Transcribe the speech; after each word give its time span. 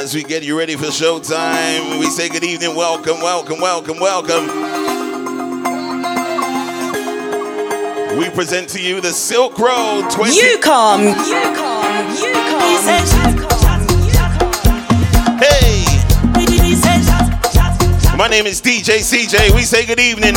As 0.00 0.14
we 0.14 0.22
get 0.22 0.42
you 0.42 0.56
ready 0.56 0.76
for 0.76 0.86
showtime, 0.86 2.00
we 2.00 2.06
say 2.06 2.30
good 2.30 2.42
evening, 2.42 2.74
welcome, 2.74 3.20
welcome, 3.20 3.60
welcome, 3.60 4.00
welcome. 4.00 4.46
We 8.18 8.30
present 8.30 8.70
to 8.70 8.80
you 8.80 9.02
the 9.02 9.12
Silk 9.12 9.58
Road 9.58 10.08
20. 10.10 10.34
You 10.34 10.58
come, 10.62 11.02
you 11.02 11.12
come, 11.12 12.08
you 12.16 12.32
come. 12.32 12.60
Hey! 15.38 15.84
My 18.16 18.28
name 18.28 18.46
is 18.46 18.62
DJ 18.62 19.00
CJay. 19.00 19.54
We 19.54 19.60
say 19.64 19.84
good 19.84 20.00
evening. 20.00 20.32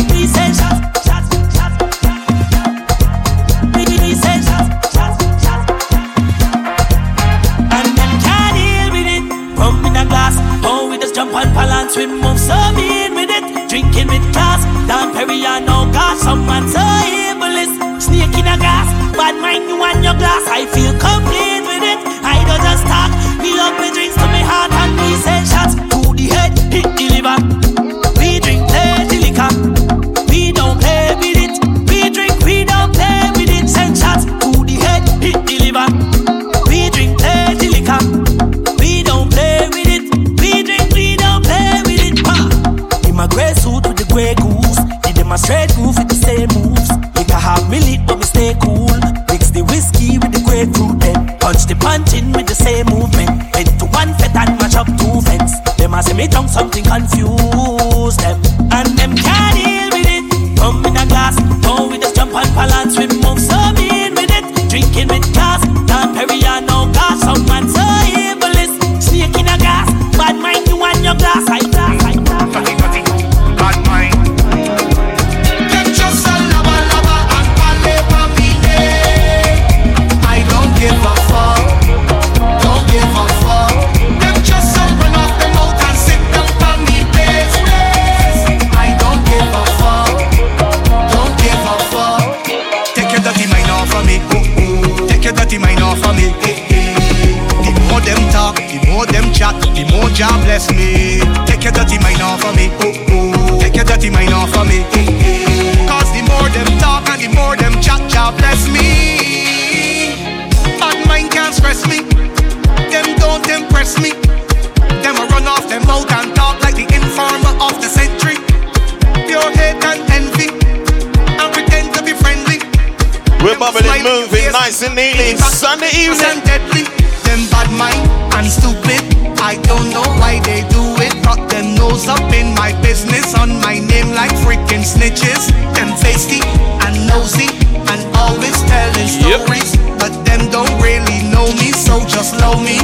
And 126.34 126.44
deadly. 126.46 126.84
Them 127.30 127.46
bad 127.54 127.70
mind 127.78 128.02
and 128.34 128.50
stupid. 128.50 129.02
I 129.38 129.62
don't 129.70 129.90
know 129.94 130.08
why 130.18 130.40
they 130.42 130.66
do 130.74 130.82
it. 130.98 131.14
Brought 131.22 131.48
them 131.50 131.76
nose 131.76 132.08
up 132.08 132.26
in 132.34 132.56
my 132.56 132.74
business. 132.82 133.36
On 133.36 133.62
my 133.62 133.78
name 133.78 134.10
like 134.14 134.34
freaking 134.42 134.82
snitches. 134.82 135.54
Them 135.76 135.94
tasty 136.02 136.42
and 136.86 137.06
nosy. 137.06 137.50
And 137.92 138.02
always 138.18 138.58
telling 138.66 139.10
Yep. 139.14 139.46
stories. 139.46 139.78
But 140.02 140.26
them 140.26 140.50
don't 140.50 140.74
really 140.82 141.22
know 141.30 141.48
me. 141.62 141.70
So 141.72 142.04
just 142.06 142.34
love 142.42 142.62
me. 142.66 142.80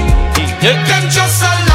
Them 0.61 1.09
just 1.09 1.41
a 1.41 1.69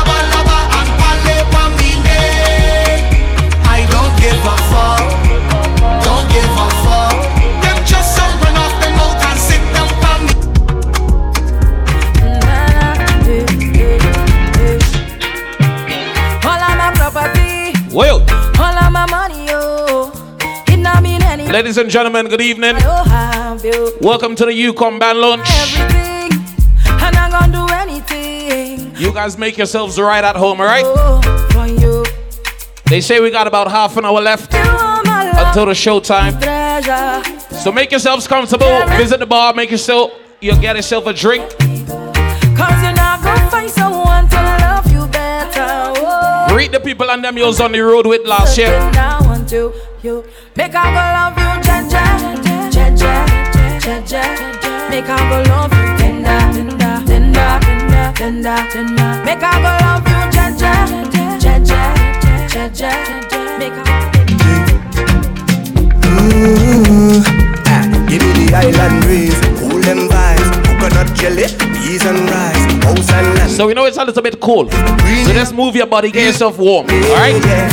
property, 17.94 17.96
Well, 17.96 18.20
all 18.60 18.78
of 18.84 18.92
my 18.92 19.06
money, 19.10 19.46
oh. 19.50 20.10
It 20.68 20.76
not 20.78 21.02
mean 21.02 21.22
anything. 21.22 21.52
ladies 21.52 21.78
and 21.78 21.90
gentlemen, 21.90 22.28
good 22.28 22.40
evening. 22.40 22.76
I 22.76 23.32
have 23.34 23.64
you. 23.64 23.96
Welcome 24.00 24.34
to 24.36 24.44
the 24.46 24.52
UCOM 24.52 24.98
Band 24.98 25.18
Launch. 25.20 25.48
Everything, 25.50 26.32
and 26.86 27.16
I'm 27.16 27.30
gonna 27.30 27.52
do 27.52 27.72
anything. 27.74 28.94
You 28.96 29.12
guys 29.12 29.38
make 29.38 29.56
yourselves 29.56 29.98
right 30.00 30.24
at 30.24 30.36
home, 30.36 30.60
alright? 30.60 30.84
Oh. 30.86 31.20
They 32.86 33.00
say 33.00 33.18
we 33.18 33.30
got 33.30 33.46
about 33.46 33.70
half 33.70 33.96
an 33.96 34.04
hour 34.04 34.20
left 34.20 34.52
You 34.52 34.58
are 34.60 35.02
my 35.04 35.32
love, 35.32 35.46
until 35.48 35.66
the 35.66 35.72
showtime. 35.72 36.34
So 37.50 37.72
make 37.72 37.90
yourselves 37.90 38.28
comfortable. 38.28 38.86
Visit 38.98 39.20
the 39.20 39.26
bar, 39.26 39.54
make 39.54 39.70
yourself 39.70 40.12
you'll 40.40 40.60
get 40.60 40.76
yourself 40.76 41.06
a 41.06 41.12
drink. 41.14 41.44
The 46.74 46.80
people 46.80 47.08
and 47.10 47.22
them 47.24 47.38
you 47.38 47.46
was 47.46 47.60
on 47.60 47.70
the 47.70 47.80
road 47.80 48.06
with 48.06 48.26
last 48.26 48.58
year. 48.58 48.66
Then 48.70 48.96
I 48.98 49.20
want 49.22 49.48
to, 49.50 49.72
you. 50.02 50.24
Make 50.56 50.74
I 50.74 50.90
go 50.90 51.02
love 51.14 51.38
you, 51.38 51.50
Jaja, 51.62 52.04
Jaja, 52.74 53.14
Jaja. 53.78 54.22
Make 54.90 55.08
I 55.08 55.18
go 55.30 55.38
love 55.50 55.72
you, 55.72 55.86
tender, 55.98 56.40
tender, 56.50 56.94
tender, 57.06 57.50
tender, 57.62 58.12
tender, 58.18 58.58
tender. 58.72 59.10
Make 59.24 59.42
I 59.42 59.54
go 59.62 59.70
love 59.86 60.06
you, 60.10 60.20
Jaja, 60.34 60.74
Jaja, 61.38 61.82
Jaja. 62.50 62.90
Make 63.58 63.78
I. 63.78 64.04
Ah, 67.70 67.84
give 68.08 68.22
me 68.22 68.30
the 68.34 68.52
island 68.56 68.96
breeze, 69.04 69.38
cool 69.60 69.80
them 69.80 70.08
vibes, 70.08 70.48
coconut 70.66 71.08
jelly, 71.14 71.46
peas 71.94 72.06
and 72.06 72.18
rice, 72.30 72.84
house 72.84 73.12
and 73.12 73.38
land. 73.38 73.50
So 73.50 73.66
we 73.66 73.74
know 73.74 73.84
it's 73.84 73.96
a 73.96 74.04
little 74.04 74.22
bit 74.22 74.40
cold. 74.40 74.72
So 74.72 75.32
just 75.32 75.54
move 75.54 75.76
your 75.76 75.86
body, 75.86 76.10
get 76.10 76.26
yourself 76.26 76.58
warm. 76.58 76.86
Alright? 76.86 77.42
Yeah. 77.44 77.70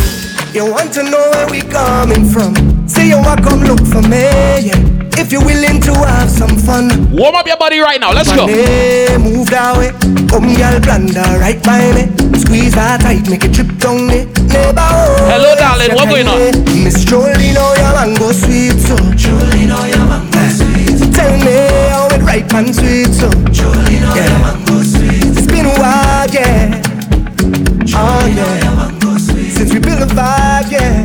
You 0.54 0.72
want 0.72 0.94
to 0.94 1.04
know 1.04 1.30
where 1.32 1.50
we 1.50 1.62
coming 1.62 2.26
from? 2.30 2.54
Say 2.88 3.08
you 3.10 3.18
want 3.18 3.42
come 3.44 3.62
look 3.62 3.80
for 3.88 4.02
me, 4.02 4.22
yeah. 4.68 4.78
If 5.18 5.32
you're 5.32 5.44
willing 5.44 5.82
to 5.82 5.94
have 5.94 6.30
some 6.30 6.56
fun. 6.58 7.12
Warm 7.12 7.36
up 7.36 7.48
your 7.48 7.58
body 7.58 7.80
right 7.80 8.00
now. 8.00 8.12
Let's 8.12 8.30
go. 8.30 8.48
Money, 8.48 9.18
move 9.18 9.50
that 9.50 9.78
way. 9.78 9.92
Come, 10.30 10.54
girl, 10.56 10.80
blunder 10.82 11.40
right 11.40 11.62
by 11.64 11.92
me. 11.94 12.10
Squeeze 12.38 12.74
that 12.76 13.02
tight, 13.02 13.30
make 13.30 13.44
it 13.46 13.54
trip 13.54 13.70
down 13.78 14.08
me. 14.08 14.26
Neighbor, 14.50 14.92
Hello, 15.32 15.56
darling, 15.56 15.94
what 15.96 16.10
going 16.10 16.28
on? 16.28 16.52
Miss 16.84 17.06
Jolene, 17.06 17.56
oh, 17.58 17.74
your 17.80 17.94
mango 17.96 18.32
sweet, 18.34 18.76
so. 18.82 18.96
Jolene, 19.16 19.72
oh, 19.72 19.86
your 19.88 20.06
mango 20.10 20.42
sweet. 20.52 21.14
Tell 21.14 21.38
me 21.38 21.56
how 21.94 22.08
it 22.11 22.11
ripe 22.32 22.54
and 22.54 22.74
sweet, 22.74 23.08
so. 23.08 23.30
Jolene, 23.52 24.04
oh, 24.08 24.16
your 24.16 24.40
mango 24.40 24.84
sweet. 24.84 25.38
It's 25.38 25.48
been 25.48 25.66
a 25.66 25.76
while, 25.82 26.30
yeah. 26.30 26.82
Oh, 27.94 28.26
yeah. 28.38 29.18
Since 29.56 29.74
we 29.74 29.80
built 29.80 30.02
a 30.02 30.06
vibe, 30.06 30.72
yeah. 30.72 31.01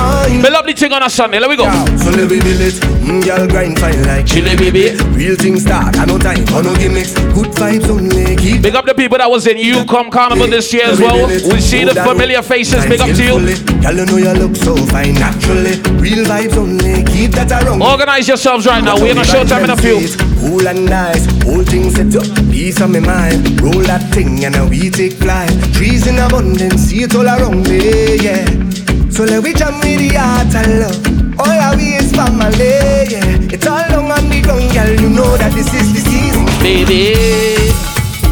Oh, 0.00 0.26
yeah. 0.26 0.40
The 0.40 0.72
thing 0.72 0.92
on 0.92 1.02
a 1.02 1.10
Sunday. 1.10 1.38
Let 1.40 1.50
me 1.50 1.56
go. 1.56 1.64
So 1.98 2.10
let 2.10 2.30
me 2.30 2.38
build 2.38 2.60
it. 2.62 2.74
Mm, 3.04 3.24
girl 3.24 3.46
grind 3.48 3.78
fine 3.78 4.02
like 4.04 4.24
Chili 4.26 4.56
baby. 4.56 4.96
Real 5.16 5.34
things 5.36 5.62
start. 5.62 5.98
I 5.98 6.04
no 6.04 6.16
time 6.16 6.46
for 6.46 6.62
no 6.62 6.74
gimmicks. 6.76 7.12
Good 7.34 7.50
vibes 7.58 7.88
only. 7.90 8.36
Keep 8.36 8.62
Big 8.62 8.74
up 8.76 8.86
the 8.86 8.94
people 8.94 9.18
that 9.18 9.28
was 9.28 9.46
in 9.46 9.56
UCOM 9.56 10.12
Carnival 10.12 10.46
this 10.46 10.72
year 10.72 10.84
as 10.84 11.00
well. 11.00 11.26
We 11.26 11.60
see 11.60 11.84
the 11.84 11.94
familiar 11.94 12.42
faces. 12.42 12.86
Big 12.86 13.00
up 13.00 13.10
to 13.10 13.22
you. 13.22 13.36
Girl, 13.82 13.96
you 13.96 14.06
know 14.06 14.16
you 14.16 14.32
look 14.38 14.54
so 14.56 14.76
fine 14.86 15.14
naturally. 15.14 15.82
Real 15.98 16.24
vibes 16.24 16.56
only. 16.56 17.02
Keep 17.10 17.32
that 17.32 17.50
around. 17.50 17.82
Organize 17.82 18.28
yourselves 18.28 18.66
right 18.66 18.82
now. 18.84 18.94
We're 18.96 19.10
in 19.10 19.18
a 19.18 19.24
short 19.24 19.40
showtime 19.40 19.64
in 19.64 19.70
a 19.70 19.76
few. 19.76 19.98
Cool 20.40 20.68
and 20.68 20.86
nice, 20.86 21.26
whole 21.42 21.64
thing 21.64 21.90
set 21.90 22.14
up, 22.16 22.24
peace 22.50 22.80
on 22.80 22.92
my 22.92 23.00
mind. 23.00 23.60
Roll 23.60 23.82
that 23.84 24.02
thing 24.12 24.44
and 24.44 24.70
we 24.70 24.90
take 24.90 25.12
flight. 25.14 25.50
Trees 25.74 26.06
in 26.06 26.18
abundance, 26.18 26.82
see 26.82 27.02
it 27.02 27.14
all 27.14 27.26
around 27.26 27.68
me, 27.68 28.16
yeah. 28.16 28.59
So 29.10 29.24
let 29.24 29.42
we 29.42 29.52
jam 29.52 29.74
with 29.80 29.98
the 30.00 30.16
heart 30.16 30.54
and 30.54 30.80
love. 30.80 31.40
All 31.40 31.46
I 31.48 31.74
we 31.76 31.94
is 31.96 32.12
family, 32.12 33.10
yeah. 33.10 33.52
It's 33.52 33.66
all 33.66 33.84
long 33.90 34.10
on 34.10 34.28
the 34.28 34.40
ground, 34.40 34.72
girl. 34.72 34.90
You 35.00 35.08
know 35.10 35.36
that 35.36 35.52
this 35.52 35.72
is 35.74 35.92
the 35.92 36.00
season. 36.00 36.44
Baby. 36.62 37.14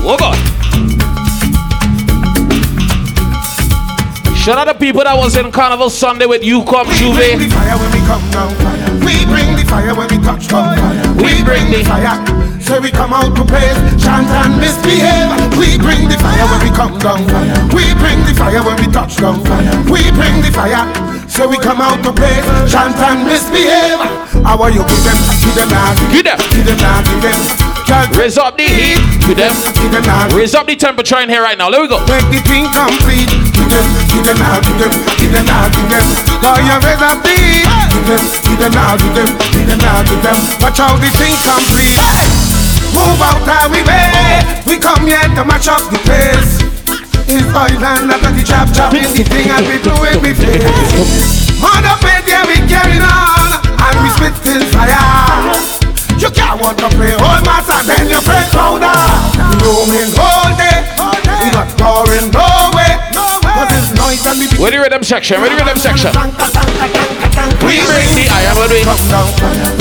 Oh 0.06 0.16
God. 0.18 0.38
Shout 4.36 4.56
out 4.56 4.66
the 4.66 4.74
people 4.78 5.02
that 5.04 5.14
was 5.16 5.36
in 5.36 5.52
Carnival 5.52 5.90
Sunday 5.90 6.24
with 6.24 6.42
UCOM 6.42 6.86
We 6.88 7.12
bring 7.12 7.38
the 7.38 7.48
fire 7.52 7.76
when 7.76 7.92
we 7.92 8.00
come 8.08 8.30
down. 8.30 8.54
We 9.04 9.26
bring 9.26 9.56
the 9.56 9.64
fire 9.68 9.94
when 9.94 10.08
we 10.08 10.24
touch 10.24 10.48
down. 10.48 11.16
We 11.18 11.44
bring 11.44 11.70
the 11.70 11.84
fire. 11.84 12.37
So 12.68 12.78
we 12.84 12.92
come 12.92 13.16
out 13.16 13.32
to 13.32 13.44
praise, 13.48 13.80
chant 13.96 14.28
and 14.28 14.60
misbehave. 14.60 15.32
We 15.56 15.80
bring 15.80 16.04
the 16.04 16.20
fire 16.20 16.44
when 16.52 16.60
we 16.60 16.70
come 16.76 17.00
down. 17.00 17.24
We 17.72 17.96
bring 17.96 18.20
the 18.28 18.36
fire 18.36 18.60
when 18.60 18.76
we 18.76 18.92
touch 18.92 19.16
down. 19.16 19.40
We 19.88 20.04
bring 20.12 20.44
the 20.44 20.52
fire. 20.52 20.84
So 21.32 21.48
we 21.48 21.56
come 21.56 21.80
out 21.80 22.04
to 22.04 22.12
praise, 22.12 22.44
chant 22.68 22.92
and 23.00 23.24
misbehave. 23.24 23.96
How 24.44 24.60
are 24.60 24.68
you 24.68 24.84
give 24.84 25.00
them? 25.00 25.16
Give 25.40 25.56
them 25.56 25.68
now. 25.72 25.96
Give 26.12 26.24
them. 26.28 26.36
Give 26.52 26.66
them 26.68 26.76
now. 26.76 27.00
Give 27.08 27.22
them. 27.24 27.40
Raise 28.20 28.36
up 28.36 28.60
the 28.60 28.68
heat. 28.68 29.00
Give 29.24 29.40
them. 29.40 29.56
Give 29.72 29.88
them 29.88 30.04
now. 30.04 30.28
Raise 30.36 30.54
up 30.54 30.66
the 30.68 30.76
temperature 30.76 31.18
in 31.24 31.32
here 31.32 31.40
right 31.40 31.56
now. 31.56 31.72
Let 31.72 31.80
me 31.80 31.88
go. 31.88 32.04
Make 32.04 32.28
the 32.28 32.44
thing 32.44 32.68
complete. 32.68 33.32
Give 33.56 33.64
them, 33.64 33.86
give 34.12 34.24
them 34.24 34.38
now, 34.44 34.60
give 34.60 34.76
them, 34.76 34.92
give 35.16 35.32
them 35.32 35.44
now, 35.44 35.68
give 35.72 35.88
them. 35.88 36.04
Now 36.44 36.56
you 36.56 36.76
raise 36.84 37.00
up 37.00 37.20
the 37.24 37.32
heat. 37.32 37.64
Give 37.92 38.06
them, 38.12 38.24
give 38.44 38.58
them 38.60 38.72
now, 38.72 38.96
give 38.96 39.14
them, 39.16 39.28
give 39.52 39.66
them 39.68 39.78
now, 39.80 40.04
give 40.04 40.20
them. 40.20 40.36
Watch 40.60 40.78
how 40.78 40.96
the 40.96 41.08
thing 41.16 41.36
complete. 41.44 42.47
Move 42.94 43.20
out 43.20 43.48
of 43.48 43.72
we 43.72 43.82
way. 43.84 44.44
We 44.66 44.78
come 44.78 45.06
here 45.06 45.28
to 45.36 45.44
match 45.44 45.68
up 45.68 45.84
the 45.90 45.98
place. 46.04 46.62
It's 47.28 47.44
oil 47.52 47.84
and 47.84 48.08
not 48.08 48.24
the 48.24 48.42
chop 48.42 48.72
chop 48.72 48.94
in 48.94 49.04
the 49.12 49.24
thing 49.24 49.52
and 49.52 49.64
we 49.68 49.76
do 49.84 49.92
it 50.08 50.16
we 50.24 50.32
face. 50.32 51.60
Mother 51.60 51.96
yeah, 52.24 52.44
we 52.48 52.56
carry 52.64 52.96
on 53.00 53.50
and 53.68 53.96
we 54.00 54.08
spitting 54.16 54.64
fire. 54.72 55.52
You 56.16 56.30
can't 56.30 56.60
want 56.60 56.78
to 56.78 56.88
play 56.88 57.12
old 57.12 57.44
master, 57.44 57.84
then 57.84 58.08
you 58.08 58.20
play 58.24 58.44
powder. 58.50 58.96
Roaming 59.60 60.12
all 60.16 60.50
day, 60.56 60.88
we 61.40 61.50
not 61.52 61.68
pouring 61.76 62.32
no 62.32 62.67
Ready 64.08 64.78
rhythm 64.78 65.02
section. 65.02 65.38
Ready 65.42 65.54
rhythm 65.54 65.76
section. 65.76 66.10
We 67.60 67.76
bring 67.84 68.08
the 68.16 68.24
iron 68.32 68.56
when 68.56 68.70
we. 68.72 68.80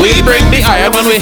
We 0.03 0.21
bring 0.21 0.51
the 0.51 0.63
iron 0.68 0.91
when 0.91 1.06
we. 1.06 1.15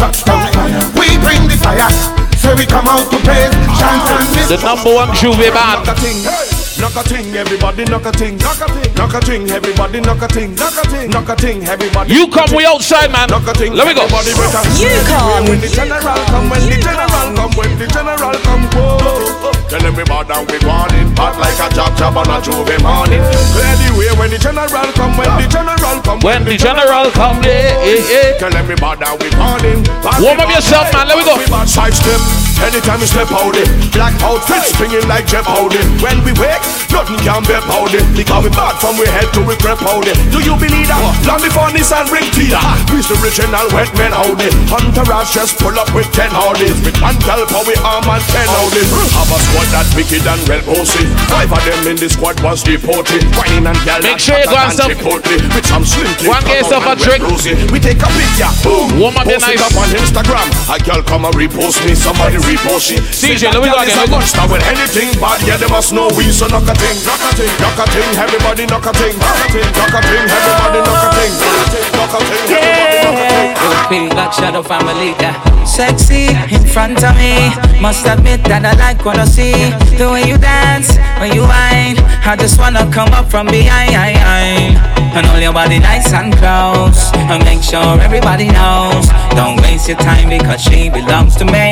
We 0.99 1.15
bring 1.21 1.47
the 1.47 1.55
fire, 1.61 1.91
so 2.37 2.55
we 2.55 2.65
come 2.65 2.87
out 2.87 3.11
to 3.11 3.17
praise, 3.19 3.53
chant 3.77 4.09
and 4.09 4.35
miss. 4.35 4.49
The 4.49 4.57
number 4.57 4.91
one 4.95 5.13
Juve 5.13 5.37
band. 5.53 6.54
Knock 6.85 7.03
a 7.03 7.09
ting, 7.09 7.33
knock 7.33 7.41
a 7.41 7.41
ting, 7.41 7.41
everybody 7.41 7.83
knock 7.85 8.05
a 8.05 8.11
ting, 8.11 8.37
knock 8.37 8.61
a 8.61 8.67
ting, 8.69 8.93
knock 8.93 9.13
a 9.15 9.19
ting, 9.25 9.49
everybody 9.49 10.01
knock 10.01 10.21
a 10.21 10.27
ting, 10.27 10.53
knock 10.53 10.77
a 10.77 10.85
ting, 10.85 11.09
knock 11.09 11.29
a 11.29 11.35
ting, 11.35 11.65
everybody. 11.65 12.13
You 12.13 12.27
come, 12.29 12.45
we 12.55 12.63
outside, 12.63 13.09
man. 13.11 13.25
knock 13.27 13.47
a 13.49 13.53
ting, 13.57 13.73
Let 13.73 13.87
me 13.89 13.97
go. 13.97 14.05
everybody 14.05 14.37
better. 14.37 14.61
You 14.77 14.93
come. 15.09 15.49
When 15.49 15.59
the 15.65 15.69
general 15.73 16.21
come, 16.29 16.45
when 16.45 16.61
the 16.69 16.77
general 16.77 17.09
come, 17.09 17.51
when 17.57 17.73
the 17.81 17.87
general 17.89 18.37
come, 18.37 18.69
whoa. 18.77 19.49
Tell 19.65 19.81
everybody 19.81 20.29
that 20.29 20.45
we 20.45 20.61
want 20.61 20.93
it, 20.93 21.09
hot 21.17 21.33
like 21.41 21.57
a 21.57 21.73
job 21.73 21.89
job 21.97 22.21
on 22.21 22.29
a 22.29 22.37
Juve 22.37 22.77
morning. 22.85 23.17
Clear 23.57 23.73
the 23.81 23.89
way 23.97 24.13
when 24.21 24.29
the 24.29 24.37
general 24.37 24.69
come, 24.93 25.17
when 25.17 25.25
the 25.41 25.49
general 25.49 25.97
come, 26.05 26.19
When 26.21 26.45
the 26.45 26.53
general 26.53 27.09
come, 27.17 27.41
yeah, 27.41 27.81
yeah, 27.81 28.13
yeah. 28.13 28.37
Tell 28.37 28.53
everybody 28.53 29.01
that 29.01 29.17
we 29.17 29.33
want 29.33 29.65
it. 29.65 29.81
Warm 30.21 30.37
up 30.37 30.53
yourself, 30.53 30.93
man. 30.93 31.09
Let 31.09 31.17
me 31.17 31.25
go. 31.25 31.33
Side 31.65 31.97
step, 31.97 32.21
anytime 32.63 32.99
we 32.99 33.07
step 33.07 33.31
out 33.31 33.55
it. 33.55 33.67
Black 33.91 34.13
outfit 34.23 34.63
springing 34.69 35.03
like 35.07 35.27
Jeff 35.27 35.45
Howdy. 35.45 35.79
When 35.99 36.19
we 36.23 36.31
wake, 36.39 36.63
nothing 36.91 37.19
can 37.23 37.41
be 37.43 37.55
powder. 37.67 38.03
Because 38.15 38.43
we 38.43 38.51
bad 38.53 38.75
from 38.79 38.95
we 38.99 39.07
head 39.07 39.27
to 39.35 39.41
we 39.43 39.55
crep 39.59 39.79
Howdy. 39.79 40.13
Do 40.31 40.39
you 40.43 40.55
believe 40.55 40.87
that? 40.87 41.01
Long 41.27 41.41
before 41.41 41.69
Nissan 41.75 42.07
ring 42.11 42.27
Peter. 42.35 42.59
We's 42.93 43.07
the 43.07 43.17
original 43.23 43.65
wet 43.75 43.91
men 43.99 44.11
Howdy. 44.15 44.49
Hunter 44.71 45.05
Rash 45.07 45.33
just 45.35 45.57
pull 45.59 45.75
up 45.75 45.89
with 45.95 46.07
ten 46.15 46.29
Howdys. 46.31 46.77
With 46.85 46.97
one 47.01 47.17
tell 47.23 47.43
for 47.49 47.63
we 47.67 47.75
arm 47.83 48.07
and 48.07 48.23
ten 48.31 48.47
Howdys. 48.47 48.89
Have 49.15 49.31
a 49.31 49.37
squad 49.49 49.67
that 49.75 49.87
wicked 49.95 50.23
and 50.23 50.41
well 50.47 50.63
posted. 50.63 51.07
Five 51.31 51.51
of 51.51 51.61
them 51.65 51.91
in 51.91 51.97
the 51.97 52.07
squad 52.09 52.39
was 52.43 52.63
deported. 52.63 53.23
Wine 53.35 53.67
and 53.67 53.79
gal 53.83 53.99
Make 54.03 54.19
sure 54.19 54.37
you 54.37 54.47
go 54.47 54.59
and 54.59 54.75
Chipotle. 54.75 55.37
With 55.55 55.65
some 55.65 55.85
slim 55.85 56.07
and 56.07 56.45
get 56.45 56.61
yourself 56.61 56.85
a 56.85 56.95
drink. 56.95 57.23
We 57.71 57.79
take 57.79 58.01
a 58.03 58.09
picture, 58.13 58.51
boom. 58.61 58.99
Warm 58.99 59.17
up 59.17 59.25
post 59.25 59.47
it 59.49 59.57
nice- 59.57 59.65
up 59.65 59.75
on 59.79 59.89
Instagram. 59.95 60.47
A 60.69 60.77
girl 60.83 61.01
come 61.03 61.25
and 61.25 61.33
repost 61.35 61.81
me, 61.85 61.95
somebody 61.95 62.37
repost 62.45 62.87
she. 62.87 62.97
CJay, 63.01 63.51
let 63.51 63.61
me 63.61 63.69
go 63.69 63.77
again, 63.81 63.97
let 63.97 64.09
me 64.09 64.15
go. 64.15 64.21
Start 64.21 64.49
with 64.53 64.63
anything 64.69 65.11
bad, 65.19 65.41
yeah, 65.43 65.57
they 65.57 65.69
must 65.69 65.91
know 65.91 66.07
we. 66.13 66.29
So 66.29 66.47
knock 66.47 66.69
a 66.69 66.73
thing, 66.77 66.97
knock 67.03 67.21
a 67.25 67.29
thing, 67.33 67.51
knock 67.59 67.79
a 67.81 67.85
thing, 67.89 68.09
everybody 68.15 68.63
knock 68.69 68.85
a 68.85 68.91
thing, 68.93 69.17
knock 69.17 69.41
a 69.41 69.47
thing, 69.49 69.67
knock 69.73 69.93
a 69.93 69.99
thing, 70.05 70.23
everybody 70.29 70.79
knock 70.85 71.03
a 71.03 71.09
thing, 71.17 71.31
knock 71.41 71.57
a 71.57 71.65
thing, 71.73 71.87
knock 71.97 72.13
a 72.13 72.19
thing, 72.21 72.45
everybody 72.45 73.09
knock 73.09 73.25
a 73.25 73.35
thing. 73.35 73.65
Big 73.89 74.09
Black 74.09 74.33
Shadow 74.33 74.63
family, 74.63 75.13
yeah. 75.21 75.37
Sexy 75.63 76.29
in 76.53 76.65
front 76.65 77.03
of 77.03 77.15
me. 77.17 77.53
Must 77.81 78.05
admit 78.05 78.43
that 78.45 78.65
I 78.65 78.73
like 78.77 79.05
what 79.05 79.17
I 79.19 79.25
see. 79.25 79.53
The 79.97 80.09
way 80.09 80.25
you 80.25 80.37
dance, 80.37 80.97
when 81.19 81.33
you 81.33 81.41
whine. 81.41 81.97
I 82.25 82.35
just 82.35 82.59
wanna 82.59 82.89
come 82.91 83.13
up 83.13 83.29
from 83.29 83.47
behind. 83.47 84.94
And 85.15 85.25
hold 85.27 85.41
your 85.41 85.53
body 85.53 85.79
nice 85.79 86.11
and 86.11 86.35
close. 86.35 87.11
And 87.31 87.41
make 87.45 87.63
sure 87.63 87.99
everybody 88.01 88.47
knows. 88.51 89.07
Don't 89.31 89.61
waste 89.61 89.87
your 89.87 89.97
time 89.97 90.27
because 90.27 90.61
she 90.61 90.89
belongs 90.89 91.37
to 91.37 91.45
me. 91.45 91.71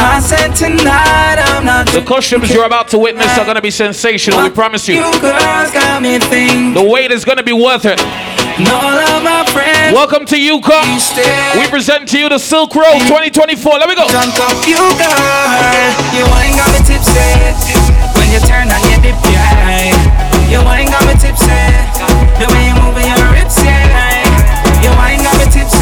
I 0.00 0.18
said 0.18 0.56
tonight 0.56 1.36
I'm 1.36 1.66
not 1.66 1.86
The 1.92 2.00
costumes 2.00 2.48
you're 2.50 2.64
about 2.64 2.88
to 2.88 2.98
witness 2.98 3.36
are 3.36 3.44
gonna 3.44 3.60
be 3.60 3.70
sensational. 3.70 4.42
We 4.42 4.48
promise 4.48 4.88
you. 4.88 4.94
You 4.94 5.12
girls 5.20 5.70
got 5.72 6.00
me 6.00 6.18
thinking. 6.18 6.72
The 6.72 6.82
wait 6.82 7.12
is 7.12 7.26
gonna 7.26 7.42
be 7.42 7.52
worth 7.52 7.84
it. 7.84 8.00
All 8.00 8.96
of 8.96 9.22
my 9.22 9.44
friends. 9.52 9.92
Welcome 9.92 10.24
to 10.24 10.36
UCOM. 10.36 11.60
We 11.60 11.68
present 11.68 12.08
to 12.10 12.18
you 12.18 12.30
the 12.30 12.38
Silk 12.38 12.74
Road 12.74 13.00
2024. 13.12 13.78
Let 13.78 13.88
me 13.90 13.94
go. 13.94 14.08
Drunk 14.08 14.32
off 14.40 14.66
you, 14.66 14.80
girl. 14.96 15.84
You 16.16 16.24
ain't 16.40 16.56
got 16.56 16.72
me 16.72 16.80
tipsy. 16.88 17.20
When 18.16 18.32
you 18.32 18.40
turn 18.48 18.72
on 18.72 18.80
your 18.88 19.00
dip, 19.04 19.20
yeah. 19.28 19.99
You 20.50 20.58
ain't 20.58 20.90
got 20.90 21.06
me 21.06 21.14
tipsy. 21.14 21.46
The 21.46 22.46
way 22.50 22.66
you 22.66 22.74
moving 22.82 23.06
your 23.06 23.32
hips, 23.38 23.62
yeah. 23.62 24.82
You 24.82 24.90
ain't 25.06 25.22
got 25.22 25.38
me 25.38 25.46
tipsy. 25.46 25.78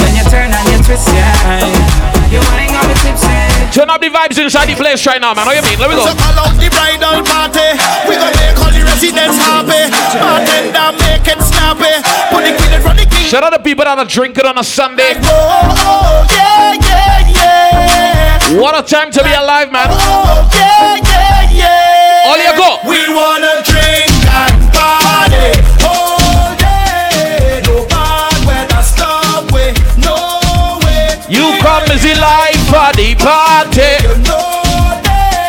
When 0.00 0.16
you 0.16 0.24
turn 0.30 0.54
on 0.54 0.64
your 0.72 0.82
twist, 0.84 1.06
yeah. 1.12 2.32
You 2.32 2.40
ain't 2.56 2.72
got 2.72 2.88
me 2.88 2.94
tipsy. 2.94 3.47
Turn 3.78 3.90
up 3.90 4.00
the 4.00 4.10
vibes 4.10 4.34
inside 4.42 4.66
the 4.66 4.74
place 4.74 5.06
right 5.06 5.22
now, 5.22 5.38
man. 5.38 5.46
What 5.46 5.54
you 5.54 5.62
mean? 5.62 5.78
Let 5.78 5.86
me 5.86 5.94
go. 5.94 6.02
So 6.02 6.10
call 6.18 6.34
out 6.34 6.50
the 6.58 6.66
bridal 6.66 7.22
party. 7.22 7.78
We 8.10 8.18
gonna 8.18 8.34
make 8.34 8.58
all 8.58 8.74
the 8.74 8.82
residents 8.82 9.38
happy. 9.38 9.86
Bartender 10.18 10.98
make 10.98 11.22
it 11.22 11.38
snappy. 11.46 11.94
Put 12.34 12.42
the 12.42 12.58
kid 12.58 12.74
in 12.74 12.82
front 12.82 12.98
of 12.98 13.06
the 13.06 13.14
king. 13.14 13.30
Shout 13.30 13.46
out 13.46 13.54
the 13.54 13.62
people 13.62 13.86
that 13.86 13.96
are 13.96 14.04
drinking 14.04 14.46
on 14.46 14.58
a 14.58 14.64
Sunday. 14.66 15.14
Oh, 15.22 15.70
oh, 15.78 16.26
yeah, 16.26 16.74
yeah, 16.74 18.50
yeah. 18.50 18.58
What 18.58 18.74
a 18.74 18.82
time 18.82 19.12
to 19.14 19.22
be 19.22 19.30
alive, 19.30 19.70
man. 19.70 19.86
Oh, 19.94 20.42
yeah, 20.58 20.98
yeah, 20.98 21.46
yeah. 21.46 22.26
All 22.26 22.34
you 22.34 22.50
go. 22.58 22.82
We 22.82 22.98
wanna 23.14 23.62
drink 23.62 24.07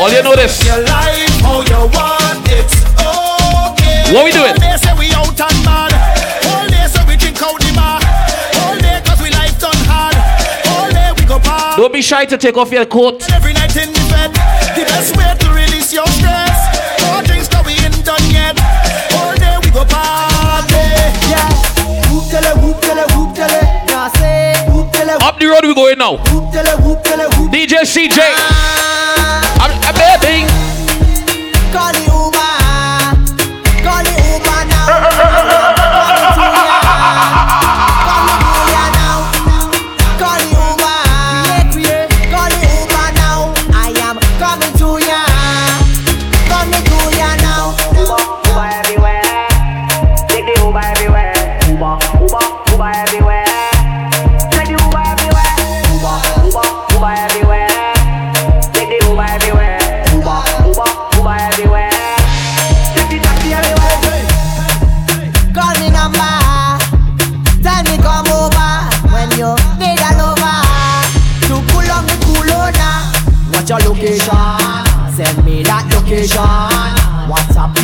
All 0.10 0.16
you 0.16 0.24
know 0.24 0.36
this. 0.36 0.66
Your 0.66 0.82
life 0.84 1.30
how 1.46 1.62
you 1.62 1.82
want 1.94 2.42
it's 2.50 2.76
okay. 2.98 4.10
What 4.14 4.26
we 4.26 4.32
doing? 4.32 4.54
All 4.54 4.58
day 4.58 4.76
say 4.82 4.94
we 4.98 5.08
out 5.14 5.40
and 5.40 5.58
mad. 5.66 5.94
All 6.50 6.66
day 6.68 6.86
say 6.90 7.04
we 7.08 7.16
drink 7.16 7.38
out 7.42 7.60
the 7.62 7.72
bar. 7.78 8.02
All 8.66 8.76
day 8.78 9.02
'cause 9.06 9.22
we 9.22 9.30
life 9.30 9.58
done 9.60 9.78
hard. 9.86 10.16
All 10.74 10.90
day 10.90 11.12
we 11.18 11.24
go 11.26 11.38
bar. 11.40 11.78
Don't 11.78 11.94
be 11.94 12.02
shy 12.02 12.26
to 12.26 12.38
take 12.38 12.58
off 12.58 12.72
your 12.72 12.86
coat. 12.86 13.22
Every 13.32 13.54
night 13.54 13.76
in 13.76 13.94
the 13.94 14.04
bed. 14.12 14.32
The 14.76 14.84
best 14.92 15.16
way 15.16 15.30
to 15.42 15.48
release 15.54 15.94
your 15.94 16.08
stress. 16.18 16.58
No 17.02 17.22
drinks 17.22 17.48
'cause 17.48 17.66
we 17.66 17.74
ain't 17.86 18.04
done 18.04 18.26
yet. 18.32 18.58
All 19.18 19.34
day 19.36 19.56
we 19.64 19.70
go 19.70 19.86
party. 19.86 20.86
Yeah. 21.30 21.50
Whoop 22.10 22.26
tele, 22.32 22.52
whoop 22.62 22.82
tele, 22.82 23.04
whoop 23.14 23.36
tele. 23.36 23.62
Now 23.88 24.10
say 24.18 24.56
whoop 24.72 24.92
tele, 24.92 25.14
Up 25.22 25.40
the 25.40 25.46
road 25.46 25.66
we 25.66 25.74
going 25.76 26.00
now. 26.00 26.14
whoop 26.32 26.52
tele, 26.52 26.74
whoop 26.84 27.04
tele, 27.04 27.26
whoop. 27.36 27.52
DJ 27.52 27.86
CJay. 27.86 28.34
I'm, 28.34 28.42
ah. 28.50 29.46
I'm 29.46 29.49
baby. 30.22 30.59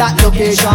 That 0.06 0.22
location. 0.22 0.70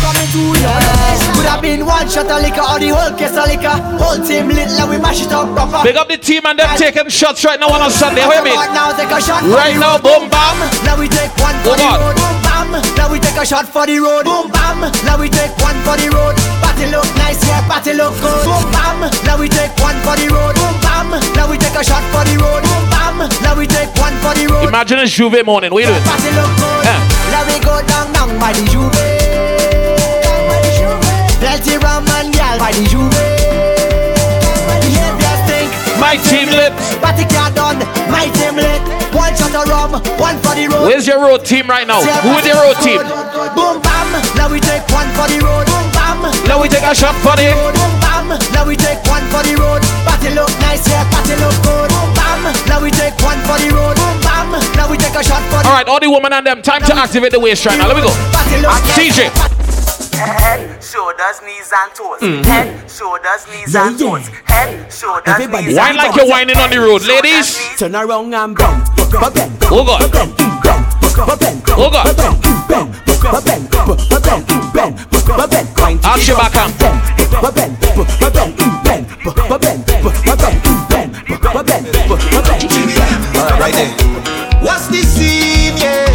Coming 0.00 0.28
to 0.32 0.42
your 0.56 0.78
location. 0.80 1.32
Could 1.36 1.48
have 1.48 1.60
been 1.60 1.82
one 1.84 2.08
shot 2.08 2.30
of 2.30 2.40
liquor 2.40 2.64
or 2.64 2.78
the 2.80 2.90
whole 2.94 3.12
case 3.12 3.36
of 3.36 3.44
liquor. 3.48 3.76
Whole 4.00 4.20
team 4.24 4.48
lit, 4.48 4.72
like 4.80 4.88
we 4.88 4.96
mash 4.96 5.20
it 5.20 5.32
up 5.32 5.52
proper. 5.52 5.84
Big 5.84 5.96
up 5.96 6.08
the 6.08 6.16
team 6.16 6.44
and 6.48 6.56
them 6.56 6.70
taking 6.80 7.08
shots 7.12 7.44
right 7.44 7.60
now 7.60 7.68
on 7.68 7.84
a 7.84 7.90
Sunday. 7.92 8.24
You 8.24 8.40
mean? 8.40 8.56
Now 8.72 8.96
take 8.96 9.12
a 9.12 9.20
shot. 9.20 9.44
Right 9.44 9.76
now, 9.76 10.00
boom 10.00 10.32
bam. 10.32 10.56
Now 10.88 10.96
we 10.96 11.08
take 11.12 11.32
one 11.36 11.56
for 11.60 11.76
the 11.76 11.84
on. 11.84 12.00
road. 12.00 12.16
Boom 12.16 12.36
bam. 12.40 12.68
Now 12.96 13.12
we 13.12 13.18
take 13.20 13.36
a 13.36 13.44
shot 13.44 13.68
for 13.68 13.84
the 13.84 13.98
road. 14.00 14.24
Boom 14.24 14.48
bam. 14.48 14.80
Now 15.04 15.20
we 15.20 15.28
take 15.28 15.52
one 15.60 15.76
for 15.84 15.96
the 16.00 16.08
road. 16.08 16.34
Party 16.64 16.88
look 16.88 17.08
nice, 17.20 17.40
yeah, 17.44 17.60
party 17.68 17.92
look 17.92 18.14
good. 18.24 18.44
Boom 18.46 18.64
bam. 18.72 19.04
Now 19.28 19.36
we 19.36 19.52
take 19.52 19.74
one 19.84 19.98
for 20.00 20.16
the 20.16 20.32
road. 20.32 20.56
Boom 20.56 20.76
bam. 20.80 21.12
Now 21.36 21.50
we 21.50 21.60
take 21.60 21.76
a 21.76 21.84
shot 21.84 22.04
for 22.08 22.24
the 22.24 22.40
road. 22.40 22.62
Boom 22.64 22.84
bam. 22.88 23.16
Now 23.44 23.52
we 23.58 23.66
take 23.68 23.92
one 24.00 24.16
for 24.24 24.32
the 24.32 24.48
road. 24.48 24.68
Imagine 24.68 25.04
a 25.04 25.06
Juve 25.06 25.44
morning. 25.44 25.72
What 25.72 25.84
you 25.84 25.92
doing? 25.92 26.55
Party 27.60 27.64
look 27.64 27.64
good. 27.64 27.64
Yeah. 27.64 27.64
Now 27.64 27.64
we 27.64 27.64
go 27.64 27.86
down 27.86 28.12
down 28.12 28.38
by 28.38 28.52
the 28.52 28.62
Juve. 28.68 28.92
Plenty 31.40 31.78
rum 31.78 32.04
and 32.08 32.32
gal 32.34 32.58
by 32.58 32.72
the 32.72 32.84
Juve. 32.84 33.12
My 36.00 36.16
team 36.20 36.48
lit. 36.52 36.72
Party 37.00 37.24
car 37.32 37.50
done. 37.52 37.78
My 38.12 38.28
team 38.36 38.56
lit. 38.56 38.82
One 39.16 39.32
shot 39.34 39.54
of 39.56 39.68
rum, 39.68 39.92
one 40.20 40.36
for 40.44 40.52
the 40.54 40.68
road. 40.68 40.84
Where's 40.84 41.06
your 41.06 41.20
road 41.20 41.44
team 41.44 41.66
right 41.68 41.86
now? 41.86 42.02
Who 42.02 42.36
is 42.36 42.44
your 42.44 42.60
road 42.60 42.76
team? 42.84 43.00
Boom 43.56 43.80
bam. 43.80 44.08
Now 44.36 44.52
we 44.52 44.60
take 44.60 44.84
one 44.92 45.08
for 45.16 45.24
the 45.24 45.40
road. 45.40 45.64
Boom 45.64 45.88
bam. 45.96 46.20
Now 46.44 46.60
we 46.60 46.68
take 46.68 46.84
a 46.84 46.94
shot 46.94 47.16
for 47.24 47.32
the. 47.40 47.48
Boom 47.56 47.92
bam. 48.04 48.28
Now 48.52 48.66
we 48.68 48.76
take 48.76 49.00
one 49.08 49.24
for 49.32 49.40
the 49.40 49.56
road. 49.56 49.80
Party 50.04 50.36
look 50.36 50.52
nice, 50.60 50.84
yeah. 50.88 51.08
Party 51.08 51.32
look 51.40 51.56
good. 51.64 51.88
Boom 51.88 52.12
bam. 52.12 52.44
Now 52.68 52.82
we 52.82 52.90
take 52.92 53.16
one 53.24 53.40
for 53.48 53.56
the 53.56 53.72
road. 53.72 53.95
Boom 54.56 54.72
bam. 54.72 54.76
Now 54.76 54.90
we 54.90 54.96
take 54.96 55.14
a 55.14 55.22
shot 55.22 55.42
for 55.50 55.56
All 55.66 55.72
right, 55.72 55.88
all 55.88 56.00
the 56.00 56.10
women 56.10 56.32
and 56.32 56.46
them. 56.46 56.62
Time 56.62 56.82
to 56.82 56.94
activate 56.96 57.32
the 57.32 57.40
waist 57.40 57.64
right 57.66 57.78
now. 57.78 57.88
Let 57.88 57.96
me 57.96 58.02
go. 58.02 58.12
Party 58.32 58.60
look 58.62 58.72
TJ. 58.96 59.28
Head, 60.16 60.82
shoulders, 60.82 61.42
knees 61.44 61.72
and 61.76 61.94
toes. 61.94 62.20
Mhm. 62.20 62.44
Head, 62.44 62.90
shoulders, 62.90 63.46
knees 63.52 63.74
Yeah, 63.74 63.88
and 63.88 64.00
yeah. 64.00 64.06
toes. 64.08 64.28
Head, 64.46 64.92
shoulders, 64.92 65.34
Everybody 65.34 65.66
knees 65.66 65.76
Wine 65.76 65.96
like 65.96 66.16
you're 66.16 66.26
whining 66.28 66.56
on 66.56 66.70
the 66.70 66.80
road, 66.80 67.02
ladies. 67.02 67.58
Turn 67.78 67.94
around 67.94 68.32
and 68.34 68.56
bend. 68.56 68.82
Bend. 69.34 69.52
Oh 69.70 69.84
God. 69.84 70.10
Bend. 70.10 70.36
Bend. 70.36 70.86
Oh 71.76 71.90
God. 71.90 72.16
Bend. 72.16 72.40
Bend. 72.68 72.92
Bend. 73.44 73.44
Bend. 73.44 73.68
Bend. 74.72 74.96
Bend. 75.50 75.74
Bend. 75.76 76.04
Arch 76.06 76.28
your 76.28 76.36
back 76.38 76.56
and 76.56 76.78
Bend. 76.78 76.96
Bend. 83.72 84.05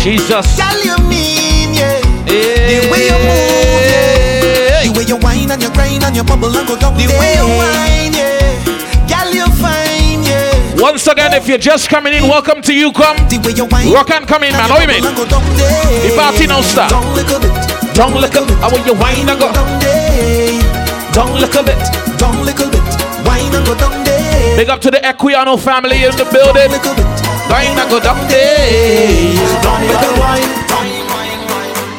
Jesus. 0.02 0.58
Tell 0.58 0.82
you 0.82 0.98
mean, 1.06 1.78
yeah. 1.78 2.02
The 2.26 2.90
way 2.90 3.06
you 3.06 3.18
move, 3.22 3.86
yeah. 3.86 4.82
The 4.82 4.98
way 4.98 5.06
you 5.06 5.18
whine 5.22 5.52
and 5.54 5.62
you 5.62 5.70
grind 5.70 6.02
and 6.02 6.16
you 6.16 6.24
bubble 6.24 6.50
and 6.50 6.66
go 6.66 6.74
down 6.74 6.98
The 6.98 7.06
way 7.06 7.38
you 7.38 7.46
whine, 7.46 8.10
yeah. 8.10 9.06
Girl, 9.06 9.30
you 9.30 9.46
fine, 9.62 10.26
yeah. 10.26 10.82
Once 10.82 11.06
again, 11.06 11.38
if 11.38 11.48
you're 11.48 11.62
just 11.62 11.88
coming 11.88 12.14
in, 12.14 12.24
welcome 12.24 12.64
to 12.64 12.74
you. 12.74 12.92
Come. 12.92 13.14
The 13.30 13.38
way 13.46 13.54
you 13.54 13.70
whine 13.70 13.94
Rock 13.94 14.10
and 14.10 14.26
come 14.26 14.42
in, 14.42 14.54
man. 14.54 14.74
How 14.74 14.82
you 14.82 14.88
mean? 14.90 15.06
and 15.06 15.16
go 15.16 15.22
down 15.30 15.46
there. 15.54 15.70
The 16.02 16.18
party 16.18 16.48
now 16.48 16.62
start. 16.66 16.90
Down 16.90 17.06
little 17.14 17.38
bit. 17.38 17.54
Don't 17.94 18.18
look 18.18 18.34
up. 18.34 18.50
How 18.58 18.74
will 18.74 18.82
you 18.82 18.98
whine 18.98 19.30
and 19.30 19.38
go? 19.38 19.54
Don't 21.14 21.38
look 21.38 21.54
a 21.54 21.62
bit. 21.62 21.78
Down 22.18 22.42
little 22.42 22.74
bit. 22.74 22.82
Whine 23.22 23.54
and 23.54 23.66
go 23.70 23.78
down 23.78 24.02
there. 24.04 24.58
Big 24.58 24.68
up 24.68 24.82
to 24.82 24.90
the 24.90 24.98
Equiano 25.06 25.62
family 25.62 26.02
in 26.02 26.18
the 26.18 26.26
building. 26.34 26.74
Little 27.52 27.76
bit. 27.76 27.92
Go 27.92 28.00
down 28.00 28.28
there. 28.32 29.36
Down 29.62 29.82
little 29.84 30.16
wine. 30.20 30.48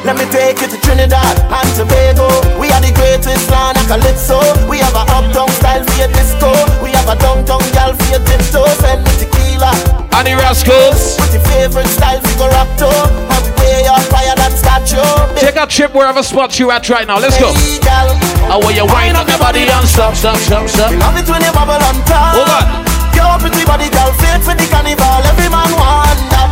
Let 0.03 0.17
me 0.17 0.25
take 0.33 0.59
you 0.59 0.67
to 0.67 0.77
Trinidad 0.81 1.39
and 1.47 1.69
Tobago. 1.77 2.27
We 2.59 2.67
are 2.73 2.81
the 2.81 2.91
greatest 2.91 3.47
land 3.49 3.77
of 3.77 3.87
calypso. 3.87 4.41
We 4.67 4.79
have 4.79 4.95
a 4.97 5.05
uptown 5.07 5.47
style 5.61 5.85
for 5.85 5.95
your 5.95 6.11
disco. 6.11 6.51
We 6.83 6.91
have 6.91 7.07
a 7.07 7.15
downtown 7.15 7.63
gal 7.71 7.95
for 7.95 8.07
your 8.11 8.19
tiptoes 8.25 8.83
and 8.83 9.05
the 9.05 9.13
tequila. 9.23 9.71
And 10.11 10.27
the 10.27 10.35
Rascals. 10.35 11.15
With 11.21 11.37
your 11.37 11.45
favorite 11.47 11.87
style 11.87 12.19
for 12.19 12.35
go 12.35 12.47
rapto. 12.51 12.91
We 13.31 13.63
way 13.63 13.87
up 13.87 14.03
higher 14.11 14.35
than 14.35 14.51
statue. 14.51 14.99
Take 15.39 15.55
a 15.55 15.65
trip 15.67 15.93
wherever 15.95 16.21
spot 16.21 16.59
you 16.59 16.71
at 16.71 16.89
right 16.89 17.07
now. 17.07 17.19
Let's 17.19 17.39
go. 17.39 17.53
Hey, 17.53 17.79
gal. 17.79 18.11
How 18.51 18.59
will 18.59 18.75
you 18.75 18.85
wind 18.85 19.15
up 19.15 19.29
your 19.29 19.39
body 19.39 19.63
and 19.63 19.87
stop, 19.87 20.15
stop, 20.15 20.35
stop, 20.37 20.67
stop. 20.67 20.91
We 20.91 20.97
love 20.97 21.15
it 21.15 21.29
when 21.29 21.41
you 21.41 21.53
bubble 21.53 21.79
on 21.79 21.95
top. 22.03 22.35
Hold 22.35 22.49
on. 22.49 23.02
Your 23.15 23.35
pretty 23.39 23.63
body, 23.65 23.89
girl, 23.89 24.11
fit 24.21 24.41
for 24.43 24.55
the 24.55 24.65
carnival. 24.69 25.21
Every 25.27 25.49
man 25.49 25.71
want 25.75 26.19
that. 26.33 26.49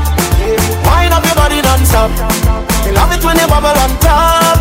Wind 0.86 1.14
up 1.14 1.24
your 1.26 1.36
body 1.36 1.62
non-stop. 1.62 2.12
We 2.86 2.92
love 2.92 3.12
it 3.14 3.22
when 3.24 3.38
you 3.38 3.48
bubble 3.48 3.74
on 3.76 3.92
top. 4.02 4.58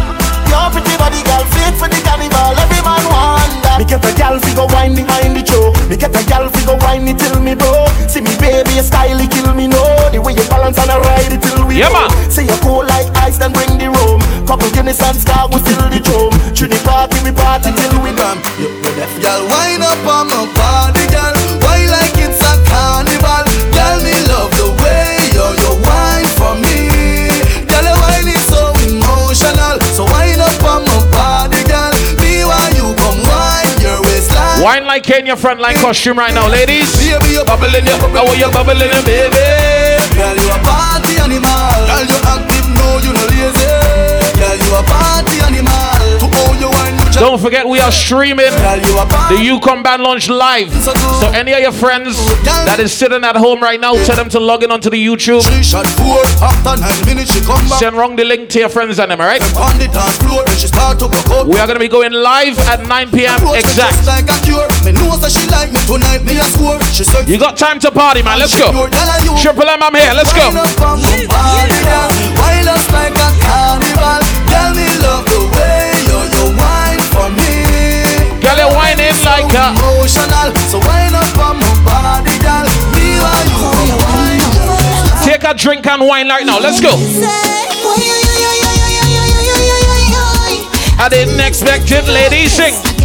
Your 0.51 0.67
pretty 0.75 0.95
body, 0.99 1.23
girl, 1.25 1.45
fit 1.55 1.75
for 1.79 1.89
the 1.89 1.99
carnival. 2.05 2.53
Every 2.59 2.81
man 2.85 3.05
want 3.09 3.53
that. 3.65 3.79
Me 3.81 3.85
get 3.89 4.05
a 4.05 4.13
gal 4.17 4.37
figure 4.41 4.67
wine 4.75 4.95
behind 4.95 5.37
the 5.37 5.43
show. 5.47 5.73
Me 5.89 5.97
get 5.97 6.13
a 6.15 6.23
gal 6.29 6.49
figure 6.51 6.77
wine 6.85 7.09
it 7.09 7.19
till 7.19 7.39
me 7.41 7.55
bro. 7.55 7.87
See 8.11 8.21
me 8.21 8.35
baby, 8.43 8.77
your 8.77 8.85
style 8.85 9.19
it 9.19 9.31
kill 9.31 9.55
me 9.55 9.67
no. 9.69 9.81
The 10.13 10.21
way 10.21 10.35
you 10.37 10.45
balance 10.53 10.77
and 10.79 10.91
I 10.91 10.99
ride 11.01 11.33
it 11.33 11.41
till 11.43 11.65
we 11.67 11.79
Yeah, 11.81 11.89
go. 11.89 12.05
man. 12.05 12.11
Say 12.31 12.45
you 12.45 12.57
cool 12.61 12.85
like 12.85 13.09
ice, 13.25 13.39
then 13.39 13.53
bring 13.55 13.79
the 13.79 13.89
room. 13.89 14.21
Couple 14.47 14.69
Guinness 14.75 15.01
and 15.01 15.17
Star, 15.17 15.47
we 15.49 15.59
fill 15.63 15.87
the 15.89 16.01
drum. 16.03 16.35
Trini 16.53 16.77
party, 16.85 17.17
we 17.25 17.31
party 17.33 17.71
till 17.73 17.97
we 18.03 18.11
done. 18.13 18.39
You, 18.59 18.69
you 18.83 18.91
deaf, 18.99 19.11
Girl, 19.23 19.47
wind 19.49 19.83
up 19.87 20.03
on 20.05 20.27
my 20.29 20.43
Kenya 35.11 35.35
frontline 35.35 35.75
costume 35.83 36.17
right 36.23 36.33
now, 36.33 36.47
ladies. 36.47 36.87
Baby, 36.95 37.35
you 37.35 37.43
Bubbling 37.43 37.83
up. 37.91 37.99
How 38.15 38.23
will 38.23 38.39
you 38.39 38.47
bubbling 38.55 38.95
eh, 38.95 39.03
baby? 39.03 39.43
Girl, 40.15 40.39
you 40.39 40.47
a 40.55 40.59
party 40.63 41.19
animal. 41.19 41.83
Girl, 41.91 42.07
you 42.07 42.19
active, 42.31 42.71
no, 42.79 43.03
you 43.03 43.11
no 43.11 43.27
lazy. 43.27 43.67
Girl, 44.39 44.55
you 44.55 44.71
a 44.71 44.83
party 44.87 45.10
Don't 47.21 47.39
forget, 47.39 47.69
we 47.69 47.79
are 47.81 47.93
streaming 47.93 48.49
Girl, 48.49 48.81
you 48.81 48.97
a 48.97 49.05
the 49.29 49.37
UCOM 49.37 49.85
Band 49.85 50.03
Launch 50.03 50.31
live. 50.31 50.73
So 50.73 51.29
any 51.37 51.53
of 51.53 51.61
your 51.61 51.71
friends 51.71 52.17
that 52.65 52.81
is 52.81 52.97
sitting 52.97 53.23
at 53.25 53.37
home 53.37 53.61
right 53.61 53.79
now, 53.79 53.93
tell 54.09 54.17
them 54.17 54.31
to 54.31 54.41
log 54.41 54.65
in 54.65 54.71
onto 54.73 54.89
the 54.89 54.97
YouTube. 54.97 55.45
Three 55.45 55.63
shot 55.63 55.85
four 56.01 56.25
after 56.41 56.81
nine 56.81 57.05
minutes 57.05 57.37
she 57.37 57.45
come 57.45 57.61
back. 57.69 57.79
Send 57.79 57.95
wrong 57.95 58.17
the 58.17 58.25
link 58.25 58.49
to 58.57 58.61
your 58.61 58.71
friends 58.71 58.99
and 58.99 59.11
them, 59.11 59.21
alright? 59.21 59.43
On 59.61 59.77
the 59.77 59.93
dance 59.93 60.17
floor, 60.25 60.41
then 60.49 60.57
she 60.57 60.67
start 60.67 60.99
to 61.01 61.13
go 61.13 61.45
out. 61.45 61.47
We 61.47 61.61
are 61.61 61.67
gonna 61.67 61.79
be 61.79 61.93
going 61.93 62.13
live 62.13 62.59
at 62.73 62.89
9 62.89 63.11
p.m. 63.11 63.37
Approach 63.37 63.69
exact. 63.69 64.01
just 64.01 64.09
like 64.09 64.25
a 64.25 64.41
cure. 64.41 64.65
Me 64.81 64.97
know 64.97 65.13
that 65.21 65.29
she 65.29 65.45
like 65.53 65.77
me 65.77 65.81
tonight. 65.85 66.25
Me 66.25 66.41
a 66.41 66.49
score. 66.49 66.81
She 66.89 67.05
said, 67.05 67.29
You 67.29 67.37
got 67.37 67.61
time 67.61 67.79
to 67.85 67.93
party, 67.93 68.23
man. 68.25 68.39
Let's 68.39 68.57
go. 68.57 68.73
Triple 69.37 69.69
M, 69.69 69.83
I'm 69.85 69.93
here. 69.93 70.17
Let's 70.17 70.33
go. 70.33 70.49
For 77.13 77.29
me. 77.35 77.67
Girl, 78.41 78.57
you 78.57 78.69
whining 78.75 79.17
like 79.25 79.51
a. 79.53 79.75
Emotional, 79.77 80.49
so 80.71 80.79
wind 80.87 81.15
up 81.15 81.39
on 81.39 81.59
my 81.59 81.73
body, 81.85 82.35
girl. 82.41 82.67
Me 82.95 83.19
while 83.19 83.47
you 83.87 83.97
wine. 83.99 84.41
Take 85.25 85.45
a 85.45 85.55
drink 85.55 85.87
and 85.87 86.07
wine 86.07 86.29
right 86.29 86.47
now. 86.47 86.59
Let's 86.59 86.81
go. 86.81 86.93
I 91.03 91.09
didn't 91.09 91.41
expect 91.41 91.91
it, 91.91 92.07
ladies. 92.07 92.53
Sing. 92.53 93.00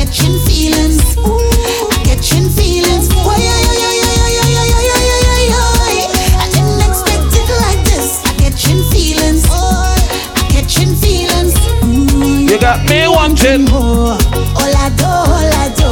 You 12.55 12.61
got 12.61 12.87
me 12.87 13.05
wanting. 13.05 13.67
All 13.67 14.15
I 14.63 14.87
do, 14.95 15.03
all 15.03 15.51
I 15.59 15.67
do. 15.75 15.91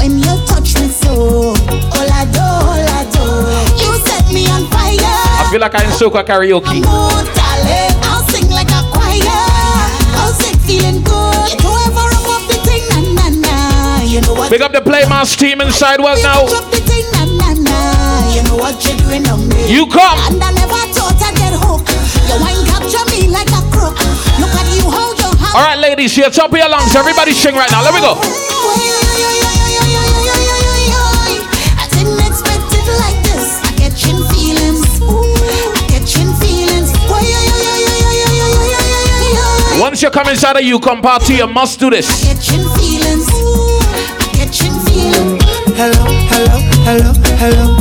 When 0.00 0.16
you 0.16 0.34
touch 0.48 0.72
me 0.80 0.88
so, 0.88 1.52
all 1.92 2.08
I 2.08 2.24
do, 2.32 2.40
all 2.40 2.88
I 2.96 3.04
do. 3.12 3.28
You 3.76 3.92
set 4.08 4.32
me 4.32 4.48
on 4.48 4.64
fire. 4.72 4.96
I 4.96 5.46
feel 5.50 5.60
like 5.60 5.74
I'm 5.74 5.84
in 5.84 5.92
soca 5.92 6.24
karaoke. 6.24 6.80
I'll 6.88 8.24
sing 8.32 8.48
like 8.48 8.70
a 8.72 8.80
choir. 8.96 9.20
I'll 10.16 10.32
sing 10.40 10.56
feeling 10.64 11.04
good. 11.04 11.60
You 11.60 11.68
ever 11.84 12.16
up 12.16 12.48
the 12.48 12.56
thing, 12.64 12.88
na 12.88 13.28
na 13.28 13.28
na. 13.28 14.00
You 14.04 14.22
know 14.22 14.32
what? 14.32 14.50
Big 14.50 14.62
up 14.62 14.72
the 14.72 14.80
Playmass 14.80 15.36
team 15.36 15.60
inside 15.60 16.00
work 16.00 16.16
now. 16.22 16.46
Drop 16.46 16.64
the 16.70 16.80
thing, 16.80 17.04
na 17.12 17.26
na 17.26 17.52
na. 17.60 18.34
You 18.34 18.42
know 18.44 18.56
what 18.56 18.82
you're 18.86 18.96
doing 18.96 19.28
on 19.28 19.46
me. 19.46 19.70
You 19.70 19.86
come. 19.86 20.16
All 25.54 25.64
right, 25.64 25.78
ladies, 25.78 26.14
here, 26.14 26.28
top 26.28 26.52
of 26.52 26.58
your 26.58 26.68
lungs. 26.68 26.94
Everybody 26.94 27.32
sing 27.32 27.54
right 27.54 27.70
now. 27.70 27.82
Let 27.82 27.94
me 27.94 28.00
go. 28.00 28.14
Once 39.80 40.02
you 40.02 40.10
come 40.10 40.28
inside 40.28 40.56
of 40.56 40.62
you, 40.62 40.78
come 40.78 41.00
party, 41.00 41.34
you 41.36 41.46
must 41.46 41.80
do 41.80 41.88
this. 41.88 42.08
Hello, 45.78 46.04
hello, 46.28 46.58
hello, 46.84 47.12
hello. 47.38 47.76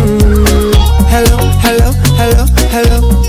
Mm, 0.00 0.74
hello, 1.08 1.36
hello, 1.60 1.92
hello, 2.16 2.46
hello. 2.70 3.27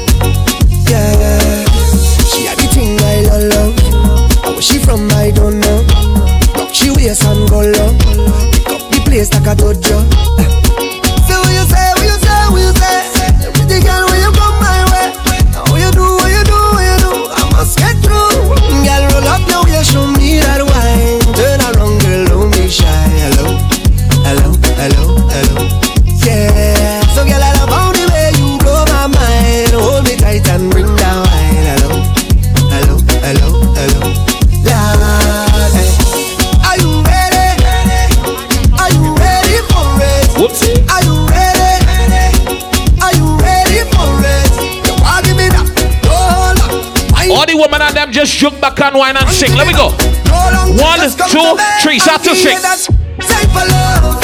fiesta 9.19 9.41
14 9.41 10.08
back 48.79 48.93
and 48.93 48.99
wine 48.99 49.17
and 49.17 49.29
sing. 49.29 49.53
Let 49.55 49.67
me 49.67 49.73
go. 49.73 49.91
One, 50.79 51.03
two, 51.27 51.49
three. 51.83 51.99
Start 51.99 52.23
to 52.23 52.33
sing. 52.35 52.55
Type 52.55 53.51
of 53.51 53.67
love, 53.67 54.23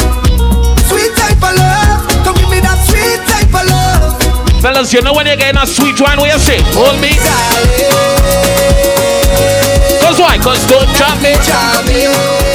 sweet 0.87 1.11
type 1.13 1.35
of 1.43 1.53
love. 1.59 2.07
Come 2.23 2.35
give 2.39 2.49
me 2.49 2.59
that 2.63 2.79
sweet 2.87 3.19
type 3.27 3.51
of 3.51 3.67
love. 3.67 4.61
Fellas, 4.61 4.93
you 4.93 5.01
know 5.01 5.13
when 5.13 5.27
you're 5.27 5.35
getting 5.35 5.61
a 5.61 5.67
sweet 5.67 5.99
wine, 5.99 6.17
what 6.17 6.31
you 6.31 6.39
say? 6.39 6.63
Hold 6.71 6.95
me. 7.03 7.11
Cause 9.99 10.17
why? 10.19 10.37
Cause 10.39 10.65
don't 10.67 10.87
chop 10.95 11.19
me. 11.21 12.54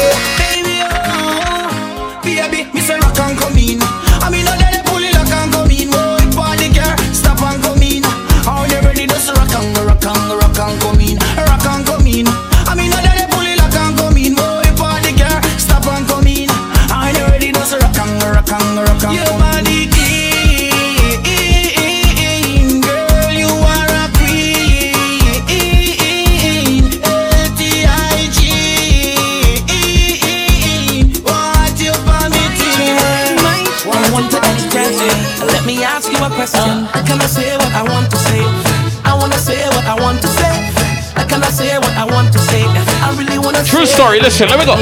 True 43.81 43.87
story. 43.87 44.21
Listen, 44.21 44.47
let 44.51 44.59
me 44.61 44.67
go. 44.67 44.77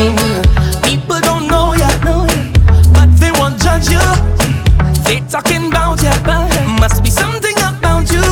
People 0.83 1.21
don't 1.21 1.47
know 1.47 1.73
ya, 1.73 1.87
but 2.91 3.07
they 3.23 3.31
won't 3.39 3.55
judge 3.63 3.87
you. 3.87 4.03
They 5.07 5.23
talking 5.31 5.69
about 5.69 6.03
ya, 6.03 6.11
but 6.27 6.51
must 6.81 7.05
be 7.05 7.09
something 7.09 7.55
about 7.59 8.11
you. 8.11 8.27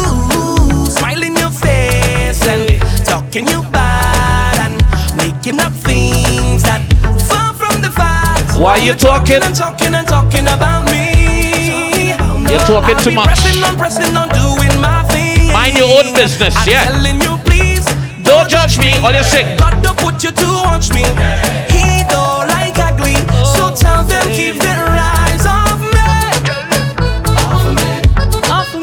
Smiling 0.91 1.37
your 1.37 1.51
face 1.55 2.43
and 2.49 2.83
talking 3.07 3.47
you 3.47 3.63
bad 3.71 4.59
and 4.67 4.75
making 5.15 5.61
up 5.61 5.73
things 5.87 6.65
that 6.65 6.83
far 7.31 7.55
from 7.55 7.81
the 7.81 7.93
facts. 7.93 8.59
Why 8.59 8.79
you 8.79 8.95
talking? 8.95 9.45
and 9.45 9.55
talking 9.55 9.95
and 9.95 10.09
talking 10.09 10.51
about 10.51 10.91
me? 10.91 12.11
You're 12.51 12.67
talking 12.67 12.99
too 12.99 13.15
much. 13.15 13.27
Pressing 13.39 13.63
on, 13.63 13.77
pressing 13.79 14.17
on, 14.17 14.29
doing 14.35 14.75
my 14.83 15.05
thing. 15.15 15.47
Mind 15.53 15.79
your 15.79 15.87
own 16.03 16.13
business, 16.13 16.59
yeah. 16.67 16.91
telling 16.91 17.23
you, 17.23 17.39
please. 17.47 17.87
Don't 18.25 18.51
judge 18.51 18.81
me. 18.81 18.99
All 18.99 19.15
you 19.15 19.23
sing 19.23 19.76
you 20.23 20.31
do, 20.31 20.47
watch 20.65 20.91
me. 20.91 21.03
He 21.69 22.05
don't 22.09 22.49
like 22.49 22.79
ugly, 22.79 23.17
so 23.55 23.75
tell 23.75 24.03
them 24.05 24.27
keep 24.29 24.57
their 24.57 24.87
eyes 24.89 25.45
off 25.45 25.81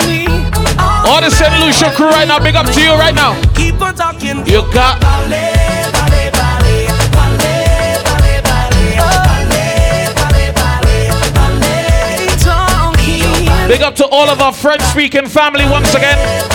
me. 0.08 0.28
All 1.06 1.22
the 1.22 1.30
St. 1.30 1.54
Lucia 1.60 1.91
crew 1.96 2.10
right 2.10 2.28
now, 2.28 2.39
big 2.39 2.56
up 2.56 2.65
to 2.67 2.82
you 2.82 2.93
right 2.93 3.15
now. 3.15 3.39
Keep 3.54 3.82
on 3.82 3.96
talking. 3.96 4.46
You 4.46 4.62
got. 4.74 5.00
Big 13.67 13.82
up 13.82 13.96
to 13.96 14.06
all 14.08 14.30
of 14.30 14.39
our 14.39 14.54
French 14.54 14.82
speaking 14.84 15.28
family 15.28 15.65
once 15.65 15.96
again. 15.96 16.52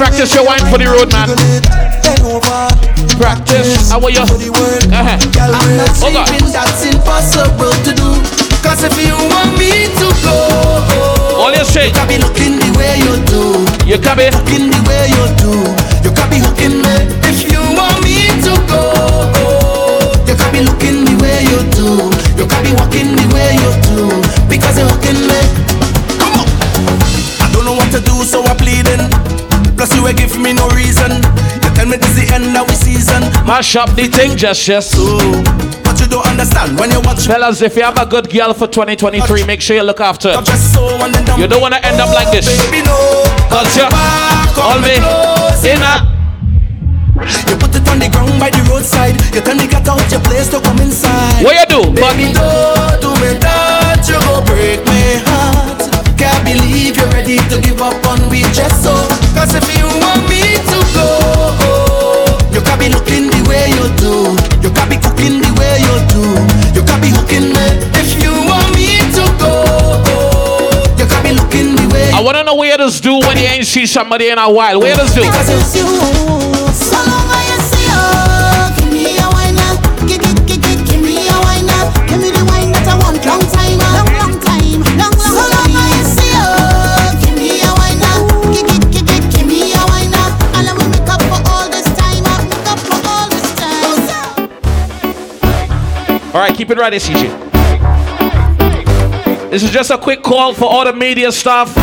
Practice 0.00 0.34
your 0.34 0.46
wine 0.48 0.64
for 0.72 0.80
the 0.80 0.88
road, 0.88 1.12
man. 1.12 1.28
Practice. 3.20 3.92
How 3.92 4.00
are 4.00 4.08
you? 4.08 4.24
for 4.24 4.40
the 4.40 4.48
work. 4.48 4.80
Uh-huh. 4.88 5.20
Brace. 5.36 6.00
Hold 6.00 6.16
on. 6.16 6.24
that's 6.48 6.88
impossible 6.88 7.76
to 7.84 7.92
do. 7.92 8.08
Cause 8.64 8.80
if 8.80 8.96
you 8.96 9.12
want 9.12 9.52
me 9.60 9.92
to 10.00 10.08
go, 10.24 11.36
All 11.36 11.52
you 11.52 11.68
say. 11.68 11.92
I 12.00 12.08
be 12.08 12.16
looking 12.16 12.56
the 12.56 12.72
way 12.80 12.96
you 12.96 13.12
do. 13.28 13.60
You 13.84 14.00
can 14.00 14.16
be. 14.16 14.32
Looking 14.32 14.72
the 14.72 14.80
way 14.88 15.04
you 15.12 15.24
do. 15.36 15.52
You 16.00 16.16
can 16.16 16.32
be 16.32 16.40
hooking 16.40 16.80
me. 16.80 16.96
If 17.28 17.44
you 17.44 17.60
want 17.76 18.00
me 18.00 18.24
to 18.48 18.56
go, 18.72 19.28
you 20.24 20.32
can 20.32 20.48
be 20.48 20.64
looking 20.64 21.04
the 21.04 21.12
way 21.20 21.44
you 21.44 21.60
do. 21.76 22.08
You 22.40 22.48
can 22.48 22.60
be 22.64 22.72
walking 22.72 23.20
the 23.20 23.26
way 23.36 23.52
you 23.52 23.70
do. 23.84 24.08
Because 24.48 24.80
you're 24.80 24.88
hooking 24.88 25.28
me. 25.28 25.40
Come 26.16 26.40
on. 26.40 26.48
I 27.44 27.52
don't 27.52 27.68
know 27.68 27.76
what 27.76 27.92
to 27.92 28.00
do, 28.00 28.24
so 28.24 28.40
I'm 28.48 28.56
pleading. 28.56 29.12
Plus, 29.80 29.96
you 29.96 30.12
give 30.12 30.36
me 30.38 30.52
no 30.52 30.68
reason. 30.76 31.08
You 31.64 31.70
tell 31.72 31.88
me 31.88 31.96
this 31.96 32.12
the 32.12 32.28
end 32.36 32.52
of 32.52 32.68
the 32.68 32.76
season. 32.76 33.24
Mash 33.48 33.76
up 33.76 33.88
the 33.96 34.08
thing, 34.12 34.36
just 34.36 34.68
yes. 34.68 34.92
But 34.92 35.96
you 35.96 36.04
don't 36.04 36.26
understand 36.28 36.78
when 36.78 36.90
you 36.90 37.00
watch. 37.00 37.24
Fellas, 37.24 37.62
if 37.62 37.76
you 37.76 37.84
have 37.84 37.96
a 37.96 38.04
good 38.04 38.28
girl 38.28 38.52
for 38.52 38.66
2023, 38.68 39.46
make 39.46 39.62
sure 39.62 39.74
you 39.74 39.82
look 39.82 40.02
after 40.02 40.36
her. 40.36 40.44
So 40.44 40.84
and 41.00 41.14
then 41.14 41.24
down. 41.24 41.40
You 41.40 41.48
don't 41.48 41.62
want 41.62 41.72
to 41.72 41.80
end 41.80 41.96
up 41.96 42.12
like 42.12 42.28
this. 42.28 42.44
Baby, 42.68 42.84
no. 42.84 43.24
Cause 43.48 43.72
you 43.72 43.88
all 44.60 44.76
me 44.84 45.00
in 45.64 45.80
a 45.80 46.04
You 47.48 47.56
put 47.56 47.72
it 47.72 47.88
on 47.88 48.04
the 48.04 48.10
ground 48.12 48.36
by 48.36 48.52
the 48.52 48.60
roadside. 48.68 49.16
You 49.32 49.40
tell 49.40 49.56
me 49.56 49.64
get 49.66 49.88
out 49.88 50.04
your 50.12 50.20
place 50.20 50.50
to 50.50 50.60
come 50.60 50.76
inside. 50.84 51.40
What 51.40 51.56
you 51.56 51.64
do? 51.72 51.88
Baby, 51.96 52.36
don't 52.36 53.00
do 53.00 53.16
me 53.16 53.32
that. 53.40 54.04
You 54.04 54.20
go 54.28 54.44
break 54.44 54.84
my 54.84 55.24
heart. 55.24 55.69
Can't 56.20 56.44
believe 56.44 56.96
you're 57.00 57.08
ready 57.16 57.38
to 57.48 57.56
give 57.60 57.80
up 57.80 57.96
on 58.06 58.20
me 58.30 58.42
just 58.52 58.84
so. 58.84 58.92
Cause 59.32 59.54
if 59.56 59.64
you 59.78 59.86
want 60.04 60.20
me 60.28 60.52
to 60.68 60.78
go, 60.92 61.08
you 62.52 62.60
can 62.60 62.76
be 62.78 62.88
looking 62.92 63.32
the 63.32 63.40
way 63.48 63.72
you 63.72 63.88
do. 63.96 64.36
You 64.60 64.68
can 64.68 64.86
be 64.92 64.96
cooking 65.00 65.40
the 65.40 65.50
way 65.56 65.80
you 65.80 65.96
do. 66.12 66.20
You 66.76 66.84
can 66.84 67.00
be 67.00 67.08
hooking 67.08 67.48
me. 67.56 67.66
If 67.96 68.20
you 68.22 68.36
want 68.44 68.68
me 68.76 69.00
to 69.16 69.24
go, 69.40 69.64
you 71.00 71.06
can 71.08 71.22
be 71.24 71.32
looking 71.32 71.74
the 71.74 71.88
way 71.88 72.12
I 72.12 72.20
want 72.20 72.36
to 72.36 72.44
know 72.44 72.54
where 72.54 72.76
just 72.76 73.02
do 73.02 73.18
when 73.20 73.38
you 73.38 73.44
ain't 73.44 73.66
see 73.66 73.86
somebody 73.86 74.28
in 74.28 74.36
a 74.38 74.50
while. 74.52 74.84
You 74.86 74.94
just 74.94 75.14
do? 75.14 75.22
Because 75.22 75.48
it's 75.48 75.74
you. 75.74 76.59
All 96.40 96.46
right, 96.46 96.56
keep 96.56 96.70
it 96.70 96.78
right, 96.78 96.90
CJay. 96.90 97.50
This 99.50 99.62
is 99.62 99.70
just 99.70 99.90
a 99.90 99.98
quick 99.98 100.22
call 100.22 100.54
for 100.54 100.64
all 100.64 100.86
the 100.86 100.92
media 100.94 101.30
staff. 101.32 101.76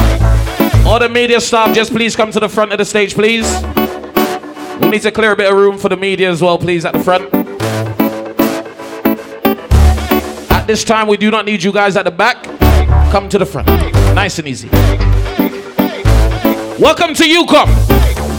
All 0.84 0.98
the 0.98 1.10
media 1.10 1.40
staff, 1.40 1.76
just 1.76 1.92
please 1.92 2.16
come 2.16 2.32
to 2.32 2.40
the 2.40 2.50
front 2.50 2.72
of 2.72 2.80
the 2.80 2.86
stage, 2.86 3.14
please. 3.14 3.46
We 4.82 4.90
need 4.90 5.04
to 5.04 5.12
clear 5.12 5.34
a 5.34 5.36
bit 5.36 5.52
of 5.52 5.56
room 5.56 5.78
for 5.78 5.90
the 5.90 5.96
media 5.96 6.32
as 6.32 6.42
well, 6.42 6.58
please, 6.58 6.86
at 6.86 6.94
the 6.94 7.04
front. 7.04 7.32
At 10.52 10.66
this 10.66 10.84
time, 10.84 11.08
we 11.08 11.18
do 11.18 11.30
not 11.30 11.46
need 11.46 11.62
you 11.62 11.72
guys 11.72 11.96
at 11.96 12.06
the 12.06 12.12
back. 12.12 12.42
Come 13.12 13.30
to 13.30 13.38
the 13.38 13.46
front. 13.46 13.68
Nice 14.16 14.40
and 14.40 14.48
easy. 14.48 14.70
Welcome 16.80 17.14
to 17.14 17.24
UCOM. 17.24 17.68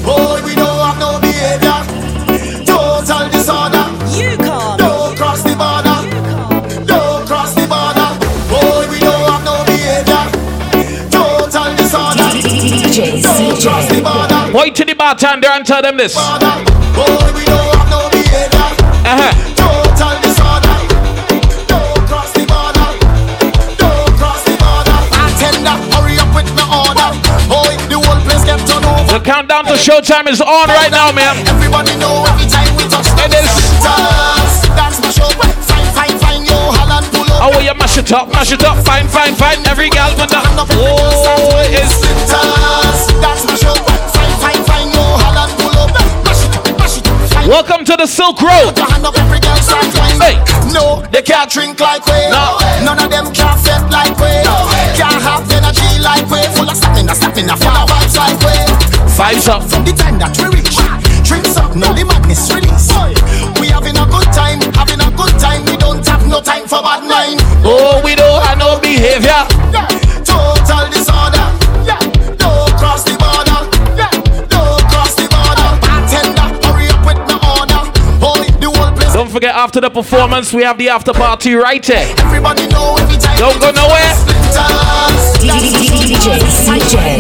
Boy, 0.04 0.42
we 0.44 0.57
don't 0.57 0.81
have 0.81 0.98
no 0.98 1.20
behavior. 1.20 2.64
Total 2.64 3.28
disorder. 3.31 3.77
Point 14.58 14.74
to 14.74 14.84
the 14.84 14.90
bartender 14.92 15.46
and 15.46 15.64
tell 15.64 15.80
them 15.80 15.96
this. 15.96 16.16
Uh-huh. 16.18 16.34
The 29.06 29.20
countdown 29.22 29.64
to 29.66 29.74
showtime 29.74 30.26
is 30.26 30.40
on 30.40 30.66
right 30.66 30.90
now, 30.90 31.12
man. 31.12 31.46
Everybody 31.46 31.94
know 31.96 32.24
every 32.26 32.50
time 32.50 32.74
we 32.74 32.82
touch 32.90 33.06
It 33.14 33.34
is. 33.38 33.46
That's 34.74 34.98
my 34.98 35.10
show. 35.14 35.30
Fine, 35.38 35.86
fine, 35.94 36.18
fine, 36.18 36.44
yo, 36.44 36.56
Holland 36.74 37.06
pull 37.12 37.30
up. 37.30 37.54
Oh, 37.54 37.74
mash 37.78 37.96
it 37.96 38.10
up, 38.10 38.28
mash 38.32 38.50
it 38.50 38.64
up, 38.64 38.84
fine, 38.84 39.06
fine, 39.06 39.36
fine. 39.36 39.64
Every 39.68 39.88
gal 39.88 40.10
with 40.18 40.30
the 40.30 40.42
oh, 40.42 41.62
it 41.62 41.78
is. 41.78 41.94
That's 43.22 43.44
my 43.46 43.54
show. 43.54 43.97
Welcome 47.48 47.88
to 47.88 47.96
the 47.96 48.04
Silk 48.04 48.44
Road. 48.44 48.76
Put 48.76 48.76
your 48.76 48.92
hand 48.92 49.08
up, 49.08 49.16
every 49.16 49.40
girl 49.40 49.56
start 49.64 49.88
whining. 49.96 50.20
Hey. 50.20 50.37
No, 50.68 51.00
they 51.08 51.24
can't 51.24 51.48
drink 51.48 51.80
like 51.80 52.04
we. 52.04 52.28
No. 52.28 52.61
None 52.84 53.00
of 53.00 53.08
them 53.08 53.32
can 53.32 53.56
fit 53.64 53.80
like 53.88 54.12
we. 54.20 54.28
Can't 55.00 55.16
have 55.24 55.48
energy 55.48 55.88
like 56.04 56.28
we. 56.28 56.44
Full 56.52 56.68
of 56.68 56.76
stamina, 56.76 57.16
stamina, 57.16 57.56
full 57.56 57.72
of 57.72 57.88
vibes 57.88 58.20
like 58.20 58.37
we. 58.44 58.52
Vibes 59.16 59.48
up. 59.48 59.64
From 59.64 59.88
the 59.88 59.96
time 59.96 60.20
that 60.20 60.37
we 60.37 60.61
reach, 60.61 60.76
drinks 61.24 61.56
up, 61.56 61.72
now 61.72 61.96
the 61.96 62.04
madness 62.04 62.52
release. 62.52 62.92
We 63.56 63.72
having 63.72 63.96
a 63.96 64.04
good 64.04 64.28
time, 64.37 64.61
having 64.76 65.00
a 65.00 65.08
good 65.16 65.32
time. 65.40 65.64
We 65.72 65.80
don't 65.80 66.04
have 66.04 66.28
no 66.28 66.44
time 66.44 66.68
for 66.68 66.84
bad 66.84 67.08
mind. 67.08 67.40
Oh, 67.64 68.04
we 68.04 68.12
don't 68.12 68.44
have 68.44 68.61
no 68.61 68.76
behavior. 68.76 69.48
Yeah, 69.72 69.88
total 70.20 70.92
Don't 79.18 79.28
forget, 79.28 79.52
after 79.52 79.81
the 79.81 79.90
performance, 79.90 80.52
we 80.52 80.62
have 80.62 80.78
the 80.78 80.90
after 80.90 81.12
party 81.12 81.52
right 81.52 81.85
here. 81.85 82.07
Everybody 82.18 82.68
know 82.68 82.94
every 83.00 83.16
time. 83.16 83.37
Don't 83.37 83.61
go 83.61 83.72
nowhere. 83.72 84.14
DJ 85.42 86.38
CJay. 86.38 87.18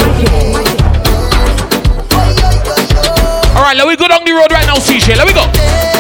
All 3.56 3.62
right, 3.64 3.76
let 3.76 3.88
we 3.88 3.96
go 3.96 4.06
down 4.06 4.24
the 4.24 4.30
road 4.30 4.52
right 4.52 4.64
now, 4.64 4.76
CJay. 4.76 5.16
Let 5.16 5.26
we 5.26 5.32
go. 5.32 5.98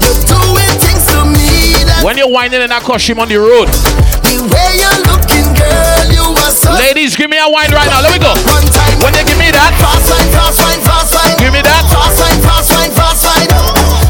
You're 0.00 0.20
doing 0.28 0.74
things 0.80 1.04
to 1.12 1.24
me 1.24 1.84
that 1.88 2.00
When 2.04 2.16
you're 2.18 2.28
whining 2.30 2.60
in 2.62 2.68
that 2.70 2.82
costume 2.82 3.18
on 3.20 3.28
the 3.28 3.36
road. 3.40 3.68
The 4.32 4.40
way 4.48 4.70
you're 4.80 5.00
looking, 5.12 5.52
girl, 5.52 6.04
you 6.08 6.24
are 6.40 6.52
so. 6.52 6.72
Ladies, 6.72 7.16
give 7.16 7.28
me 7.28 7.36
a 7.36 7.48
wine 7.48 7.68
right 7.72 7.88
now. 7.92 8.00
Let 8.00 8.12
me 8.16 8.20
go. 8.22 8.32
One 8.48 8.64
time, 8.72 8.96
When 9.04 9.12
you 9.12 9.24
give 9.28 9.36
me 9.38 9.52
that, 9.52 9.72
fast 9.76 10.08
wine, 10.08 10.30
fast 10.32 10.56
wine, 10.60 10.80
fast 10.80 11.12
wine. 11.12 11.36
give 11.36 11.52
me 11.52 11.60
that. 11.60 11.84
Fast 11.92 12.16
wine, 12.16 12.40
fast 12.40 12.68
wine, 12.72 12.92
fast 12.96 13.22
wine. 13.28 13.48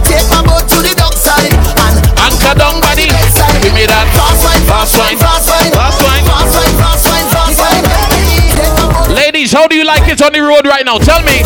Take 0.07 0.27
my 0.31 0.43
boat 0.47 0.67
to 0.71 0.79
the 0.79 0.95
dock 0.95 1.15
side 1.19 1.51
and 1.51 1.97
Anchor 2.23 2.55
down, 2.55 2.79
buddy. 2.79 3.11
side. 3.35 3.59
Give 3.63 3.75
me 3.75 3.87
that. 3.91 4.07
Fast 4.15 4.47
wine, 4.47 4.63
Fast 4.71 4.95
wine. 4.95 5.19
fast 5.19 5.49
wine, 5.51 5.73
Fast 5.75 5.99
wine. 6.07 6.23
fast 6.23 6.55
wine, 6.55 6.75
fast 6.79 7.05
wine, 7.11 7.27
fast 7.35 7.59
wine. 7.59 7.85
Take 8.55 8.75
my 8.79 8.87
boat 8.95 9.11
Ladies, 9.11 9.51
how 9.51 9.67
do 9.67 9.75
you 9.75 9.85
like 9.85 10.07
it 10.07 10.23
on 10.23 10.31
the 10.33 10.41
road 10.41 10.67
right 10.67 10.87
now? 10.87 10.99
Tell 11.03 11.23
me. 11.27 11.43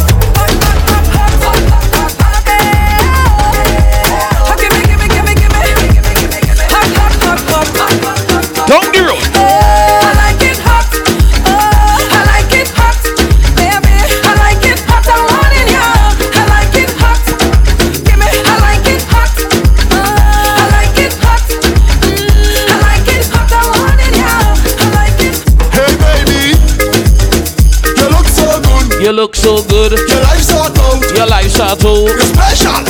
So 29.47 29.63
good. 29.71 29.93
Your 29.93 30.23
life's 30.27 30.49
so 30.51 30.59
out. 30.59 31.07
Your 31.15 31.27
life's 31.31 31.61
out. 31.61 31.79
You're 31.79 32.19
special. 32.19 32.83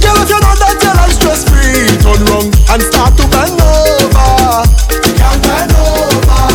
Girl, 0.00 0.16
if 0.24 0.28
you 0.32 0.40
know 0.40 0.56
that 0.56 0.80
your 0.80 0.96
life's 0.96 1.20
stress 1.20 1.44
free, 1.44 1.92
turn 2.00 2.16
round 2.32 2.56
and 2.72 2.80
start 2.80 3.12
to 3.20 3.28
bend 3.28 3.60
over. 3.60 4.64
Can't 5.20 5.36
bend 5.44 5.76
over. 5.76 6.48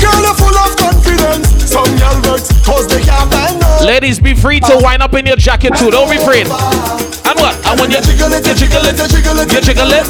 Girl, 0.00 0.20
you're 0.24 0.38
full 0.40 0.56
of 0.56 0.72
confidence. 0.80 1.68
Some 1.68 1.92
girl 2.00 2.16
works 2.32 2.48
cause 2.64 2.88
they 2.88 3.04
can't 3.04 3.28
bend 3.28 3.60
over. 3.60 3.84
Ladies, 3.84 4.16
be 4.16 4.32
free 4.32 4.60
to 4.60 4.80
wind 4.80 5.02
up 5.04 5.12
in 5.12 5.26
your 5.26 5.36
jacket 5.36 5.76
too. 5.76 5.92
Don't 5.92 6.08
be 6.08 6.16
afraid. 6.16 6.48
And 6.48 7.36
what? 7.36 7.60
And 7.68 7.76
when 7.76 7.92
you 7.92 8.00
jiggle 8.00 8.32
it, 8.32 8.40
you 8.40 8.56
jiggle 8.56 8.88
it, 8.88 8.96
you 8.96 9.04
jiggle 9.04 9.36
it, 9.36 9.52
you 9.52 9.60
jiggle 9.60 9.92
it. 10.00 10.06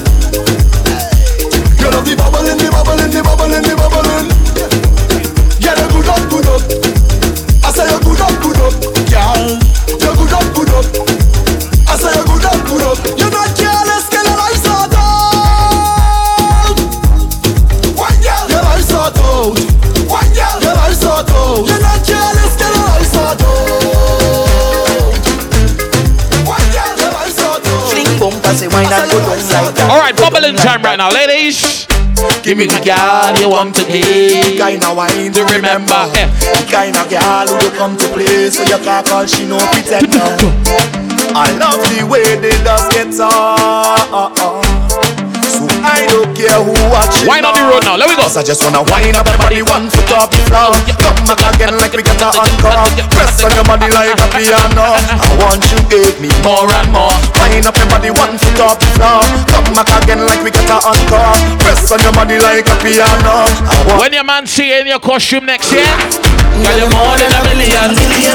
You 1.82 1.90
love 1.90 2.06
the 2.06 2.14
bubbling, 2.14 2.45
go 29.76 29.88
down 29.88 29.88
like 29.88 29.90
that? 29.90 29.90
All 29.90 30.00
right, 30.00 30.16
bubbling 30.16 30.56
time 30.56 30.82
right 30.82 30.96
now, 30.96 31.12
ladies. 31.12 31.86
Give 32.42 32.56
me 32.56 32.64
the 32.64 32.80
girl 32.80 33.36
you 33.40 33.50
want 33.50 33.74
to 33.76 33.84
keep. 33.84 34.58
Kind 34.58 34.82
of 34.84 34.96
wine 34.96 35.32
To 35.32 35.44
remember. 35.52 36.08
The 36.08 36.64
kind 36.70 36.96
of 36.96 37.10
girl 37.10 37.46
who 37.46 37.66
you 37.66 37.72
come 37.76 37.96
to 37.96 38.08
play 38.08 38.48
So 38.48 38.62
you 38.62 38.82
can't 38.82 39.06
call 39.06 39.26
she 39.26 39.46
no 39.46 39.58
pretender 39.58 40.24
I 41.36 41.52
love 41.60 41.82
the 41.92 42.06
way 42.08 42.40
they 42.40 42.56
just 42.64 42.90
get 42.92 43.20
on 43.20 44.75
I 45.86 46.02
don't 46.10 46.34
care 46.34 46.58
who 46.58 46.74
watching 46.90 47.30
Wine 47.30 47.46
on 47.46 47.54
the 47.54 47.62
road 47.70 47.86
now. 47.86 47.94
Let 47.94 48.10
me 48.10 48.18
go. 48.18 48.26
I 48.26 48.42
just 48.42 48.60
wanna 48.66 48.82
wind 48.90 49.14
up 49.16 49.24
your 49.30 49.38
body 49.38 49.62
one 49.62 49.86
foot 49.86 50.10
off 50.18 50.28
the 50.34 50.42
floor. 50.50 50.74
Come 50.98 51.22
back 51.24 51.40
again 51.54 51.78
like 51.78 51.94
we 51.94 52.02
got 52.02 52.18
a 52.20 52.28
encore 52.34 52.90
Press 53.14 53.40
on 53.46 53.54
your 53.54 53.64
body 53.64 53.88
like 53.94 54.18
a 54.18 54.26
piano. 54.34 54.98
I 54.98 55.30
want 55.38 55.62
you 55.70 55.78
give 55.88 56.18
me 56.18 56.28
more 56.42 56.66
and 56.68 56.90
more. 56.90 57.14
Wind 57.38 57.64
up 57.64 57.78
your 57.78 57.88
body 57.88 58.10
one 58.10 58.34
foot 58.36 58.60
off 58.60 58.76
the 58.82 58.88
floor. 58.98 59.22
Come 59.46 59.70
back 59.72 59.88
again 60.02 60.26
like 60.26 60.42
we 60.42 60.50
got 60.50 60.68
a 60.68 60.78
encore 60.90 61.38
Press 61.62 61.86
on 61.94 62.02
your 62.02 62.12
body 62.12 62.36
like 62.42 62.66
a 62.66 62.76
piano. 62.82 63.46
When 63.96 64.12
your 64.12 64.26
man 64.26 64.44
see 64.44 64.74
you 64.74 64.82
in 64.82 64.86
your 64.90 65.00
costume 65.00 65.46
next 65.46 65.70
year, 65.72 65.86
Girl, 66.56 66.72
you're 66.72 66.88
more 66.88 67.12
than 67.20 67.28
a 67.36 67.40
million, 67.52 67.92
million, 67.92 68.32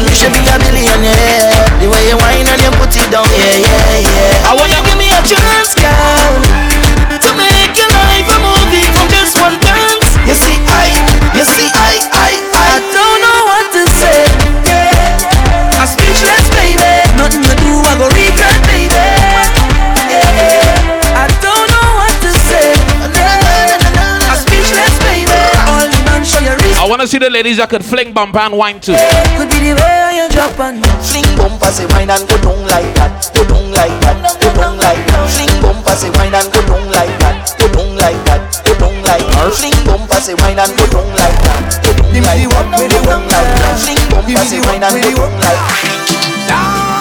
You 0.00 0.14
should 0.16 0.32
be 0.32 0.40
a 0.40 0.56
millionaire. 0.64 1.52
The 1.76 1.92
way 1.92 2.08
you 2.08 2.16
whine 2.16 2.48
and 2.48 2.60
you 2.64 2.72
put 2.80 2.88
it 2.96 3.04
down, 3.12 3.28
yeah, 3.36 3.60
yeah, 3.60 4.00
yeah. 4.00 4.48
I 4.48 4.56
want 4.56 4.72
you 4.72 4.80
give 4.80 4.96
me 4.96 5.12
a 5.12 5.20
chance, 5.20 5.76
girl, 5.76 6.40
want 27.00 27.08
to 27.08 27.16
see 27.16 27.24
the 27.24 27.32
ladies 27.32 27.56
that 27.56 27.72
could 27.72 27.80
fling 27.80 28.12
bump 28.12 28.36
and 28.36 28.52
wine 28.52 28.76
too. 28.76 28.92
Could 29.40 29.48
be 29.48 29.72
the 29.72 29.72
way 29.72 30.20
you 30.20 30.28
drop 30.36 30.52
and 30.60 30.84
Fling 31.00 31.24
bumper 31.32 31.72
say 31.72 31.88
wine 31.96 32.12
and 32.12 32.28
go 32.28 32.36
down 32.44 32.60
like 32.68 32.92
that, 33.00 33.24
go 33.32 33.40
down 33.48 33.72
like 33.72 33.96
that, 34.04 34.20
go 34.36 34.52
down 34.52 34.76
like 34.76 35.00
that. 35.08 35.24
Fling 35.32 35.48
bumper 35.64 35.96
say 35.96 36.12
wine 36.20 36.36
and 36.36 36.44
go 36.52 36.60
down 36.60 36.84
like 36.92 37.08
that, 37.24 37.56
go 37.56 37.72
down 37.72 37.96
like 37.96 38.20
that, 38.28 38.44
go 38.68 38.76
down 38.76 39.00
like 39.00 39.24
that. 39.32 39.48
Fling 39.56 39.80
bumper 39.88 40.20
say 40.20 40.36
wine 40.44 40.60
and 40.60 40.76
go 40.76 40.84
down 40.92 41.08
like 41.16 41.40
that, 41.40 41.80
go 41.80 41.88
down 41.96 42.20
like 42.20 42.44
that, 42.52 42.68
go 42.68 43.00
down 43.00 43.24
like 43.32 43.48
that. 43.48 43.80
Fling 43.80 44.04
bumper 44.12 44.44
say 44.44 44.60
wine 44.60 44.84
and 44.84 45.00
go 45.00 45.08
down 45.24 45.32
like 45.40 45.56
that. 45.56 47.00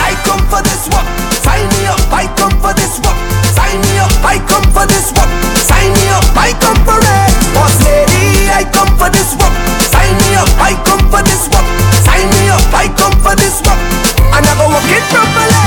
I 0.00 0.16
come 0.24 0.40
for 0.48 0.64
this 0.64 0.88
work. 0.88 1.04
Sign 1.44 1.68
me 1.76 1.92
up. 1.92 2.00
I 2.08 2.24
come 2.40 2.56
for 2.56 2.72
this 2.72 2.96
work. 3.04 3.18
Sign 3.52 3.76
me 3.84 4.00
up. 4.00 4.16
I 4.24 4.40
come 4.48 4.64
for 4.72 4.88
this 4.88 5.12
work. 5.12 5.28
Sign 5.60 5.92
me 5.92 6.08
up. 6.16 6.24
I 6.32 6.56
come 6.56 6.80
for 6.88 6.96
it. 6.96 7.32
Boss 7.52 7.76
lady, 7.84 8.13
I 8.54 8.62
come 8.70 8.94
for 8.94 9.10
this 9.10 9.34
work. 9.34 9.50
Sign 9.90 10.14
me 10.22 10.38
up. 10.38 10.46
I 10.62 10.78
come 10.86 11.02
for 11.10 11.22
this 11.26 11.50
work. 11.50 11.66
Sign 12.06 12.30
me 12.30 12.54
up. 12.54 12.62
I 12.70 12.86
come 12.94 13.18
for 13.18 13.34
this 13.34 13.58
work. 13.66 13.80
And 14.30 14.46
I 14.46 14.52
go 14.54 14.70
work 14.70 14.86
it 14.86 15.02
properly. 15.10 15.58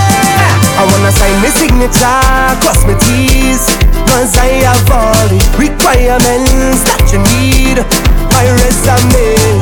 I 0.78 0.86
wanna 0.86 1.12
sign 1.12 1.36
my 1.42 1.50
signature, 1.50 2.22
cross 2.62 2.86
my 2.86 2.94
T's 3.02 3.66
Cause 4.06 4.38
I 4.38 4.62
have 4.62 4.86
all 4.94 5.26
the 5.26 5.42
requirements 5.58 6.86
that 6.86 7.02
you 7.10 7.18
need 7.34 7.82
My 8.30 8.46
resume 8.62 9.58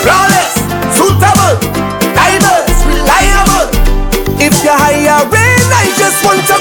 Flawless, 0.00 0.56
suitable, 0.96 1.60
diverse, 2.16 2.80
reliable. 2.88 3.68
If 4.40 4.56
you're 4.64 4.72
hiring, 4.72 5.68
I 5.68 5.84
just 6.00 6.24
want 6.24 6.40
to 6.48 6.53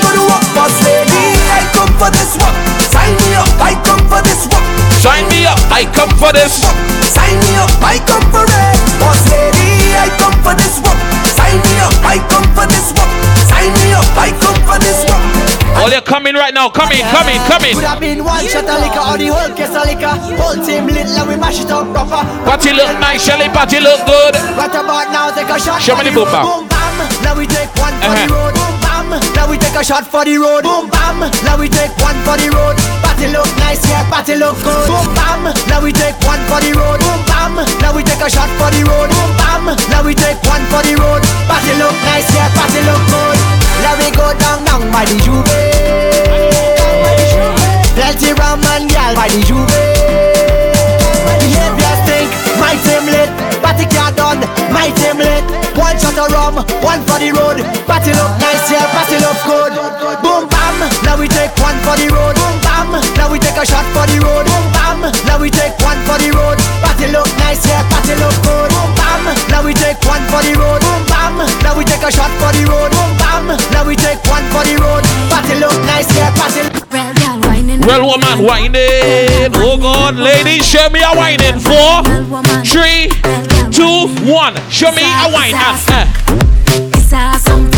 for 2.04 2.12
this 2.12 2.36
work. 2.36 2.52
Sign 2.92 3.16
me 3.16 3.32
up. 3.40 3.48
I 3.64 3.80
come 3.88 4.04
for 4.12 4.20
this 4.28 4.44
work. 4.52 4.60
Sign 5.00 5.24
me 5.32 5.48
up, 5.48 5.60
I 5.72 5.88
come 5.88 6.12
for 6.20 6.32
this. 6.36 6.60
Sign 7.08 7.36
me 7.40 7.52
up. 7.56 7.72
I 7.80 7.96
come 8.04 8.24
for 8.28 8.44
it. 8.44 8.76
Boss 9.00 9.24
lady, 9.32 9.96
I 9.96 10.12
come 10.20 10.36
for 10.44 10.52
this 10.56 10.84
work. 10.84 11.00
Sign 11.32 11.56
me 11.64 11.74
up. 11.80 11.96
I 12.04 12.20
come 12.28 12.44
for 12.52 12.68
this 12.68 12.92
work. 12.92 13.08
Sign 13.48 13.72
me 13.72 13.96
up. 13.96 14.04
I 14.20 14.36
come 14.44 14.60
for 14.68 14.76
this 14.84 15.00
work. 15.08 15.24
Oh, 15.80 15.88
they're 15.88 16.04
coming 16.04 16.36
right 16.36 16.54
now. 16.54 16.68
Coming, 16.68 17.04
coming, 17.08 17.40
coming. 17.48 17.76
Could 17.80 17.88
have 17.88 18.00
been 18.04 18.20
one 18.24 18.44
shot 18.52 18.68
of 18.68 18.80
liquor 18.84 19.04
or 19.04 19.16
the 19.20 19.28
whole 19.32 19.52
case 19.56 19.72
of 19.72 19.88
liquor. 19.88 20.12
Whole 20.40 20.60
team 20.60 20.88
lit, 20.92 21.08
like 21.16 21.28
we 21.28 21.36
mash 21.40 21.64
it 21.64 21.72
up 21.72 21.88
proper. 21.96 22.20
Party 22.44 22.72
look 22.76 22.92
nice, 23.00 23.24
Shelly. 23.24 23.48
Party 23.48 23.80
look 23.80 24.04
good. 24.04 24.36
Right 24.60 24.72
about 24.76 25.08
now, 25.16 25.32
take 25.32 25.48
a 25.48 25.56
shot. 25.60 25.80
Show 25.80 25.96
me 25.96 26.04
the 26.08 26.12
boom. 26.12 26.28
Boom 26.28 26.68
bam. 26.68 26.96
Now 27.24 27.36
we 27.36 27.48
take 27.48 27.72
one 27.80 27.96
Uh-huh. 27.96 28.28
the 28.28 28.34
road. 28.36 28.63
Now 29.36 29.50
we 29.50 29.58
take 29.58 29.76
a 29.76 29.84
shot 29.84 30.06
for 30.08 30.26
the 30.26 30.38
road. 30.38 30.64
Boom 30.64 30.90
bam. 30.90 31.20
Now 31.46 31.58
we 31.58 31.70
take 31.70 31.94
one 32.02 32.18
for 32.26 32.38
the 32.38 32.50
road. 32.50 32.76
Party 33.04 33.28
look 33.30 33.50
nice, 33.62 33.84
yeah. 33.90 34.08
Party 34.10 34.36
look 34.36 34.58
good. 34.64 34.88
Boom 34.88 35.08
bam. 35.14 35.54
Now 35.70 35.82
we 35.84 35.92
take 35.92 36.18
one 36.26 36.42
for 36.50 36.60
the 36.62 36.74
road. 36.74 37.00
Boom 37.00 37.22
bam. 37.30 37.56
Now 37.82 37.94
we 37.96 38.02
take 38.04 38.22
a 38.22 38.30
shot 38.30 38.50
for 38.58 38.70
the 38.74 38.82
road. 38.86 39.10
Boom 39.10 39.32
bam. 39.38 39.66
Now 39.94 40.02
we 40.04 40.14
take 40.16 40.40
one 40.50 40.64
for 40.72 40.82
the 40.82 40.96
road. 40.98 41.22
Party 41.46 41.74
look 41.78 41.96
nice, 42.10 42.30
yeah. 42.34 42.50
Party 42.58 42.82
look 42.88 43.04
good. 43.12 43.38
Now 43.84 43.94
we 44.00 44.08
go 44.16 44.28
down, 44.40 44.64
down 44.66 44.84
by 44.92 45.06
the 45.06 45.18
juve. 45.22 45.46
Plenty 47.94 48.34
rum 48.34 48.64
and 48.74 48.90
gal 48.90 49.14
by 49.16 49.28
the 49.30 49.42
juve. 49.46 50.33
One 55.84 56.00
shot 56.00 56.16
of 56.16 56.32
rum, 56.32 56.56
one 56.80 57.02
for 57.04 57.20
the 57.20 57.30
road. 57.36 57.60
Party 57.86 58.16
look 58.16 58.34
nice, 58.40 58.72
yeah, 58.72 58.88
party 58.96 59.20
look 59.20 59.36
good. 59.44 59.76
Boom 60.24 60.48
bam, 60.48 60.80
now 61.04 61.20
we 61.20 61.28
take 61.28 61.52
one 61.60 61.76
for 61.84 62.00
the 62.00 62.08
road. 62.08 62.36
Boom 62.40 62.56
bam, 62.64 62.88
now 63.20 63.28
we 63.28 63.38
take 63.38 63.60
a 63.60 63.66
shot 63.68 63.84
for 63.92 64.08
the 64.08 64.18
road. 64.24 64.48
Boom 64.48 64.66
bam, 64.72 65.00
now 65.28 65.38
we 65.38 65.52
take 65.52 65.76
one 65.84 66.00
for 66.08 66.16
the 66.18 66.32
road. 66.32 66.58
Party 66.82 67.12
look 67.12 67.28
nice, 67.44 67.62
yeah, 67.68 67.84
party 67.92 68.16
look 68.16 68.34
good. 68.48 68.70
Boom 68.72 68.90
bam, 68.96 69.24
now 69.52 69.62
we 69.62 69.76
take 69.76 70.00
one 70.08 70.24
for 70.32 70.42
the 70.42 70.56
road. 70.56 70.80
Boom 70.82 71.04
bam, 71.12 71.36
now 71.62 71.76
we 71.78 71.84
take 71.84 72.02
a 72.02 72.10
shot 72.10 72.32
for 72.40 72.52
the 72.56 72.64
road. 72.66 72.90
Boom 72.90 73.12
bam, 73.20 73.46
now 73.76 73.84
we 73.86 73.96
take 74.00 74.24
one 74.26 74.46
for 74.56 74.64
the 74.64 74.80
road. 74.80 75.04
Party 75.30 75.60
look 75.60 75.76
nice, 75.86 76.10
yeah, 76.16 76.32
party. 76.40 77.13
Real 77.86 78.06
woman 78.06 78.44
whining. 78.44 79.52
Oh 79.56 79.78
God, 79.78 80.16
ladies, 80.16 80.66
show 80.66 80.90
me 80.90 81.02
a 81.02 81.16
whining. 81.16 81.60
Four, 81.60 82.04
three, 82.64 83.10
two, 83.72 84.08
one. 84.32 84.56
Show 84.70 84.92
me 84.92 85.04
a 85.04 85.30
whine. 85.32 85.54
Uh, 85.54 85.78
uh. 85.90 87.73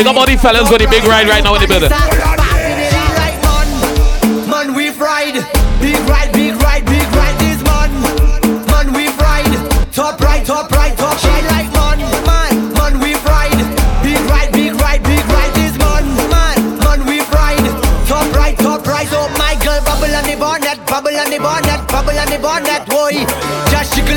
Big 0.00 0.06
up 0.06 0.16
all 0.16 0.24
the 0.24 0.34
fellas 0.34 0.70
with 0.70 0.80
the 0.80 0.88
big 0.88 1.04
ride 1.04 1.28
right 1.28 1.44
now 1.44 1.54
in 1.56 1.60
the 1.60 1.68
building. 1.68 1.90
Man, 4.48 4.72
we. 4.72 4.88
Big 4.88 4.96
ride, 4.96 6.32
big 6.32 6.56
ride, 6.56 6.86
big 6.88 7.04
ride. 7.12 7.36
Man, 7.68 7.92
man, 8.64 8.96
we. 8.96 9.12
Top 9.92 10.16
top 10.16 10.72
top. 10.72 10.72
Like 10.72 11.68
man, 11.76 12.00
man, 12.24 12.72
man, 12.72 12.96
we. 12.96 13.12
Big 13.12 14.24
ride, 14.24 14.48
big 14.56 14.72
ride, 14.80 15.04
big 15.04 15.20
ride. 15.28 15.52
Man, 15.76 16.08
man, 16.32 16.80
man, 16.80 17.04
we. 17.04 17.20
Top 18.08 18.24
top. 18.56 18.80
So 19.04 19.28
my 19.36 19.52
girl 19.60 19.84
bubble 19.84 20.16
on 20.16 20.24
the 20.24 20.32
bonnet, 20.40 20.80
bubble 20.88 21.12
on 21.12 21.28
the 21.28 21.38
bonnet, 21.38 21.84
bubble 21.92 22.16
on 22.16 22.24
the 22.24 22.38
bonnet, 22.40 22.88
boy. 22.88 23.20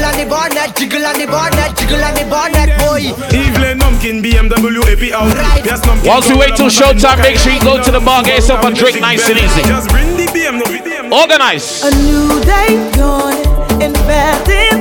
Just 0.04 0.18
jiggle 0.18 0.36
on 0.36 0.44
the 0.44 0.52
bonnet, 0.52 0.76
jiggle 0.76 1.06
on 1.06 1.18
the 1.18 1.26
bonnet, 1.28 1.78
jiggle 1.78 2.04
on 2.04 2.14
the 2.14 2.26
bonnet, 2.30 2.78
boy. 2.78 3.08
Evelyn 3.32 3.80
Numpkin, 3.80 4.22
BMW, 4.22 4.84
AP 4.92 5.14
out. 5.14 5.32
Yes, 5.64 5.80
Numpkin. 5.82 6.08
Whilst 6.08 6.30
we 6.30 6.36
wait 6.36 6.56
till 6.58 6.68
showtime, 6.68 7.22
make 7.22 7.38
sure 7.38 7.54
you 7.54 7.62
go 7.62 7.82
to 7.82 7.90
the 7.92 8.02
bar, 8.02 8.22
get 8.22 8.36
yourself 8.36 8.66
a 8.66 8.74
drink 8.74 9.00
nice 9.00 9.30
and 9.30 9.40
easy. 9.40 9.62
Just 9.62 9.90
bring 9.90 10.18
the 10.18 10.26
BMW. 10.26 11.10
Organize. 11.10 11.84
A 11.84 11.92
new 12.04 12.42
day 12.44 12.92
dawning, 12.98 13.82
inventing 13.82 14.54
morning. 14.54 14.73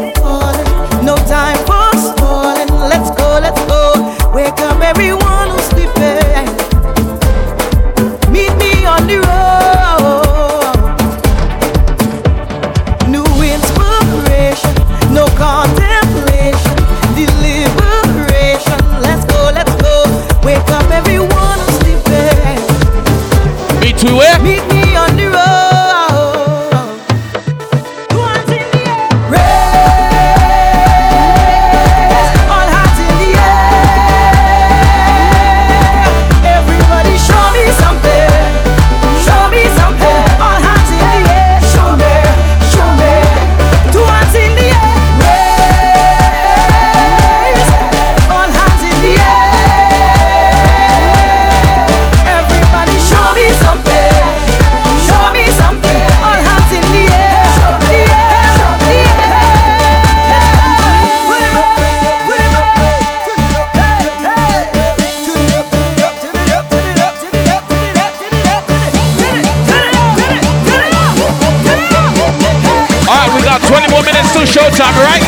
Time, 74.50 74.94
right? 74.98 75.22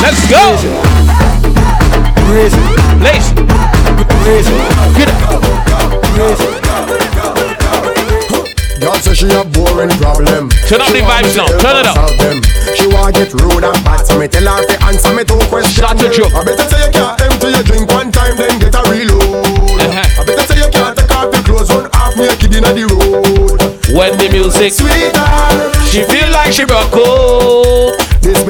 Let's 0.00 0.24
go. 0.30 0.56
Lace. 3.04 3.28
Get 4.96 5.08
Girl 8.80 8.94
say 8.94 9.14
she 9.14 9.28
a 9.28 9.44
boring 9.44 9.90
problem. 10.00 10.48
Turn 10.64 10.80
up 10.80 10.88
the 10.92 11.04
vibes 11.04 11.36
now. 11.36 11.46
Turn 11.60 11.76
it 11.76 11.86
up. 11.86 12.08
She 12.74 12.86
wanna 12.88 13.12
get 13.12 13.34
rude 13.34 13.64
and 13.64 13.84
bad, 13.84 14.06
so 14.06 14.18
me 14.18 14.28
tell 14.28 14.46
her 14.46 14.64
to 14.64 14.84
answer 14.84 15.12
me 15.12 15.24
two 15.24 15.38
questions. 15.48 16.00
To 16.00 16.08
joke. 16.08 16.32
I 16.32 16.44
better 16.44 16.64
say 16.64 16.86
you 16.86 16.92
can't 16.92 17.20
empty 17.20 17.48
your 17.50 17.62
drink 17.64 17.90
one 17.90 18.10
time, 18.10 18.36
then 18.36 18.58
get 18.60 18.74
a 18.74 18.82
reload. 18.88 19.80
Uh-huh. 19.82 20.22
I 20.22 20.24
better 20.24 20.46
say 20.48 20.56
you 20.64 20.70
can't 20.70 20.96
take 20.96 21.10
off 21.10 21.34
your 21.34 21.42
clothes, 21.44 21.70
run 21.70 21.90
half 21.92 22.16
naked 22.16 22.54
inna 22.54 22.72
the 22.72 22.86
road. 22.88 23.60
When 23.92 24.16
the 24.16 24.28
music 24.30 24.72
Sweetheart, 24.72 25.76
she 25.90 26.02
feel 26.04 26.30
like 26.32 26.52
she 26.52 26.64
broke. 26.64 28.07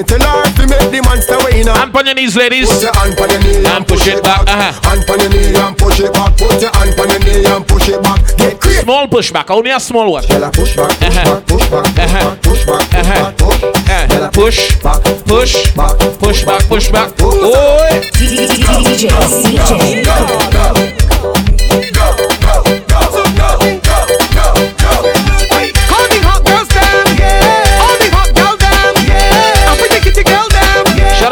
This 0.08 0.16
me 0.16 0.24
tell 0.24 0.38
her 0.40 0.48
to 0.56 0.64
make 0.66 0.90
the 0.90 1.00
monster 1.04 1.36
way 1.44 1.60
inna. 1.60 1.76
Hand 1.76 1.94
on 1.96 2.06
your 2.06 2.14
knees, 2.14 2.34
ladies. 2.36 2.68
Put 2.72 2.82
your 2.82 2.94
hand 2.96 3.20
on 3.20 3.28
your 3.30 3.40
knee 3.40 3.66
And 3.66 3.86
push 3.86 4.06
it 4.08 4.22
back. 4.22 4.40
Uh-huh. 4.48 4.72
Hand 4.88 5.10
on 5.10 5.20
your 5.20 5.28
knee 5.30 5.54
and 5.54 5.76
push 5.76 6.00
it 6.00 6.12
back. 6.12 6.36
Put 6.36 6.60
your 6.62 6.72
hand 6.72 6.98
on 7.00 7.08
your 7.12 7.20
knee 7.20 7.44
and 7.44 7.66
push 7.68 7.88
it 7.88 8.02
back. 8.02 8.20
Get 8.38 8.60
crazy. 8.60 8.80
Small 8.82 9.06
pushback. 9.06 9.50
Only 9.50 9.70
a 9.70 9.80
small 9.80 10.10
one. 10.12 10.22
Tell 10.24 10.42
her 10.42 10.50
push 10.50 10.76
back, 10.76 10.88
push 10.96 11.02
Uh-huh. 11.08 11.34
back, 11.34 11.46
push 11.46 11.68
back, 11.68 11.84
push 11.84 12.04
Uh-huh. 12.04 12.24
back, 12.24 12.42
push 12.42 12.64
back, 12.64 12.88
push 12.88 12.98
Uh-huh. 12.98 13.20
back, 13.20 13.36
push. 13.36 13.58
Uh, 13.88 14.30
push, 14.32 14.82
back, 14.82 15.02
push, 15.26 15.74
back, 15.76 15.98
push 16.18 16.44
back, 16.44 16.62
push 16.68 16.88
back. 16.90 17.12
Oh, 17.20 18.00
DJ 18.16 19.12
CJay. 19.28 20.06
All 21.20 21.47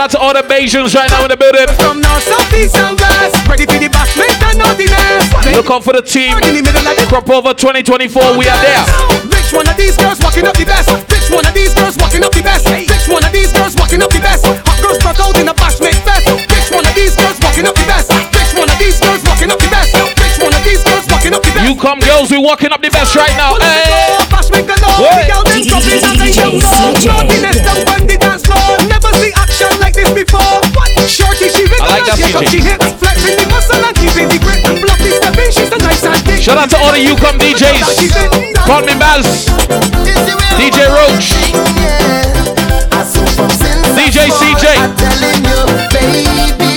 out 0.07 0.14
to 0.14 0.19
all 0.23 0.35
the 0.35 0.47
Bajans 0.47 0.95
right 0.95 1.11
now 1.11 1.27
in 1.27 1.31
the 1.35 1.37
building. 1.37 1.66
From 1.83 1.99
north, 1.99 2.23
south, 2.23 2.47
east, 2.55 2.79
and 2.79 2.95
west. 2.95 3.35
Ready 3.51 3.66
for 3.66 3.75
the 3.75 3.90
bashment 3.90 4.38
and 4.38 4.62
naughtiness. 4.62 5.27
Look 5.51 5.66
out 5.66 5.83
for 5.83 5.99
the 5.99 6.03
team. 6.03 6.38
In 6.47 6.55
the 6.55 6.62
middle 6.62 6.87
of 6.87 6.95
the 6.95 7.03
Crop 7.11 7.27
over 7.27 7.51
2024. 7.51 8.38
We 8.38 8.47
are 8.47 8.55
there. 8.62 8.87
Which 9.27 9.51
one 9.51 9.66
of 9.66 9.75
these 9.75 9.99
girls 9.99 10.23
walking 10.23 10.47
up 10.47 10.55
the 10.55 10.62
best? 10.62 10.95
Which 11.11 11.27
one 11.35 11.42
of 11.42 11.51
these 11.59 11.75
girls 11.75 11.99
walking 11.99 12.23
up 12.23 12.31
the 12.31 12.47
best? 12.47 12.71
Which 12.71 13.11
one 13.11 13.27
of 13.27 13.35
these 13.35 13.51
girls 13.51 13.75
walking 13.75 13.99
up 13.99 14.14
the 14.14 14.23
best? 14.23 14.47
Hot 14.47 14.79
girls 14.79 15.03
struck 15.03 15.19
out 15.19 15.35
in 15.42 15.51
a 15.51 15.55
bashment 15.59 15.99
fest. 16.07 16.31
Which 16.31 16.71
one 16.71 16.87
of 16.87 16.95
these 16.95 17.19
girls 17.19 17.42
walking 17.42 17.66
up 17.66 17.75
the 17.75 17.87
best? 17.90 18.07
Which 18.14 18.55
one 18.55 18.71
of 18.71 18.79
these 18.79 19.03
girls 19.03 19.27
walking 19.27 19.51
up 19.51 19.59
the 19.59 19.71
best? 19.75 19.90
Which 19.90 20.38
one 20.38 20.55
of 20.55 20.62
these 20.62 20.87
girls 20.87 21.03
walking 21.11 21.35
up 21.35 21.42
the 21.42 21.51
best? 21.51 21.66
You 21.66 21.75
come, 21.75 21.99
girls. 21.99 22.31
We 22.31 22.38
walking 22.38 22.71
up 22.71 22.79
the 22.79 22.95
best 22.95 23.19
right 23.19 23.35
now. 23.35 23.59
Hey. 23.59 24.23
What? 25.03 25.27
Before. 30.27 30.67
Shorty, 31.07 31.47
she 31.55 31.62
I 31.79 32.03
like 32.03 32.05
that 32.11 32.19
rigorous, 32.19 32.43
yeah, 32.43 32.51
she 32.51 32.59
hits. 32.59 32.99
Flexing 32.99 33.39
the 33.39 33.47
muscle 33.47 33.79
and 33.79 33.95
keeping 33.95 34.27
the 34.27 34.43
grip. 34.43 34.59
Blocky 34.67 35.15
stepping, 35.15 35.51
she's 35.55 35.71
a 35.71 35.79
nice 35.79 36.03
and 36.03 36.19
thick. 36.27 36.43
Shout 36.43 36.59
out 36.59 36.67
to 36.75 36.79
all 36.83 36.91
the 36.91 36.99
UCOM 36.99 37.39
DJs. 37.39 38.11
Call 38.67 38.83
me 38.83 38.95
Baz. 38.99 39.47
DJ 40.59 40.91
Roach. 40.91 41.31
DJ 43.95 44.27
CJay. 44.35 44.79
telling 44.99 45.43
you, 45.47 45.61
baby, 45.95 46.75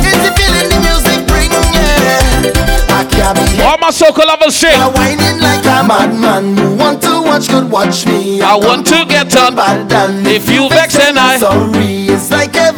is 0.00 0.18
the 0.24 0.32
feeling 0.32 0.68
the 0.72 0.78
music 0.80 1.20
bring 1.28 1.52
you? 1.52 2.56
I 2.88 3.04
can't 3.04 3.36
All 3.68 3.76
my 3.76 3.92
soca 3.92 4.24
lovers 4.24 4.56
sing. 4.56 4.80
whining 4.96 5.44
like 5.44 5.64
a 5.68 5.84
madman. 5.84 6.56
You 6.56 6.74
want 6.74 7.02
to 7.02 7.20
watch, 7.20 7.48
good 7.48 7.70
watch 7.70 8.06
me. 8.06 8.40
I 8.40 8.56
want 8.56 8.86
to 8.88 9.04
get 9.04 9.34
and 9.36 10.26
If 10.26 10.48
you 10.48 10.68
vex 10.70 10.96
and 10.98 11.18
I 11.18 11.36
sorry, 11.36 12.08
it's 12.08 12.30
like 12.30 12.56
every 12.56 12.68
fet 12.68 12.77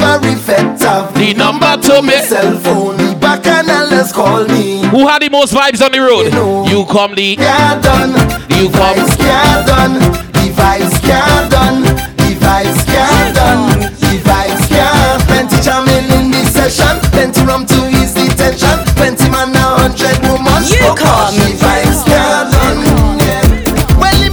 the 1.33 1.37
number 1.37 1.77
to 1.81 2.01
me. 2.01 2.13
cell 2.23 2.57
phone. 2.59 2.97
The 2.97 3.15
back 3.19 3.45
and 3.47 3.67
let's 3.67 4.11
call 4.11 4.45
me. 4.45 4.83
Who 4.89 5.07
had 5.07 5.21
the 5.21 5.29
most 5.29 5.53
vibes 5.53 5.81
on 5.83 5.91
the 5.91 5.99
road? 5.99 6.31
You 6.67 6.85
come 6.85 7.15
the. 7.15 7.37
Yeah, 7.39 7.79
done. 7.81 8.11
You 8.49 8.69
come. 8.69 8.95
Vibes 8.95 9.15
can't 9.17 9.67
done. 9.67 9.93
The 10.35 10.45
vibes 10.51 10.95
can't 11.01 11.51
done. 11.51 11.81
The 12.17 12.29
vibes 12.39 12.81
can't 12.85 13.35
done. 13.35 13.91
The 14.01 14.19
vibes 14.23 14.63
can't. 14.67 15.21
Plenty 15.27 15.57
jamming 15.63 16.09
in 16.11 16.31
the 16.31 16.43
session. 16.45 16.99
Plenty 17.11 17.41
rum 17.45 17.65
to 17.65 17.79
ease 18.01 18.13
the 18.13 18.27
tension. 18.35 18.77
Plenty 18.95 19.29
man 19.29 19.55
a 19.55 19.65
hundred 19.79 20.17
woman. 20.27 20.61
You 20.67 20.83
Oh, 20.83 20.95
gosh, 20.95 21.03
come. 21.03 21.35
The 21.37 21.51
vibes 21.55 22.01
can't 22.05 22.51
done. 22.51 22.79
Yeah. 23.19 23.99
Well, 23.99 24.17
the 24.19 24.31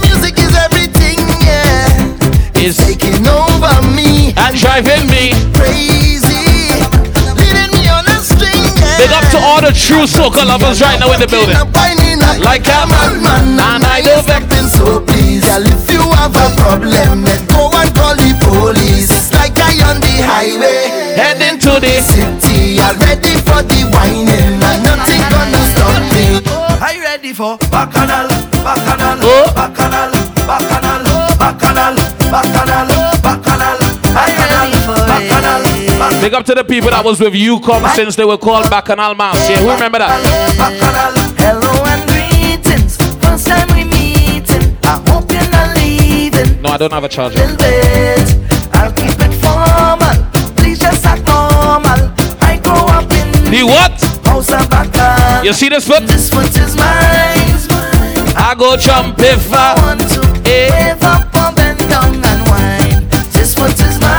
Big 8.99 9.11
up 9.15 9.23
to 9.31 9.39
all 9.39 9.61
the 9.63 9.71
true 9.71 10.03
soca 10.03 10.43
lovers 10.45 10.81
right 10.81 10.99
now 10.99 11.11
in 11.15 11.19
the 11.23 11.27
building. 11.27 11.55
Like 12.43 12.67
a 12.67 12.83
man, 12.87 13.23
and 13.23 13.83
I 13.85 14.01
know 14.03 14.21
that. 14.27 14.43
Acting 14.43 14.67
so 14.67 14.99
please, 15.07 15.43
girl, 15.43 15.63
if 15.63 15.87
you 15.91 16.03
have 16.19 16.35
a 16.35 16.47
problem, 16.59 17.23
then 17.23 17.41
go 17.47 17.71
and 17.79 17.91
call 17.95 18.15
the 18.15 18.31
police. 18.43 19.31
Like 19.31 19.55
I 19.59 19.79
on 19.87 19.99
the 20.03 20.13
highway, 20.23 21.15
Heading 21.15 21.59
to 21.63 21.79
the. 21.79 21.95
city, 22.03 22.79
all 22.79 22.95
ready 22.99 23.35
for 23.47 23.63
the 23.63 23.79
whining, 23.91 24.59
and 24.59 24.79
nothing 24.83 25.23
gonna 25.31 25.63
stop 25.71 26.03
me. 26.11 26.43
Are 26.83 26.93
you 26.93 27.01
ready 27.03 27.31
for 27.33 27.57
Bacchanal, 27.71 28.27
Bacchanal, 28.63 29.19
Oh. 29.23 29.51
Bacchanal, 29.55 30.11
Bacchanal, 30.11 30.18
Big 36.21 36.33
up 36.33 36.45
to 36.45 36.53
the 36.53 36.63
people 36.63 36.89
that 36.91 37.03
was 37.03 37.19
with 37.19 37.33
you 37.33 37.59
come 37.61 37.83
since 37.95 38.15
they 38.15 38.25
were 38.25 38.37
called 38.37 38.69
back 38.69 38.89
on 38.89 38.99
Almas. 38.99 39.35
Yeah, 39.49 39.59
who 39.63 39.71
remember 39.71 39.99
that? 39.99 40.19
Hello 41.39 41.71
and 41.87 42.03
greetings. 42.11 42.97
First 43.23 43.47
time 43.47 43.67
we 43.71 43.85
meeting. 43.87 44.75
I 44.83 44.99
hope 45.07 45.31
you're 45.31 45.49
not 45.49 45.75
leaving. 45.79 46.61
No, 46.61 46.69
I 46.69 46.77
don't 46.77 46.91
have 46.91 47.03
a 47.05 47.09
charger. 47.09 47.39
I'll 48.75 48.91
keep 48.91 49.15
it 49.15 49.33
formal. 49.39 50.15
Please 50.59 50.79
just 50.79 51.05
act 51.05 51.23
normal. 51.23 52.11
I 52.43 52.59
grow 52.61 52.83
up 52.91 53.07
in 53.15 53.31
The 53.49 53.63
what? 53.63 53.95
house 54.27 54.51
of 54.51 54.69
Bacchus. 54.69 55.45
You 55.45 55.53
see 55.53 55.69
this 55.69 55.87
foot? 55.87 56.03
This 56.05 56.29
foot 56.29 56.51
is 56.59 56.75
mine. 56.75 57.47
I 58.35 58.55
go 58.57 58.75
jump 58.75 59.15
if 59.19 59.51
I 59.53 59.73
want 59.81 60.01
to 60.11 60.21
give 60.43 61.01
up 61.01 61.31
or 61.31 61.55
bend 61.55 61.79
down 61.89 62.19
and 62.23 62.41
wine. 62.51 63.07
This 63.31 63.55
foot 63.55 63.71
is 63.79 63.99
mine. 64.01 64.18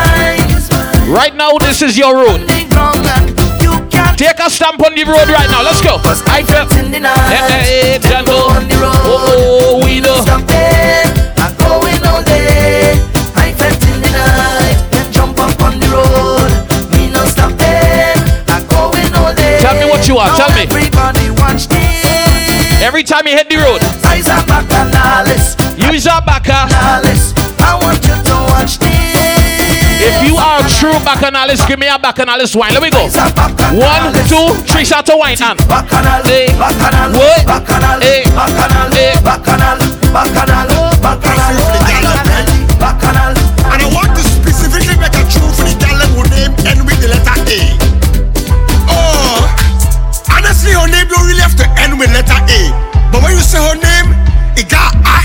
Right 1.10 1.34
now, 1.34 1.58
this 1.58 1.82
is 1.82 1.98
your 1.98 2.14
road. 2.14 2.46
The 2.46 2.70
ground 2.70 3.02
and 3.02 3.34
you 3.58 3.74
can't 3.90 4.16
Take 4.16 4.38
a 4.38 4.48
stamp 4.48 4.78
on 4.78 4.94
the 4.94 5.02
road 5.02 5.26
right 5.26 5.50
now. 5.50 5.60
Let's 5.66 5.82
go. 5.82 5.98
I 6.30 6.46
feel. 6.46 6.70
in. 6.78 6.94
Hey, 7.02 7.98
hey, 7.98 7.98
gentle. 7.98 8.46
on 8.54 8.68
the 8.70 8.78
road. 8.78 8.94
Oh, 9.02 9.82
oh, 9.82 9.84
we 9.84 9.98
know. 9.98 10.22
Stop 10.22 10.46
there. 10.46 11.02
I'm 11.34 11.50
going 11.58 11.98
all 12.06 12.22
day. 12.22 12.94
I 13.34 13.50
felt 13.58 13.82
in 13.90 13.98
the 14.06 14.10
night. 14.14 14.78
Jump 15.10 15.34
up 15.42 15.58
on 15.66 15.82
the 15.82 15.90
road. 15.90 16.46
Me 16.94 17.10
no 17.10 17.26
stop 17.26 17.58
there. 17.58 18.14
I'm 18.46 18.62
going 18.70 19.10
all 19.18 19.34
day. 19.34 19.58
Tell 19.58 19.74
me 19.74 19.90
what 19.90 20.06
you 20.06 20.14
want, 20.14 20.38
tell 20.38 20.54
me. 20.54 20.70
Every 22.86 23.02
time 23.02 23.26
you 23.26 23.34
hit 23.34 23.50
the 23.50 23.58
road, 23.58 23.82
Eyes 24.06 24.28
are 24.30 24.46
back 24.46 24.70
and 24.70 24.94
Alice. 24.94 25.58
use 25.90 26.06
your 26.06 26.22
backer. 26.22 26.54
I 26.54 27.02
want 27.82 27.98
you 27.98 28.14
to 28.14 28.14
watch 28.14 28.14
this. 28.14 28.19
If 30.00 30.16
you 30.26 30.36
are 30.36 30.64
a 30.64 30.68
true 30.68 30.96
bacchanalist, 31.04 31.68
give 31.68 31.78
me 31.78 31.86
a 31.86 31.98
bacchanalist 31.98 32.56
wine. 32.56 32.72
Let 32.72 32.82
me 32.82 32.90
go. 32.90 33.04
One, 33.76 34.12
two, 34.26 34.56
three 34.64 34.84
shots 34.84 35.10
of 35.10 35.18
wine 35.18 35.36
and. 35.42 35.58
Bacchanal, 35.68 36.22
Hey. 36.24 36.48
bacchanal, 36.56 37.12
What? 37.12 37.44
bacchanal, 37.46 38.00
Hey. 38.00 38.24
bacchanal, 38.24 38.88
Hey. 38.92 39.12
bacchanal, 39.22 39.78
bacchanal, 40.12 40.68
bacchanal, 41.04 41.56
bacchanal. 42.80 43.32
And 43.72 43.82
I 43.82 43.88
want 43.94 44.10
to 44.16 44.22
specifically 44.24 44.96
make 44.96 45.14
a 45.14 45.24
tune 45.28 45.52
for 45.52 45.64
the 45.68 45.74
girl 45.76 45.96
them 46.00 46.10
who 46.16 46.22
name 46.32 46.52
end 46.66 46.80
with 46.86 46.98
the 47.00 47.08
letter 47.08 47.36
A. 47.46 47.60
Oh, 48.88 49.44
honestly, 50.32 50.72
her 50.72 50.88
name 50.88 51.08
don't 51.08 51.26
really 51.26 51.40
have 51.44 51.56
to 51.56 51.66
end 51.80 51.98
with 51.98 52.10
letter 52.12 52.40
A. 52.48 52.60
But 53.12 53.22
when 53.22 53.32
you 53.36 53.42
say 53.42 53.58
her 53.60 53.76
name, 53.76 54.08
it 54.12 54.16
got 54.16 54.16
A. 54.16 54.19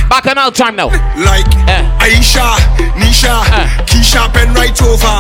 Bacchanal 0.09 0.51
time 0.51 0.75
now. 0.75 0.87
Like 1.17 1.47
Eh. 1.67 1.83
Aisha, 1.99 2.55
Nisha, 2.99 3.41
Eh. 3.51 3.67
Keisha, 3.85 4.31
pen 4.33 4.53
right 4.53 4.75
over. 4.83 5.17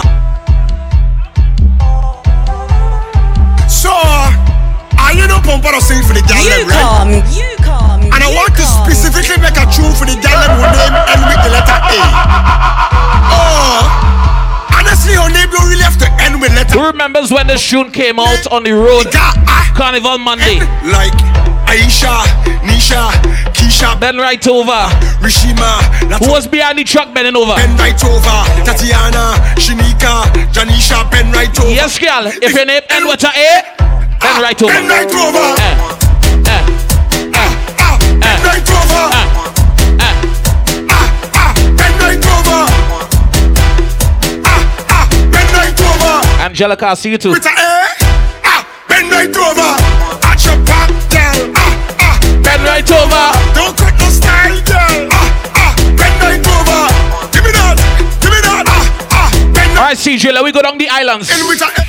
So, 3.67 3.91
are 3.91 5.13
you 5.13 5.27
no 5.27 5.39
pump 5.41 5.65
or 5.65 5.81
sing 5.81 6.01
for 6.03 6.13
the 6.13 6.21
girl 6.25 6.43
them, 6.45 6.67
right? 6.69 6.79
come, 6.81 7.11
you 7.33 7.49
come. 7.61 8.01
And 8.13 8.21
I 8.23 8.29
want 8.33 8.55
to 8.55 8.65
specifically 8.65 9.41
make 9.41 9.57
a 9.57 9.65
tune 9.73 9.91
for 9.93 10.05
the 10.05 10.15
girl 10.21 10.37
them 10.41 10.53
who 10.57 10.65
name 10.69 10.95
end 11.11 11.23
with 11.27 11.41
the 11.43 11.51
letter 11.51 11.77
A. 11.81 11.99
Oh, 13.35 13.81
honestly, 14.77 15.13
her 15.17 15.29
name 15.33 15.49
don't 15.49 15.67
really 15.67 15.83
have 15.83 15.97
to 15.97 16.07
end 16.21 16.39
with 16.39 16.53
letter 16.53 16.77
Who 16.79 16.85
remembers 16.87 17.31
when 17.31 17.47
the 17.47 17.57
tune 17.57 17.91
came 17.91 18.19
out 18.19 18.45
on 18.51 18.63
the 18.63 18.71
road? 18.73 19.07
It 19.07 19.13
got 19.13 19.35
A. 19.37 19.73
Carnival 19.75 20.17
Monday. 20.19 20.59
Like 20.85 21.13
Aisha, 21.75 22.23
Nisha, 22.63 23.11
Keisha. 23.53 23.99
Bend 23.99 24.17
right 24.17 24.47
over. 24.47 24.71
Rishima. 25.19 25.81
Who 26.23 26.31
was 26.31 26.47
behind 26.47 26.77
the 26.79 26.83
truck 26.85 27.13
bending 27.13 27.35
over? 27.35 27.55
Bend 27.55 27.77
right 27.77 28.01
over. 28.05 28.37
Tatiana, 28.63 29.35
Shanika, 29.59 30.23
Janisha, 30.53 31.09
bend 31.11 31.33
right 31.35 31.59
over. 31.59 31.69
Yes, 31.71 31.99
girl. 31.99 32.27
If 32.27 32.53
your 32.53 32.65
name 32.65 32.81
end 32.89 33.05
with 33.05 33.23
a 33.23 33.27
A, 33.27 33.63
bend 34.21 34.41
right 34.41 34.61
over. 34.63 34.71
Bend 34.71 34.87
right 34.87 35.13
over. 35.13 35.55
Eh. 35.59 35.75
Eh. 36.47 36.63
Ah, 37.35 37.51
ah. 37.79 37.97
Bend 38.23 38.43
right 38.47 38.69
over. 38.71 39.03
Eh. 39.99 40.15
Ah, 41.35 41.53
bend 41.75 41.99
right 41.99 42.25
over. 42.31 42.59
Bend 45.31 45.51
right 45.51 45.79
over. 45.81 46.41
Angelica, 46.41 46.85
I'll 46.87 46.95
see 46.95 47.11
you 47.11 47.17
too. 47.17 47.35
CJay, 60.05 60.33
let 60.33 60.43
we 60.43 60.51
go 60.51 60.61
down 60.61 60.77
the 60.77 60.87
islands. 60.87 61.27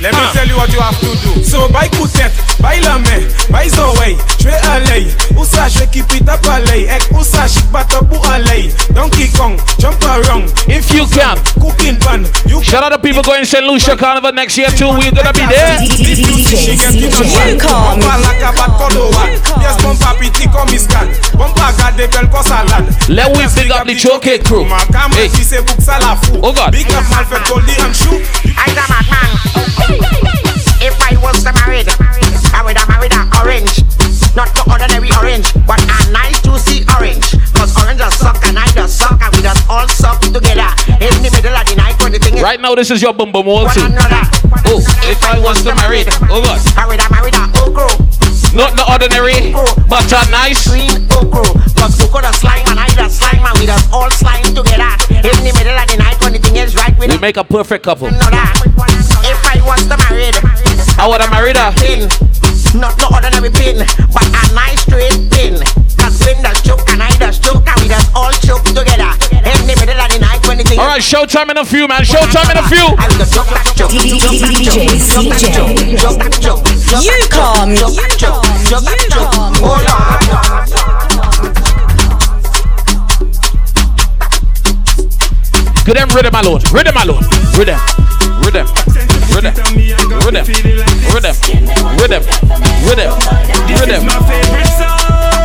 Let 0.01 0.09
me 0.09 0.17
ah. 0.17 0.31
tell 0.33 0.47
you 0.47 0.57
what 0.57 0.73
you 0.73 0.79
have 0.81 0.97
to 1.01 1.13
do. 1.21 1.43
So 1.45 1.69
buy 1.69 1.87
Koutet, 1.87 2.33
buy 2.59 2.79
Lame, 2.81 3.29
buy 3.51 3.69
Zoé, 3.69 4.17
je 4.39 4.45
vais 4.49 4.57
aller. 4.73 5.05
Où 5.37 5.45
ça, 5.45 5.67
je 5.69 5.85
keep 5.85 6.11
it 6.15 6.27
up 6.27 6.43
aller. 6.49 6.87
Ek, 6.89 7.03
où 7.11 7.23
ça, 7.23 7.47
chic 7.47 7.69
bata 7.69 7.99
pour 7.99 8.25
aller. 8.31 8.73
Donkey 8.95 9.29
Kong, 9.37 9.55
jump 9.77 10.03
around. 10.03 10.49
If 10.67 10.91
you 10.95 11.05
can, 11.13 11.37
cooking 11.61 11.99
bun. 11.99 12.25
You 12.47 12.63
Shout 12.63 12.81
out 12.81 12.91
to 12.93 12.97
people 12.97 13.21
going 13.21 13.41
to 13.41 13.45
St. 13.45 13.63
Lucia 13.63 13.95
Carnival 13.95 14.33
next 14.33 14.57
year 14.57 14.69
too. 14.71 14.89
We're 14.89 15.11
gonna 15.13 15.31
be 15.31 15.45
there. 15.45 15.77
Let 23.09 23.29
we 23.37 23.45
pick 23.45 23.69
up 23.69 23.85
the 23.85 23.95
choke 23.95 24.25
crew. 24.43 24.65
Hey. 25.13 25.29
Oh 26.41 26.53
God. 26.53 26.71
Big 26.71 26.87
up. 26.91 28.06
I'm 28.11 28.73
a 28.73 28.85
madman. 28.89 29.31
If 30.81 30.95
I 30.99 31.15
was 31.21 31.43
the 31.43 31.53
married, 31.53 31.87
I 32.53 32.63
would 32.63 32.77
have 32.77 32.89
married 32.89 33.13
an 33.13 33.27
orange. 33.39 33.83
Not 34.35 34.51
the 34.53 34.63
ordinary 34.69 35.11
orange, 35.15 35.53
but 35.65 35.79
a 35.79 36.11
nice 36.11 36.41
juicy 36.41 36.83
orange. 36.97 37.31
Cause 37.53 37.75
orange 37.77 37.99
just 37.99 38.19
suck 38.19 38.43
and 38.45 38.59
I 38.59 38.67
just 38.71 38.97
suck 38.99 39.21
and 39.21 39.31
we 39.35 39.47
all 39.69 39.87
suck 39.87 40.19
together. 40.21 40.71
In 40.99 41.13
the 41.23 41.31
middle 41.31 41.55
of 41.55 41.65
the 41.65 41.75
night 41.75 41.86
when 42.07 42.15
the 42.15 42.23
thing 42.23 42.37
is 42.39 42.43
Right 42.43 42.59
now, 42.59 42.73
this 42.75 42.89
is 42.89 43.01
your 43.01 43.13
bum 43.13 43.31
bum 43.31 43.47
all 43.47 43.67
one 43.67 43.75
too. 43.75 43.83
Oh, 44.71 44.79
if 45.11 45.19
I 45.23 45.39
was 45.43 45.59
to 45.63 45.75
marry. 45.75 46.07
Oh 46.31 46.39
God. 46.39 46.59
I 46.79 46.87
would 46.87 46.99
have 47.03 47.11
married 47.11 47.35
an 47.35 47.51
okro. 47.59 47.87
Not 48.55 48.79
the 48.79 48.87
ordinary, 48.87 49.51
but 49.91 50.07
a 50.07 50.23
nice. 50.31 50.67
Green 50.71 50.95
okro. 51.11 51.43
Cause 51.75 51.99
okro 51.99 52.23
the 52.23 52.31
slime 52.39 52.63
and 52.71 52.79
I 52.79 52.87
the 52.95 53.09
slime 53.11 53.43
and 53.43 53.59
we 53.59 53.67
just 53.67 53.91
all 53.91 54.09
slime 54.11 54.47
together. 54.55 54.87
In 55.11 55.43
the 55.43 55.51
middle 55.51 55.75
of 55.75 55.87
the 55.91 55.97
night 55.99 56.15
when 56.23 56.31
the 56.31 56.39
thing 56.39 56.55
is 56.55 56.75
right 56.75 56.95
with 56.97 57.11
We 57.11 57.17
make 57.19 57.35
a 57.35 57.43
perfect 57.43 57.83
couple. 57.83 58.07
If 58.07 59.39
I 59.43 59.59
was 59.67 59.83
the 59.91 59.99
married, 60.07 60.35
I 60.95 61.07
would 61.07 61.19
have 61.19 61.31
married 61.31 61.57
her. 61.59 61.71
pin. 61.75 62.07
Not 62.79 62.95
no 62.97 63.11
ordinary 63.11 63.51
pin, 63.51 63.83
but 64.15 64.23
a 64.23 64.53
nice 64.55 64.79
straight 64.87 65.19
pin. 65.31 65.59
Cause 66.27 66.35
when 66.35 66.43
the 66.43 66.51
choke 66.59 66.83
and 66.91 66.99
I 67.01 67.07
the 67.15 67.31
choke 67.31 67.63
and 67.63 67.79
we 67.79 67.87
just 67.87 68.11
all 68.13 68.31
choke 68.43 68.63
together. 68.75 69.15
In 69.31 69.63
the 69.63 69.75
middle 69.79 69.95
of 69.95 70.11
the 70.11 70.19
night 70.19 70.43
when 70.47 70.57
the 70.57 70.63
thing 70.65 70.79
All 70.79 70.87
right, 70.87 70.99
showtime 70.99 71.49
in 71.51 71.57
a 71.57 71.63
few, 71.63 71.87
man. 71.87 72.01
Showtime 72.03 72.51
in 72.51 72.57
a 72.57 72.67
few. 72.67 72.83
I 72.83 73.07
will 73.07 73.23
choke 73.23 73.47
that. 73.47 73.63
DJ 73.87 74.27
CJay. 74.99 75.95
Choke 75.95 76.19
that. 76.19 76.35
You 76.99 77.15
calm. 77.31 77.71
Choke 77.75 77.95
that 77.95 78.11
choke. 78.19 78.43
Choke 78.67 78.83
that 78.83 78.99
choke. 79.07 79.31
Hold 79.63 79.87
on. 79.87 80.19
Give 85.85 85.95
them 85.95 86.09
rhythm 86.11 86.35
alone. 86.35 86.59
Rhythm 86.75 86.97
alone. 86.97 87.23
Rhythm. 87.55 87.79
Rhythm. 88.43 88.67
Rhythm. 89.31 89.55
Rhythm. 90.27 90.43
Rhythm. 91.07 91.35
Rhythm. 91.95 92.23
Rhythm. 92.83 93.15
Rhythm. 93.79 95.36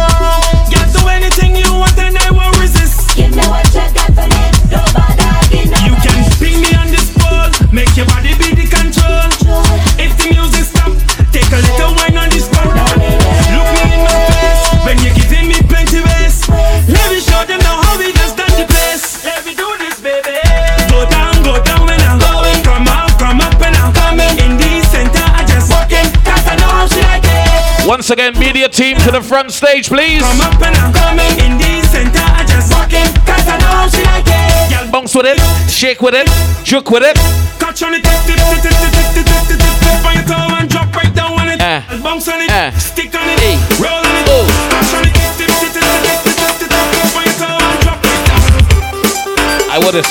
Once 27.84 28.10
again, 28.10 28.38
media 28.38 28.68
team 28.68 28.96
to 28.98 29.10
the 29.10 29.20
front 29.20 29.50
stage, 29.50 29.88
please. 29.88 30.22
Come 30.22 30.40
up 30.40 30.54
and 30.62 30.74
I'm 30.78 30.92
coming 30.94 31.34
in 31.44 31.58
the 31.58 31.82
center. 31.90 32.22
I 32.22 32.44
just 32.46 32.70
walk 32.72 32.92
in, 32.94 33.06
cause 33.26 33.42
I 33.44 33.58
know 33.58 33.90
she 33.90 34.02
like 34.06 34.24
it. 34.24 34.70
Girl, 34.70 34.90
Bounce 34.92 35.14
with 35.14 35.26
it, 35.26 35.38
shake 35.68 36.00
with 36.00 36.14
it, 36.14 36.28
juke 36.64 36.90
with 36.90 37.02
it. 37.02 37.16
catch 37.58 37.82
on 37.82 37.94
it, 37.94 38.02
tip, 38.02 38.14
tip, 38.24 38.38
tip, 38.38 38.62
tip, 38.62 38.70
tip, 38.70 38.86
tip, 38.86 39.26
tip, 39.26 39.26
tip, 39.26 39.58
tip, 39.58 39.74
tip 39.82 40.06
on 40.06 40.14
your 40.14 40.24
toe 40.24 40.56
and 40.62 40.70
drop 40.70 40.94
right 40.94 41.12
down 41.14 41.32
on 41.38 41.48
it. 41.48 41.60
Eh. 41.60 41.82
Bounce 42.02 42.28
on 42.28 42.40
it, 42.40 42.50
Eh. 42.50 42.70
stick 42.78 43.12
on 43.14 43.28
it, 43.28 43.38
Hey. 43.42 43.58
roll 43.82 43.98
on 43.98 44.14
it. 44.14 44.26
Oh. 44.30 44.46
Catch 44.70 44.94
on 44.94 45.02
it, 45.04 45.12
tip, 45.12 45.34
tip, 45.36 45.48
tip, 45.58 45.72
tip, 45.74 45.82
tip, 45.82 46.22
tip, 46.22 46.34
tip, 46.38 46.70
tip, 46.70 46.70
tip 46.70 47.16
on 47.18 47.24
your 47.26 47.34
toe 47.34 47.58
and 47.66 47.80
drop 47.82 47.98
right 47.98 48.22
down. 48.30 49.74
I 49.74 49.76
want 49.82 49.92
this. 49.92 50.10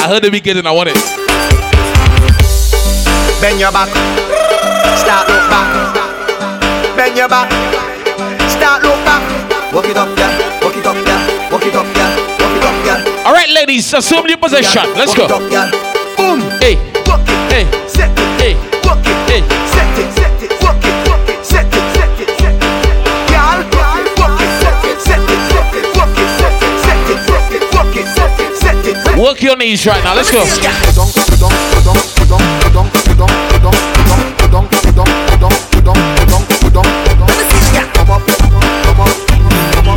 I 0.00 0.08
heard 0.08 0.22
the 0.24 0.30
beginning, 0.30 0.66
I 0.66 0.72
want 0.72 0.88
it. 0.88 0.96
Bend 3.40 3.60
your 3.60 3.72
back. 3.72 3.88
Start 4.96 5.28
look 5.28 5.44
back. 5.50 5.68
Bend 6.96 7.16
your 7.16 7.28
back. 7.28 7.50
Start 8.50 8.82
look 8.82 8.98
back. 9.04 9.22
Walk 9.72 9.84
it 9.86 9.96
up, 9.96 10.08
yeah. 10.18 10.60
Walk 10.62 10.76
it 10.76 10.86
up, 10.86 10.96
yeah. 11.06 11.50
Walk 11.50 11.62
it 11.64 11.74
up, 11.74 11.86
yeah. 11.96 12.10
Walk 12.40 12.54
it 12.56 12.64
up, 12.64 12.76
yeah. 12.86 13.24
All 13.26 13.32
right, 13.32 13.48
ladies, 13.48 13.92
assume 13.94 14.26
your 14.26 14.38
position. 14.38 14.82
Let's 14.94 15.14
go. 15.14 15.26
Up, 15.26 15.42
yeah. 15.50 15.70
Boom. 16.16 16.40
Hey, 16.60 16.76
Walk 17.06 17.22
it. 17.26 17.40
hey, 17.52 17.64
Set 17.88 18.10
it. 18.10 18.40
hey, 18.40 18.54
Walk 18.84 18.98
it. 19.06 19.18
hey. 19.30 19.42
Set 19.70 19.98
it. 19.98 20.08
Set 20.18 20.42
it. 20.42 20.50
Walk 20.62 20.82
it. 20.82 20.96
Walk 21.08 21.28
it. 21.28 21.44
Set 21.46 21.66
it. 21.66 21.84
Set 21.94 22.20
it. 22.20 22.28
Set 22.40 22.54
it. 22.54 22.60
Girl. 23.30 23.58
Walk 24.18 24.40
it. 24.40 24.50
Set 24.60 24.84
it. 24.90 24.98
Set 25.00 25.22
it. 25.22 25.40
Set 25.50 25.74
it. 25.78 25.86
Walk 25.96 26.18
it. 26.18 26.28
Set 26.40 26.58
it. 26.66 26.74
Set 26.82 27.08
it. 27.10 27.20
Set 27.30 27.52
it. 27.54 27.62
Walk 27.74 27.94
it. 27.96 28.06
Set 28.16 28.40
it. 28.40 28.56
Set 28.56 28.86
it. 29.14 29.18
Work 29.18 29.42
your 29.42 29.56
knees 29.56 29.86
right 29.86 30.02
now. 30.02 30.14
Let's 30.14 30.30
go. 30.30 30.42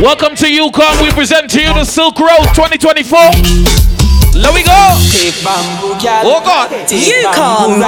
Welcome 0.04 0.36
to 0.36 0.44
UCOM. 0.44 1.00
We 1.02 1.10
present 1.12 1.48
to 1.52 1.62
you 1.62 1.72
the 1.72 1.82
Silk 1.82 2.20
Road 2.20 2.44
2024. 2.52 3.18
There 4.36 4.52
we 4.52 4.60
go. 4.62 4.76
Oh 6.28 6.42
God. 6.44 6.68
UCOM. 6.92 7.80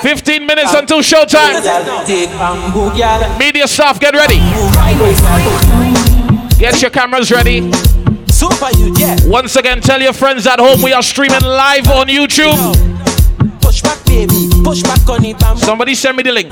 Fifteen 0.00 0.46
minutes 0.46 0.72
until 0.72 1.00
showtime. 1.00 1.60
Media 3.38 3.68
staff, 3.68 4.00
get 4.00 4.14
ready. 4.14 4.38
Get 6.58 6.80
your 6.80 6.90
cameras 6.90 7.30
ready. 7.30 7.70
Once 9.28 9.56
again, 9.56 9.82
tell 9.82 10.00
your 10.00 10.14
friends 10.14 10.46
at 10.46 10.58
home 10.58 10.80
we 10.80 10.94
are 10.94 11.02
streaming 11.02 11.42
live 11.42 11.88
on 11.88 12.06
YouTube. 12.06 12.91
Push 14.12 14.20
back, 14.20 14.28
baby. 14.28 14.62
Push 14.62 14.82
back 14.82 15.08
on 15.08 15.22
the 15.22 15.32
bamboo. 15.32 15.60
Somebody 15.64 15.94
send 15.94 16.16
me 16.18 16.22
the 16.22 16.32
link. 16.32 16.50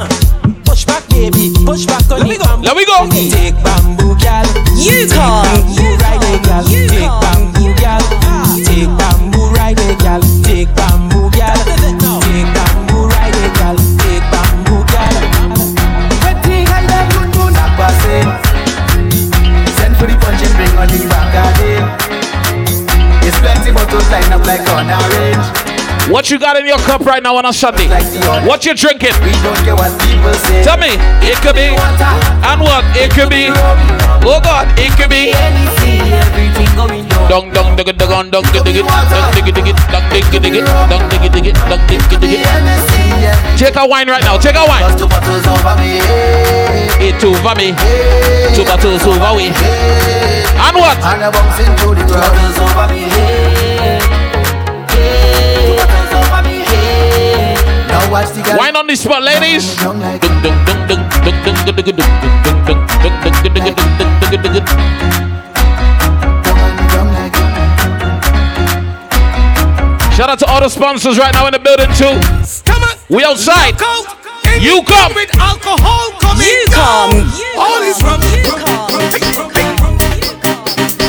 Push 0.65 0.85
back, 0.87 1.07
baby. 1.11 1.53
Push 1.67 1.85
back 1.85 2.09
on 2.11 2.25
the 2.25 2.39
bamboo. 2.41 2.65
Let 2.65 2.77
me 2.77 2.89
go. 2.89 3.05
Take 3.13 3.53
bamboo, 3.61 4.17
girl. 4.17 4.49
You 4.81 5.05
come. 5.13 5.45
Bamboo, 5.45 5.93
ride 6.01 6.25
it, 6.25 6.41
girl. 6.41 6.65
You 6.65 6.89
Take 6.89 7.05
come. 7.05 7.21
bamboo, 7.21 7.69
girl. 7.77 8.01
Take 8.65 8.89
bamboo, 8.97 9.45
ride 9.53 9.77
it, 9.77 9.99
girl. 10.01 10.23
Take 10.41 10.73
bamboo, 10.73 11.29
girl. 11.37 11.61
Take 11.61 12.49
bamboo, 12.57 13.13
ride 13.13 13.37
it, 13.45 13.53
girl. 13.61 13.77
Take 14.01 14.25
bamboo, 14.33 14.81
girl. 14.89 15.17
Wetin 16.25 16.65
I 16.65 16.81
love 16.89 17.13
you 17.13 17.23
do 17.29 17.45
not 17.53 17.71
pass 17.77 18.01
it. 18.09 18.29
Send 19.77 19.93
for 20.01 20.09
the 20.09 20.17
punch 20.17 20.41
and 20.49 20.81
on 20.81 20.89
the 20.89 20.97
back 21.13 21.29
again. 21.37 21.85
It's 23.21 23.37
plenty 23.37 23.69
bottles 23.69 24.09
lined 24.09 24.33
up 24.33 24.49
like 24.49 24.65
on 24.73 24.89
orange. 24.89 25.70
What 26.11 26.29
you 26.29 26.41
got 26.41 26.57
in 26.59 26.67
your 26.67 26.79
cup 26.79 27.03
right 27.07 27.23
now 27.23 27.37
on 27.37 27.47
a 27.47 27.53
Sunday? 27.53 27.87
What 28.45 28.67
you 28.67 28.75
drinking? 28.75 29.15
Tell 30.67 30.77
me, 30.77 30.99
it 31.23 31.39
could 31.39 31.55
be. 31.55 31.71
And 32.43 32.61
what? 32.61 32.83
It 32.99 33.15
could 33.15 33.31
be. 33.31 33.47
Oh 34.27 34.41
God, 34.43 34.67
it 34.75 34.91
could 34.99 35.09
be. 35.09 35.31
Dong 37.31 37.53
dong 37.55 37.77
dig 37.77 37.87
it 37.87 37.97
dong 37.97 38.29
dong 38.29 38.43
dig 38.51 38.67
it 38.67 38.83
dong 38.83 39.31
dig 39.35 39.47
it 39.47 39.55
dig 39.55 39.69
it 39.71 39.77
dong 39.87 40.03
dig 40.11 40.35
it 40.35 40.43
dig 40.43 40.55
it 40.59 40.67
dong 40.67 41.09
dig 41.09 41.23
it 41.23 41.33
dig 41.33 41.47
it 41.47 41.55
dong 41.55 41.87
dig 41.87 42.03
it 42.03 42.21
dig 42.21 42.33
it. 42.35 43.57
Take 43.57 43.77
a 43.77 43.87
wine 43.87 44.09
right 44.09 44.25
now. 44.25 44.37
Take 44.37 44.57
a 44.57 44.67
wine. 44.67 44.83
It 46.99 47.23
over 47.23 47.55
me. 47.55 47.71
Two 48.57 48.65
bottles 48.67 49.07
over 49.07 49.37
me. 49.39 49.55
And 50.59 50.75
what? 50.75 50.99
And 51.07 51.23
I 51.23 51.31
bumps 51.31 51.61
into 51.63 51.95
the 51.95 52.03
two 52.03 52.19
bottles 52.19 52.59
over 52.59 52.93
me. 52.93 53.49
Dung 59.80 60.01
dung 60.01 60.64
dung 60.72 60.86
dung 60.86 61.14
ladies. 61.20 62.11
Shout 70.16 70.28
out 70.28 70.38
to 70.40 70.46
all 70.46 70.61
the 70.61 70.68
sponsors 70.68 71.18
right 71.18 71.32
now 71.32 71.46
in 71.46 71.53
the 71.53 71.59
building 71.59 71.88
too. 71.96 72.12
We 73.14 73.24
outside. 73.24 73.74
You 74.61 74.82
come. 74.84 75.14
With 75.14 75.34
alcohol 75.38 76.12
coming 76.20 76.44
You 76.46 76.66
come. 76.70 77.11
You 77.32 77.48
All 77.57 77.80
is 77.82 77.96
come. 77.98 78.20
rum. 78.20 78.32
You 78.36 78.53
rum, 78.53 78.66
rum, 78.68 79.09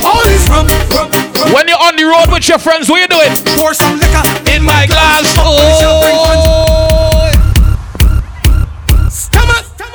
All 0.06 0.24
is 0.32 0.48
rum. 0.48 0.68
rum, 0.68 1.12
rum. 1.12 1.54
When 1.54 1.68
you're 1.68 1.78
on 1.82 1.96
the 1.98 2.06
road 2.06 2.32
with 2.32 2.48
your 2.48 2.60
friends, 2.60 2.90
what 2.90 3.02
you 3.02 3.08
doing? 3.08 3.32
Pour 3.58 3.74
some 3.74 4.00
liquor 4.00 4.24
In 4.56 4.64
my 4.64 4.86
glass. 4.88 5.36
Oh. 5.40 6.61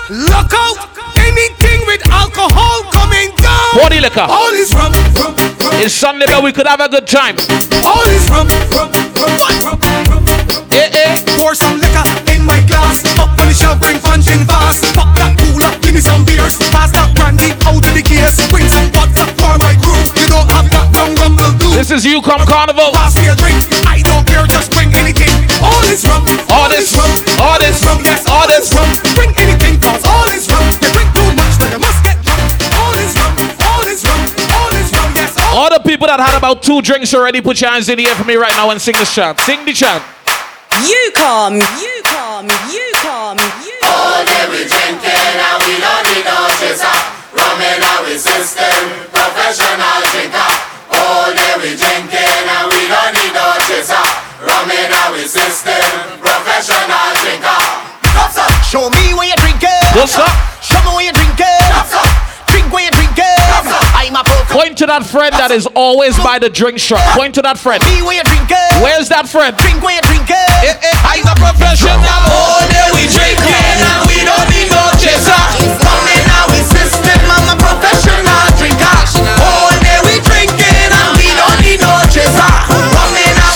Look 0.09 0.55
out. 0.55 0.79
Anything 1.19 1.83
with 1.91 1.99
alcohol 2.15 2.87
coming 2.95 3.35
down. 3.43 3.75
Body 3.75 3.99
liquor. 3.99 4.23
All 4.23 4.55
is 4.55 4.71
rum. 4.73 4.93
rum, 5.19 5.35
rum. 5.35 5.75
It's 5.83 5.95
Sunday, 5.95 6.27
but 6.31 6.45
we 6.45 6.53
could 6.53 6.67
have 6.69 6.79
a 6.79 6.89
good 6.89 7.09
time. 7.09 7.35
All 7.83 8.07
is 8.07 8.23
rum. 8.31 8.47
rum, 8.71 8.87
rum, 8.95 8.95
rum, 9.19 9.83
rum. 10.07 10.63
Eh, 10.71 10.95
eh. 10.95 11.19
Pour 11.35 11.59
some 11.59 11.83
liquor 11.83 12.07
in 12.31 12.47
my 12.47 12.63
glass. 12.71 13.03
Up 13.19 13.35
on 13.35 13.51
the 13.51 13.55
shelf, 13.55 13.83
bring 13.83 13.99
punch 13.99 14.31
in 14.31 14.47
fast. 14.47 14.87
Pop 14.95 15.11
that 15.19 15.35
cooler, 15.43 15.75
give 15.83 15.99
me 15.99 16.01
some 16.01 16.23
beers. 16.23 16.55
Pass 16.71 16.95
that 16.95 17.11
brandy 17.19 17.51
out 17.67 17.83
of 17.83 17.91
the 17.91 18.03
case. 18.03 18.39
Bring 18.47 18.71
some 18.71 18.87
vodka 18.95 19.27
for 19.35 19.59
my 19.59 19.75
crew. 19.83 19.99
You 20.23 20.31
don't 20.31 20.47
have 20.55 20.71
that 20.71 20.87
rum 20.95 21.19
rumble 21.19 21.51
do. 21.59 21.75
This 21.75 21.91
is 21.91 22.07
UCOM 22.07 22.47
Carnival. 22.47 22.95
Pass 22.95 23.19
me 23.19 23.27
a 23.27 23.35
drink. 23.35 23.59
I 23.83 24.07
don't 24.07 24.23
care, 24.23 24.47
just 24.47 24.71
bring 24.71 24.95
anything. 24.95 25.36
All 25.87 25.93
is 25.95 26.03
rum. 26.03 26.26
All 26.51 26.68
this, 26.68 26.91
rum. 26.99 27.14
all 27.39 27.59
this, 27.62 27.78
rum. 27.87 28.03
Yes, 28.03 28.26
all 28.26 28.43
this 28.51 28.74
rum. 28.74 28.91
Bring 29.14 29.30
anything, 29.39 29.78
cause 29.78 30.03
all 30.03 30.26
is 30.34 30.51
rum. 30.51 30.66
You 30.82 30.91
drink 30.91 31.14
too 31.14 31.30
much, 31.39 31.55
then 31.62 31.70
you 31.70 31.78
must 31.78 32.03
get 32.03 32.18
drunk. 32.26 32.43
All 32.74 32.91
is 32.99 33.14
rum. 33.14 33.30
All 33.62 33.87
is 33.87 34.03
rum. 34.03 34.18
All 34.51 34.74
is 34.74 34.91
rum. 34.91 35.14
Yes, 35.14 35.39
all 35.39 35.62
All 35.62 35.70
the 35.70 35.78
people 35.87 36.11
that 36.11 36.18
had 36.18 36.34
about 36.37 36.66
two 36.66 36.82
drinks 36.82 37.14
already, 37.14 37.41
put 37.41 37.61
your 37.61 37.70
hands 37.70 37.89
in 37.89 38.03
the 38.03 38.07
air 38.11 38.16
for 38.18 38.24
me 38.26 38.34
right 38.34 38.51
now 38.59 38.70
and 38.74 38.82
sing 38.82 38.99
this 38.99 39.14
chant. 39.14 39.39
Sing 39.47 39.62
the 39.62 39.72
chant. 39.72 40.03
You 40.82 41.03
come. 41.14 41.62
You 41.62 41.95
come. 42.03 42.51
You 42.66 42.87
come. 43.07 43.39
You 43.62 43.78
All 43.87 44.26
day 44.26 44.43
we 44.51 44.66
drinking 44.66 45.07
and 45.39 45.59
we 45.70 45.78
don't 45.78 46.03
need 46.11 46.26
no 46.26 46.51
chaser. 46.59 46.99
Rum 47.30 47.62
in 47.62 47.78
our 47.78 48.11
system, 48.18 49.07
professional 49.14 50.03
drinker. 50.11 50.51
All 50.99 51.30
day 51.30 51.55
we 51.62 51.78
drinking 51.78 52.43
and 52.43 52.66
we 52.74 52.91
don't 52.91 52.91
need 52.91 52.91
no 52.91 53.03
chaser. 53.14 53.16
Rum 54.67 54.75
in 54.75 54.91
our 54.91 55.14
system, 55.23 55.79
professional 56.19 57.07
drinker. 57.23 57.62
What's 58.19 58.35
up? 58.35 58.51
Show 58.67 58.91
me 58.91 59.14
where 59.14 59.31
you're 59.31 59.39
drinking. 59.39 59.79
What's 59.95 60.19
up? 60.19 60.27
Show 60.59 60.83
me 60.83 60.91
where 60.91 61.07
you're 61.07 61.14
drinking. 61.14 61.62
What's 61.71 61.95
up? 61.95 62.11
Drink 62.51 62.75
where 62.75 62.83
you're 62.83 62.99
drinking. 62.99 63.39
I'm 63.95 64.19
a 64.19 64.27
folk. 64.27 64.51
Point 64.51 64.75
to 64.83 64.87
that 64.91 65.07
friend 65.07 65.31
that 65.39 65.55
is 65.55 65.71
always 65.79 66.19
by 66.19 66.43
the 66.43 66.51
drink 66.51 66.83
shop. 66.83 66.99
Point 67.14 67.39
to 67.39 67.47
that 67.47 67.62
friend. 67.62 67.79
Me 67.87 68.03
where 68.03 68.19
you're 68.19 68.27
drinking. 68.27 68.83
Where's 68.83 69.07
that 69.14 69.31
friend? 69.31 69.55
Drink 69.55 69.79
where 69.87 69.95
you're 69.95 70.09
drinking. 70.11 70.51
Eh, 70.67 70.75
eh. 70.75 71.14
I'm 71.14 71.31
a 71.31 71.37
professional. 71.39 72.03
All 72.27 72.67
day 72.67 72.91
we 72.91 73.07
drinking 73.07 73.71
and 73.87 74.03
we 74.11 74.19
don't 74.27 74.51
need 74.51 74.67
no 74.67 74.83
chaser. 74.99 75.43
Rum 75.79 76.07
in 76.11 76.27
our 76.43 76.59
system, 76.75 77.23
I'm 77.23 77.55
a 77.55 77.57
professional 77.62 78.43
drinker. 78.59 78.99
All 79.47 79.71
day 79.79 79.99
we 80.03 80.19
drinking 80.27 80.91
and 80.91 81.11
we 81.14 81.31
don't 81.39 81.59
need 81.62 81.79
no 81.79 81.95
chaser. 82.11 82.76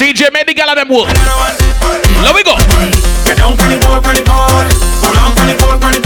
CJay 0.01 0.33
made 0.33 0.49
the 0.49 0.55
gal 0.55 0.75
them 0.75 0.89
work. 0.89 1.13
Here 1.13 2.33
we 2.33 2.41
go. 2.43 2.57
Go 2.57 3.37
down 3.37 3.53
for 3.53 3.69
the 3.69 3.77
for 3.77 4.01
the. 4.01 4.25
Go 4.25 5.13
down 5.13 5.29
for 5.37 5.45
the 5.45 5.61
for 5.61 5.77
the. 5.77 6.01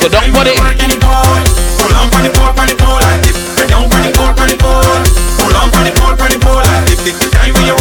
Go 0.00 0.08
down 0.08 0.32
for 0.32 0.40
the. 0.40 0.56
Go 0.56 1.84
down 1.92 2.08
for 2.08 2.24
the 2.24 2.32
for 2.32 2.64
the. 2.64 2.80
Go 2.80 3.68
down 3.68 3.84
for 3.90 4.00
the 4.00 4.08
for 4.08 4.48
the. 4.48 4.56
Go 5.36 5.52
down 5.52 5.68
for 5.68 5.84
the 5.84 5.92
for 6.00 6.16
the 6.16 6.40
the 6.96 7.79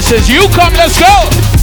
This 0.00 0.12
is 0.12 0.28
UCOM, 0.32 0.72
let's 0.80 0.96
go. 0.98 1.12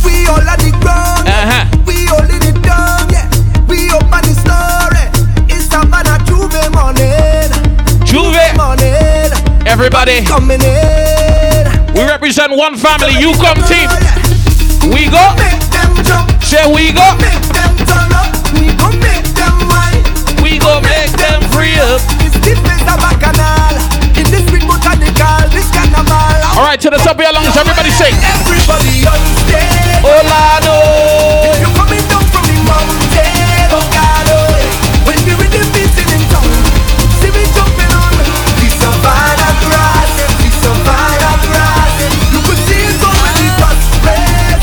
We 0.05 0.27
all 0.29 0.37
on 0.37 0.61
the 0.61 0.69
ground. 0.77 1.25
Uh-huh. 1.25 1.65
We 1.89 2.05
holding 2.05 2.37
it 2.45 2.61
down, 2.61 3.09
yeah. 3.09 3.25
We 3.65 3.89
open 3.89 4.21
the 4.29 4.37
story. 4.37 5.09
It's 5.49 5.65
Savannah 5.65 6.21
J'ouvert 6.21 6.69
morning. 6.69 7.49
J'ouvert. 8.05 8.53
morning. 8.53 9.33
Everybody, 9.65 10.21
Coming 10.23 10.61
in. 10.61 11.65
we 11.97 12.05
represent 12.05 12.53
one 12.55 12.77
family. 12.77 13.17
UCOM 13.17 13.57
team. 13.65 13.89
We 14.93 15.09
go. 15.09 15.33
Make 15.41 15.57
them 15.73 15.97
jump. 16.05 16.29
Say 16.45 16.61
we 16.69 16.93
go. 16.93 17.17
Make 17.17 17.41
them 17.57 17.73
turn 17.89 18.13
up. 18.13 18.29
We 18.53 18.69
gon' 18.77 19.01
make 19.01 19.25
them 19.33 19.57
wine. 19.65 20.05
We 20.45 20.61
go 20.61 20.77
make 20.85 21.09
them 21.17 21.41
free 21.49 21.73
up. 21.81 22.05
This 22.21 22.37
this 22.45 22.59
place 22.61 22.85
a 22.85 23.01
bacchanal. 23.01 23.86
In 24.27 24.33
this 24.33 24.43
this 25.55 25.71
carnival. 25.71 26.11
All 26.59 26.67
right, 26.67 26.75
to 26.83 26.89
the 26.91 26.99
top 26.99 27.15
of 27.15 27.23
your 27.23 27.31
lungs, 27.31 27.55
everybody 27.55 27.87
sing. 27.95 28.11
Everybody 28.11 29.07
on 29.07 29.23
stage. 29.39 30.03
You 31.63 31.71
coming 31.71 32.03
down 32.11 32.27
from 32.27 32.43
the 32.43 32.59
mountain, 32.67 33.71
oh 33.71 33.79
God, 33.87 34.27
oh. 34.27 35.07
When 35.07 35.15
we 35.23 35.31
with 35.39 35.47
the 35.55 35.63
beating 35.71 36.11
in 36.11 36.19
town, 36.27 36.43
see 37.23 37.31
me 37.31 37.39
jumping 37.55 37.87
on 37.87 38.19
the 38.59 38.67
savannah 38.67 39.53
grass, 39.63 40.11
the 40.43 40.49
savannah 40.59 41.39
grass. 41.47 41.95
You 42.35 42.43
could 42.43 42.59
see 42.67 42.83
it 42.83 42.99
go 42.99 43.07
when 43.07 43.31
it 43.31 43.55
was 43.63 43.79
red, 44.03 44.59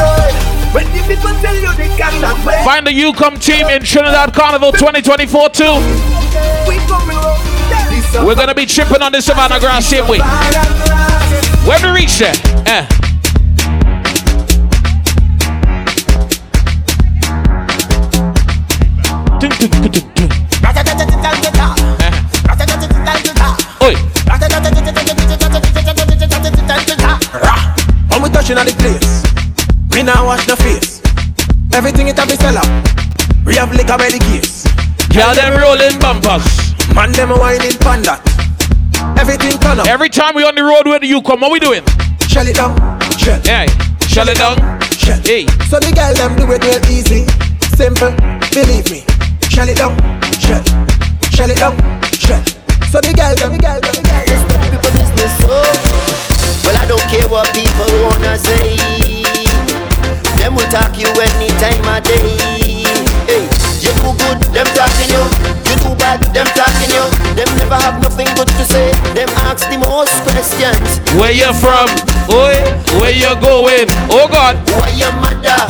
oh. 0.00 0.32
When 0.72 0.88
the 0.96 1.04
people 1.04 1.34
tell 1.44 1.52
you 1.52 1.76
they 1.76 1.92
wait, 1.92 2.64
Find 2.64 2.88
the 2.88 2.94
UCOM 2.96 3.36
team 3.36 3.68
in 3.68 3.84
Trinidad 3.84 4.32
Carnival 4.32 4.72
2024 4.72 5.50
too. 5.50 5.76
We're 8.22 8.34
gonna 8.36 8.54
be 8.54 8.64
tripping 8.64 9.02
on 9.02 9.12
the 9.12 9.20
Savannah 9.20 9.58
grass 9.58 9.86
same 9.86 10.06
way. 10.06 10.18
When 11.66 11.82
we 11.82 12.00
reach 12.00 12.18
there, 12.18 12.34
eh. 12.66 12.86
When 28.08 28.22
we 28.22 28.30
touching 28.30 28.56
on 28.56 28.66
the 28.66 28.74
place, 28.78 29.22
we 29.90 30.02
now 30.02 30.24
wash 30.24 30.46
the 30.46 30.56
face. 30.56 31.02
Everything 31.72 32.08
it 32.08 32.16
have 32.16 32.28
be 32.28 32.36
sell 32.36 32.56
out. 32.56 32.68
We 33.44 33.56
have 33.56 33.72
liquor 33.72 33.98
by 33.98 34.08
the 34.08 34.18
case. 34.18 34.64
Them 35.10 35.60
rolling 35.60 35.98
bumpers. 35.98 36.73
Man, 36.92 37.12
them 37.12 37.30
a 37.30 37.36
whining 37.38 37.78
pan 37.80 38.02
that. 38.04 38.20
Everything 39.18 39.58
turn 39.58 39.80
up. 39.80 39.86
Every 39.86 40.08
time 40.08 40.34
we 40.34 40.44
on 40.44 40.54
the 40.54 40.62
road 40.62 40.86
with 40.86 41.02
you 41.02 41.22
come, 41.22 41.40
what 41.40 41.50
we 41.52 41.58
doing? 41.58 41.82
Shell 42.28 42.46
it 42.46 42.56
down, 42.58 42.74
shell, 43.18 43.40
Hey, 43.46 43.66
shut 44.10 44.28
it 44.28 44.38
down. 44.38 44.58
shell. 44.94 45.18
Hey, 45.22 45.46
So 45.70 45.78
the 45.78 45.90
girl 45.94 46.14
them 46.14 46.34
do 46.36 46.44
it 46.50 46.62
real 46.62 46.82
easy, 46.90 47.26
simple. 47.78 48.10
Believe 48.54 48.86
me. 48.90 49.02
Shell 49.50 49.68
it 49.70 49.78
down, 49.78 49.94
shell, 50.38 50.62
shell 51.30 51.50
it 51.50 51.58
down, 51.58 51.74
shell. 52.10 52.42
So 52.90 52.98
the 53.02 53.10
girl 53.14 53.34
them, 53.38 53.54
the 53.54 53.58
girl 53.62 53.78
them, 53.82 53.94
the 53.94 54.02
girl 54.02 54.22
them. 54.26 54.70
people 54.70 54.92
business 54.94 55.34
so 55.42 55.50
Well 56.62 56.76
I 56.78 56.86
don't 56.86 57.02
care 57.10 57.26
what 57.26 57.50
people 57.50 57.90
wanna 58.06 58.38
say 58.38 58.78
Them 60.38 60.54
will 60.54 60.66
talk 60.70 60.94
you 60.98 61.10
any 61.10 61.50
time 61.58 61.82
of 61.90 62.02
day 62.06 62.38
Hey, 62.38 62.73
you 63.84 63.92
do 64.00 64.08
good, 64.16 64.38
them 64.56 64.68
talking 64.72 65.10
you 65.12 65.22
You 65.68 65.74
do 65.84 65.90
bad, 66.00 66.24
them 66.32 66.48
talking 66.56 66.90
you 66.90 67.04
Them 67.36 67.50
never 67.60 67.76
have 67.76 68.00
nothing 68.00 68.28
good 68.34 68.48
to 68.48 68.64
say 68.64 68.90
Them 69.12 69.28
ask 69.44 69.68
the 69.68 69.78
most 69.78 70.14
questions 70.24 71.00
Where 71.20 71.32
you 71.32 71.52
from? 71.60 71.88
Oi, 72.32 72.56
where 72.98 73.12
you 73.12 73.28
going? 73.44 73.86
Oh 74.08 74.26
God. 74.30 74.56
Why 74.80 74.88
your 74.96 75.12
mother? 75.20 75.60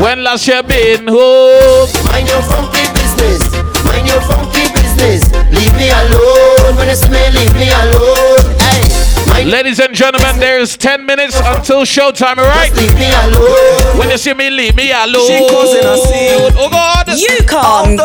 When 0.00 0.22
last 0.22 0.46
you 0.46 0.62
been 0.62 1.08
home? 1.08 1.88
Mind 2.06 2.28
your 2.28 2.40
funky 2.46 2.86
business. 2.94 3.42
Mind 3.84 4.06
your 4.06 4.20
funky 4.22 4.64
business. 4.72 5.28
Leave 5.50 5.74
me 5.76 5.90
alone. 5.90 6.76
When 6.76 6.88
it's 6.88 7.08
me, 7.10 7.20
leave 7.34 7.54
me 7.58 7.68
alone. 7.68 8.38
Hey. 8.60 8.99
Mind- 9.30 9.50
Ladies 9.50 9.80
and 9.80 9.94
gentlemen, 9.94 10.38
there's 10.38 10.76
10 10.76 11.06
minutes 11.06 11.36
until 11.44 11.82
showtime, 11.82 12.38
alright? 12.38 12.74
Leave 12.76 12.94
me 12.94 13.10
alone. 13.24 13.98
When 13.98 14.10
you 14.10 14.18
see 14.18 14.34
me, 14.34 14.50
leave 14.50 14.76
me 14.76 14.92
alone. 14.92 15.26
She 15.26 15.38
causing 15.48 15.84
a 15.84 15.96
scene. 15.96 16.52
Oh 16.58 16.68
God. 16.70 17.08
You 17.08 17.36
come. 17.46 17.98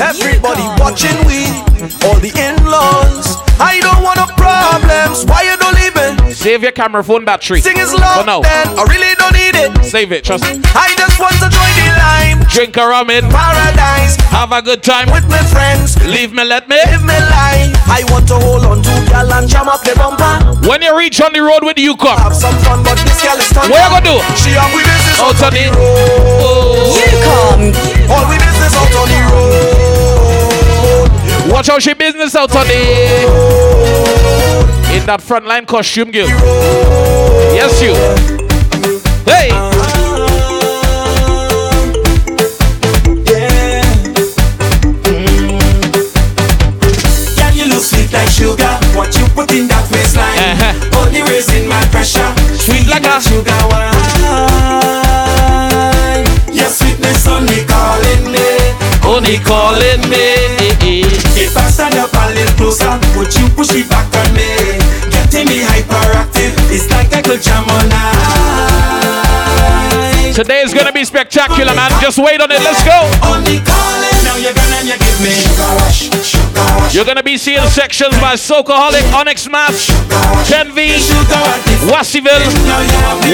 Everybody 0.00 0.62
watching 0.80 1.16
we, 1.26 1.46
all 2.06 2.18
the 2.18 2.32
in-laws. 2.34 3.36
I 3.60 3.78
don't 3.80 4.02
want 4.02 4.16
no 4.16 4.26
problems. 4.36 5.24
Why 5.26 5.42
you 5.42 5.56
don't 5.56 5.74
leave 5.76 5.94
me? 6.26 6.32
Save 6.32 6.62
your 6.62 6.72
camera 6.72 7.04
phone 7.04 7.24
battery. 7.24 7.60
Sing 7.60 7.76
is 7.78 7.92
For 7.92 7.98
love, 7.98 8.26
now. 8.26 8.40
then 8.40 8.66
I 8.78 8.82
really 8.84 9.14
don't 9.14 9.32
need 9.34 9.54
it. 9.54 9.84
Save 9.84 10.10
it, 10.12 10.24
trust 10.24 10.42
me. 10.44 10.60
I 10.74 10.94
just 10.96 11.20
want 11.20 11.34
to 11.34 11.48
join 11.48 11.72
the 11.78 11.88
line. 11.98 12.38
Drink 12.50 12.76
a 12.76 12.86
rum 12.86 13.10
in. 13.10 13.28
Paradise 13.30 14.16
Have 14.32 14.50
a 14.52 14.60
good 14.62 14.82
time. 14.82 15.10
with 15.12 15.28
my 15.28 15.38
friends. 15.44 15.94
Leave 16.06 16.32
me, 16.32 16.42
let 16.44 16.68
me. 16.68 16.76
Live 16.90 17.04
me 17.04 17.14
life. 17.14 17.70
I 17.86 18.02
want 18.10 18.26
to 18.28 18.34
hold 18.40 18.64
on 18.64 18.82
to 18.82 18.90
girl 19.22 19.32
and 19.34 19.48
jam 19.48 19.68
up 19.68 19.82
the 19.82 19.94
bumper. 19.94 20.68
When 20.68 20.82
you 20.82 20.96
reach 20.96 21.20
on 21.20 21.32
the 21.32 21.40
road 21.42 21.62
with 21.64 21.78
you 21.78 21.96
come. 21.96 22.18
Have 22.18 22.34
some 22.34 22.54
fun, 22.60 22.82
but 22.82 22.98
this 22.98 23.22
girl 23.22 23.36
is 23.38 23.48
turn 23.50 23.70
What 23.70 23.78
you 23.82 23.90
gonna 23.90 24.04
do? 24.04 24.18
She 24.36 24.50
have 24.50 24.72
we 24.74 24.82
business 24.82 25.20
Out 25.20 25.34
out 25.36 25.42
on 25.42 25.46
on 25.46 25.54
the 25.54 25.62
the- 25.62 25.76
road. 25.78 26.90
You 26.98 27.18
come. 27.22 27.62
All 28.10 28.24
we 28.28 28.36
business 28.38 28.74
out 28.74 28.94
on 29.00 29.08
the 29.08 29.20
road. 29.30 29.52
Watch 31.52 31.68
out, 31.68 31.82
she 31.82 31.94
business 31.94 32.34
out 32.34 32.54
on 32.56 32.66
the. 32.66 32.74
road. 33.28 34.68
In 34.94 35.06
that 35.06 35.20
frontline 35.20 35.66
costume, 35.66 36.10
girl. 36.10 36.28
Yes, 36.28 37.80
you. 37.82 37.94
Hey. 39.24 39.50
Girl, 47.36 47.50
mm. 47.50 47.56
you 47.56 47.64
look 47.66 47.82
sweet 47.82 48.12
like 48.12 48.28
sugar. 48.28 48.71
What 49.42 49.50
put 49.50 49.58
in 49.58 49.66
that 49.66 49.82
waistline? 49.90 50.38
Uh-huh. 50.38 51.02
Only 51.02 51.18
raising 51.26 51.66
my 51.66 51.82
pressure. 51.90 52.30
Sweet 52.54 52.86
like 52.86 53.02
a- 53.02 53.18
sugar 53.18 53.50
wine. 53.74 53.90
Your 56.54 56.70
sweetness 56.70 57.26
only 57.26 57.66
calling 57.66 58.30
me. 58.30 58.46
Only 59.02 59.42
calling 59.42 59.98
me. 60.06 60.62
If 61.34 61.58
I 61.58 61.66
stand 61.74 61.98
up 61.98 62.14
a 62.14 62.30
little 62.30 62.54
closer, 62.54 62.94
would 63.18 63.34
you 63.34 63.50
push 63.58 63.74
it 63.74 63.90
back 63.90 64.06
on 64.14 64.30
me? 64.30 64.78
Getting 65.10 65.50
me 65.50 65.66
hyperactive. 65.66 66.54
It's 66.70 66.86
like 66.94 67.10
I 67.10 67.18
could 67.18 67.42
jam 67.42 67.66
on 67.66 67.90
night. 67.90 68.22
Today 70.38 70.62
is 70.62 70.70
gonna 70.70 70.94
be 70.94 71.02
spectacular, 71.02 71.74
man. 71.74 71.90
Just 71.98 72.22
wait 72.22 72.38
on 72.38 72.46
it. 72.54 72.62
Let's 72.62 72.86
go. 72.86 73.10
Only 73.26 73.58
calling. 73.66 74.22
Now 74.22 74.38
you're 74.38 74.54
gonna 74.54 74.86
you 74.86 74.94
give 75.02 75.18
me 75.18 75.34
sugar 75.34 75.66
rush, 75.82 76.14
sugar 76.22 76.46
rush. 76.46 76.51
You're 76.92 77.06
gonna 77.06 77.22
be 77.22 77.38
seeing 77.38 77.64
sections 77.68 78.12
by 78.20 78.34
Socoholic, 78.34 79.10
Onyx 79.14 79.48
Mass, 79.48 79.88
10V, 80.46 81.00
Wassiville, 81.88 82.44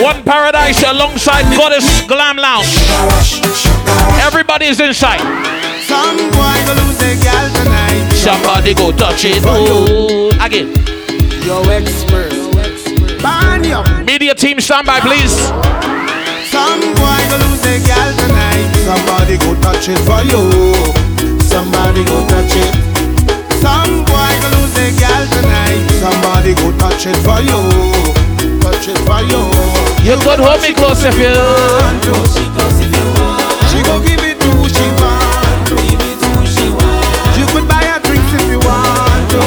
One 0.01 0.23
Paradise 0.23 0.85
alongside 0.85 1.43
Goddess 1.57 2.07
Glam 2.07 2.37
Lounge. 2.37 2.69
Everybody 4.23 4.67
is 4.67 4.79
inside. 4.79 5.19
Somebody 8.15 8.75
go 8.75 8.93
touch 8.93 9.25
it. 9.25 9.43
Ooh. 9.45 10.31
Again. 10.41 10.73
Yo 11.45 11.61
expert. 11.71 12.31
Media 14.07 14.37
team, 14.37 14.61
stand 14.61 14.87
by, 14.87 15.01
please. 15.01 15.35
Go 16.53 17.37
lose 17.37 17.87
gal 17.87 18.17
tonight. 18.17 18.71
Somebody 18.87 19.37
go 19.37 19.61
touch 19.61 19.89
it 19.89 19.99
for 20.07 20.23
you. 20.23 21.41
Somebody 21.41 22.05
go 22.05 22.25
touch 22.29 22.55
it. 22.55 22.88
Some 23.61 24.05
boy 24.05 24.31
go 24.43 24.49
lose 24.59 24.73
their 24.75 24.93
gal 24.99 25.25
tonight. 25.35 25.83
Somebody 25.99 26.55
go 26.55 26.71
touch 26.79 27.07
it 27.07 27.19
for 27.27 27.41
you. 27.43 27.59
Touch 28.63 28.89
it 28.89 28.99
for 29.07 29.21
you. 29.27 29.43
You 30.07 30.17
could 30.23 30.41
hold 30.41 30.63
me 30.63 30.73
close 30.73 31.03
if 31.05 31.15
you. 31.19 31.35
She 33.69 33.83
go 33.83 34.01
give 34.01 34.23
it 34.25 34.39
to 34.41 34.49
who 34.57 34.69
she 34.69 34.87
want. 35.01 35.69
You 37.39 37.47
could 37.53 37.69
buy 37.69 37.85
her 37.85 38.01
drinks 38.01 38.33
if 38.33 38.49
you 38.51 38.59
want 38.61 39.31
to. 39.31 39.41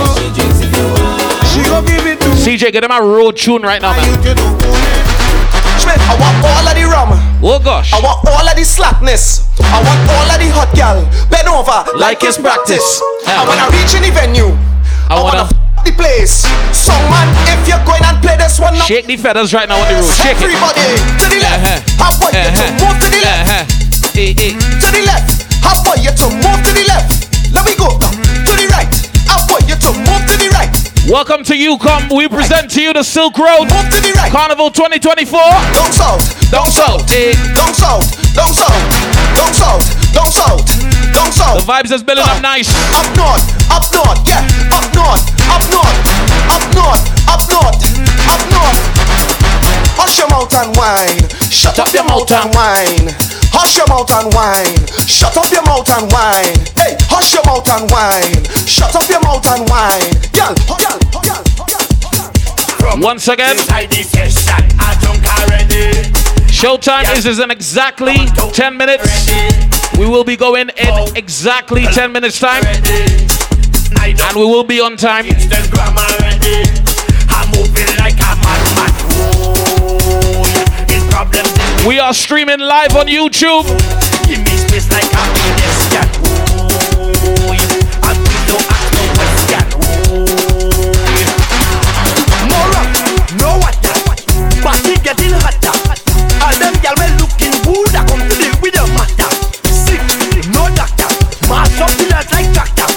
She 1.51 1.63
go 1.63 1.81
give 1.81 2.05
it 2.05 2.19
to 2.21 2.27
CJay, 2.29 2.71
get 2.71 2.83
him 2.83 2.91
a 2.91 3.01
road 3.01 3.37
tune 3.37 3.61
right 3.61 3.81
now, 3.81 3.91
man. 3.91 4.19
I 5.99 6.13
want 6.19 6.37
all 6.45 6.65
of 6.67 6.75
the 6.75 6.85
rum. 6.87 7.11
Oh 7.43 7.59
gosh. 7.59 7.93
I 7.93 7.99
want 7.99 8.23
all 8.27 8.45
of 8.47 8.55
the 8.55 8.63
slackness. 8.63 9.47
I 9.59 9.79
want 9.83 10.01
all 10.11 10.27
of 10.29 10.37
the 10.39 10.49
hot 10.53 10.71
gal. 10.75 11.03
Bend 11.29 11.47
over 11.47 11.83
like 11.97 12.23
it's 12.23 12.37
practice. 12.37 13.01
I 13.27 13.43
wanna 13.47 13.67
reach 13.75 13.93
in 13.95 14.03
the 14.03 14.11
venue. 14.11 14.51
I 15.09 15.19
wanna 15.21 15.49
f- 15.49 15.55
the 15.83 15.91
place. 15.91 16.45
Song 16.71 17.01
man, 17.09 17.27
if 17.49 17.65
you're 17.67 17.81
going 17.83 18.03
and 18.05 18.21
play 18.21 18.37
this 18.37 18.59
one 18.59 18.73
now. 18.77 18.85
shake 18.85 19.05
the 19.07 19.17
feathers 19.17 19.53
right 19.53 19.67
now 19.67 19.81
on 19.81 19.87
the 19.89 19.97
road. 19.99 20.13
Shake 20.15 20.37
it. 20.37 20.47
Everybody 20.47 20.85
to 21.19 21.25
the 21.27 21.39
left. 21.41 21.65
Uh-huh. 21.65 22.05
I 22.05 22.09
want 22.21 22.33
you 22.37 22.51
to 22.53 22.65
move 22.79 22.97
to 23.01 23.07
the 23.09 23.21
left. 23.25 23.49
Uh-huh. 23.49 24.21
Eh, 24.21 24.33
eh. 24.37 24.53
To 24.55 24.87
the 24.93 25.01
left. 25.09 25.29
I 25.65 25.73
want 25.85 25.99
you 26.05 26.13
to 26.13 26.25
move 26.29 26.59
to 26.61 26.71
the 26.71 26.85
left. 26.87 27.11
Let 27.51 27.65
me 27.65 27.73
go 27.75 27.89
now. 27.97 28.11
To 28.13 28.51
the 28.55 28.67
right. 28.71 28.91
I 29.27 29.35
want 29.49 29.65
you 29.67 29.75
to 29.75 29.89
move 29.91 30.05
to 30.05 30.07
the 30.07 30.29
right. 30.29 30.30
Welcome 31.11 31.43
to 31.43 31.53
UCOM. 31.53 32.15
We 32.15 32.29
present 32.29 32.71
to 32.71 32.81
you 32.81 32.93
the 32.93 33.03
Silk 33.03 33.37
Road 33.37 33.67
the 33.67 34.13
right. 34.15 34.31
Carnival 34.31 34.71
2024. 34.71 35.27
Down 35.75 35.91
south. 35.91 36.23
Down 36.49 36.71
south. 36.71 37.03
eh. 37.11 37.35
Down 37.51 37.73
south. 37.75 38.07
Down 38.31 38.47
south. 38.55 38.79
Down 39.35 39.51
south. 39.51 39.83
Down 40.15 40.31
south. 40.31 40.63
Down 41.11 41.27
The 41.59 41.67
vibes 41.67 41.91
is 41.91 42.01
building 42.01 42.23
up 42.23 42.41
nice. 42.41 42.71
Up 42.95 43.03
north, 43.19 43.43
up 43.67 43.83
north, 43.91 44.23
yeah, 44.23 44.39
up 44.71 44.87
north, 44.95 45.19
up 45.51 45.59
north, 45.67 45.99
up 46.47 46.63
north, 46.71 47.03
up 47.27 47.43
north, 47.51 47.75
up 48.31 48.41
north. 48.47 48.79
Hush 49.99 50.17
your 50.17 50.29
mouth 50.31 50.53
and 50.63 50.71
wine. 50.79 51.27
Shut 51.51 51.77
up 51.77 51.91
your 51.91 52.05
mouth 52.07 52.31
and 52.31 52.55
wine. 52.55 53.30
Hush 53.51 53.77
your 53.77 53.87
mouth 53.87 54.09
and 54.11 54.33
wine. 54.33 54.79
Shut 55.07 55.35
up 55.37 55.51
your 55.51 55.63
mouth 55.63 55.87
and 55.91 56.11
wine. 56.11 56.57
Hey, 56.75 56.95
hush 57.11 57.33
your 57.33 57.43
mouth 57.45 57.67
and 57.69 57.89
wine. 57.91 58.43
Shut 58.67 58.95
up 58.95 59.07
your 59.09 59.21
mouth 59.21 59.45
and 59.45 59.67
wine. 59.69 60.11
Girl, 60.31 60.55
oh, 60.67 60.77
girl, 60.79 60.99
oh, 61.13 61.21
girl, 61.21 61.43
oh, 61.59 61.67
girl, 62.79 62.97
oh. 62.97 62.99
Once 63.01 63.27
again, 63.27 63.51
Inside 63.57 63.89
the 63.89 64.03
session, 64.03 64.63
I 64.79 64.95
drunk 65.01 65.23
already. 65.27 66.11
showtime 66.51 67.05
is, 67.17 67.25
is 67.25 67.39
in 67.39 67.51
exactly 67.51 68.15
10 68.53 68.77
minutes. 68.77 69.29
We 69.97 70.05
will 70.07 70.23
be 70.23 70.35
going 70.37 70.69
in 70.69 70.89
oh. 70.89 71.11
exactly 71.15 71.83
10 71.85 72.11
minutes 72.11 72.39
time. 72.39 72.63
And 74.01 74.35
we 74.35 74.45
will 74.45 74.63
be 74.63 74.79
on 74.81 74.97
time. 74.97 75.25
We 81.87 81.97
are 81.99 82.13
streaming 82.13 82.59
live 82.59 82.95
on 82.95 83.07
YouTube. 83.07 83.65
Give 84.29 84.37
me 84.37 84.53
space 84.53 84.85
like 84.91 85.01
a 85.01 85.23
pedestrian. 85.33 86.05
I 88.05 88.13
feel 88.13 88.41
no 88.45 88.57
act 88.69 88.85
no 88.93 89.01
question. 89.17 89.65
More 92.45 92.67
rock, 92.69 92.85
no 93.33 93.57
water. 93.57 93.97
Party 94.61 94.93
getting 95.01 95.33
hotter. 95.41 95.73
All 96.45 96.53
them 96.61 96.77
gyal 96.85 96.93
well 97.01 97.17
looking 97.17 97.57
good. 97.65 97.97
Come 97.97 98.29
to 98.29 98.45
with 98.61 98.77
the 98.77 98.85
matter. 98.93 99.31
No 100.53 100.69
doctor. 100.77 101.09
Mash 101.49 101.81
up 101.81 101.89
killers 101.97 102.29
like 102.29 102.53
tractor. 102.53 102.93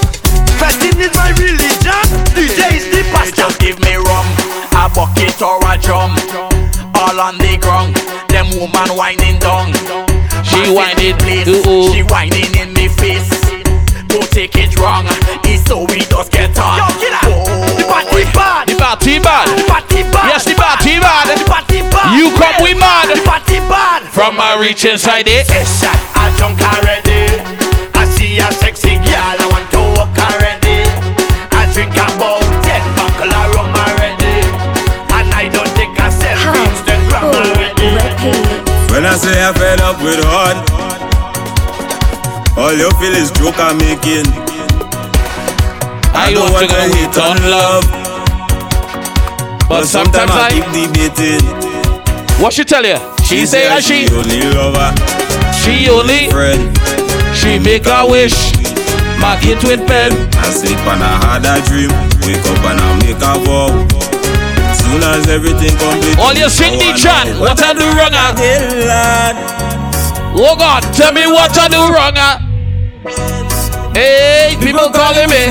Fasting 0.60 1.00
my 1.16 1.32
religion. 1.40 2.04
DJ 2.36 2.84
the 2.92 3.00
pastor. 3.16 3.48
Just 3.48 3.60
give 3.60 3.80
me 3.80 3.96
rum, 3.96 4.28
a 4.76 4.92
bucket 4.92 5.40
or 5.40 5.56
a 5.72 5.78
drum. 5.80 6.12
All 6.94 7.18
on 7.18 7.38
the 7.38 7.56
ground. 7.56 8.03
Them 8.54 8.70
woman 8.70 8.96
whining 8.96 9.38
down. 9.38 9.72
She 10.44 10.70
whining, 10.70 11.16
place. 11.18 11.48
ooh. 11.48 11.92
She 11.92 12.02
whining 12.02 12.54
in 12.54 12.72
me 12.72 12.86
face. 12.88 13.28
Don't 14.06 14.30
take 14.30 14.54
it 14.56 14.78
wrong. 14.78 15.06
It's 15.42 15.66
so 15.66 15.82
we 15.90 15.98
just 16.06 16.30
get 16.30 16.56
on. 16.58 16.78
Yo, 16.78 16.86
killer. 17.02 17.34
Oh, 17.34 17.74
the 17.74 17.84
party 17.84 18.24
bad. 18.30 18.68
The 18.68 18.74
party 18.78 19.18
bad. 19.18 19.58
The 19.58 19.64
party 19.66 20.02
bad. 20.06 20.26
Yes, 20.30 20.44
the 20.44 20.54
party 20.54 21.00
bad. 21.00 21.38
The 21.38 21.44
party 21.50 21.80
bad. 21.90 22.14
You 22.14 22.30
come, 22.38 22.62
we 22.62 22.74
mad. 22.74 23.10
The 23.10 23.22
party 23.26 23.58
bad. 23.66 24.02
From 24.12 24.36
my 24.36 24.54
reach 24.60 24.84
inside 24.84 25.26
it. 25.26 25.46
Session, 25.46 25.98
I 26.14 26.30
drunk 26.38 26.62
already. 26.62 27.42
I 27.94 28.06
see 28.06 28.38
a 28.38 28.52
sexy 28.52 28.94
girl, 29.02 29.34
I 29.34 29.48
want 29.50 29.63
I 39.14 39.16
say 39.16 39.38
I 39.38 39.52
fed 39.52 39.80
up 39.80 40.02
with 40.02 40.18
hard, 40.26 40.58
all 42.58 42.74
you 42.74 42.90
feel 42.98 43.14
is 43.14 43.30
joke 43.30 43.54
I'm 43.62 43.78
making. 43.78 44.26
I 46.10 46.34
don't 46.34 46.50
want 46.50 46.66
to 46.66 46.82
hate 46.90 47.14
on 47.22 47.38
love. 47.46 47.86
But 49.68 49.86
sometimes 49.86 50.32
I 50.34 50.50
keep 50.50 50.66
debating. 50.74 51.46
What 52.42 52.54
she 52.54 52.64
tell 52.64 52.82
you? 52.84 52.98
She, 53.22 53.46
say 53.46 53.68
that 53.70 53.84
she 53.84 54.10
only 54.10 54.50
lover, 54.50 54.90
she 55.62 55.86
only 55.94 56.26
friend. 56.34 56.74
she 57.38 57.60
make 57.62 57.86
a 57.86 58.02
wish. 58.10 58.34
Mark 59.22 59.46
it 59.46 59.62
with 59.62 59.86
pen. 59.86 60.10
I 60.42 60.50
sleep 60.50 60.82
and 60.90 61.04
I 61.06 61.38
had 61.38 61.46
a 61.46 61.62
dream. 61.70 61.94
Wake 62.26 62.42
up 62.50 62.66
and 62.66 62.80
I 62.82 62.98
make 62.98 63.22
a 63.22 63.38
vow. 63.46 64.03
Soon 64.94 65.02
as 65.10 65.26
everything 65.26 65.74
complete. 65.74 66.14
All 66.22 66.30
you 66.38 66.48
sing 66.48 66.78
the 66.78 66.94
chat. 66.94 67.26
What 67.42 67.58
I 67.58 67.74
do 67.74 67.82
wrong? 67.98 68.14
ah? 68.14 68.30
lad. 68.86 69.34
Oh 70.38 70.54
God, 70.54 70.86
tell 70.94 71.10
me 71.10 71.26
what 71.26 71.50
I 71.58 71.66
do 71.66 71.82
wrong. 71.90 72.14
ah? 72.14 72.38
Hey, 73.90 74.54
people 74.62 74.86
calling 74.94 75.26
me. 75.26 75.50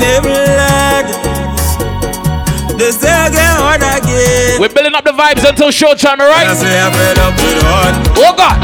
They 2.80 2.88
say 2.88 3.12
again, 3.28 3.60
what 3.60 3.84
again. 3.84 4.56
We're 4.64 4.72
building 4.72 4.96
up 4.96 5.04
the 5.04 5.12
vibes 5.12 5.44
until 5.44 5.68
showtime, 5.68 6.24
alright? 6.24 6.48
I 6.48 6.56
say 6.56 6.80
I'm 6.80 6.88
fed 6.96 7.20
up 7.20 7.36
with 7.36 7.60
heart. 7.68 7.92
Oh 8.16 8.32
God, 8.32 8.56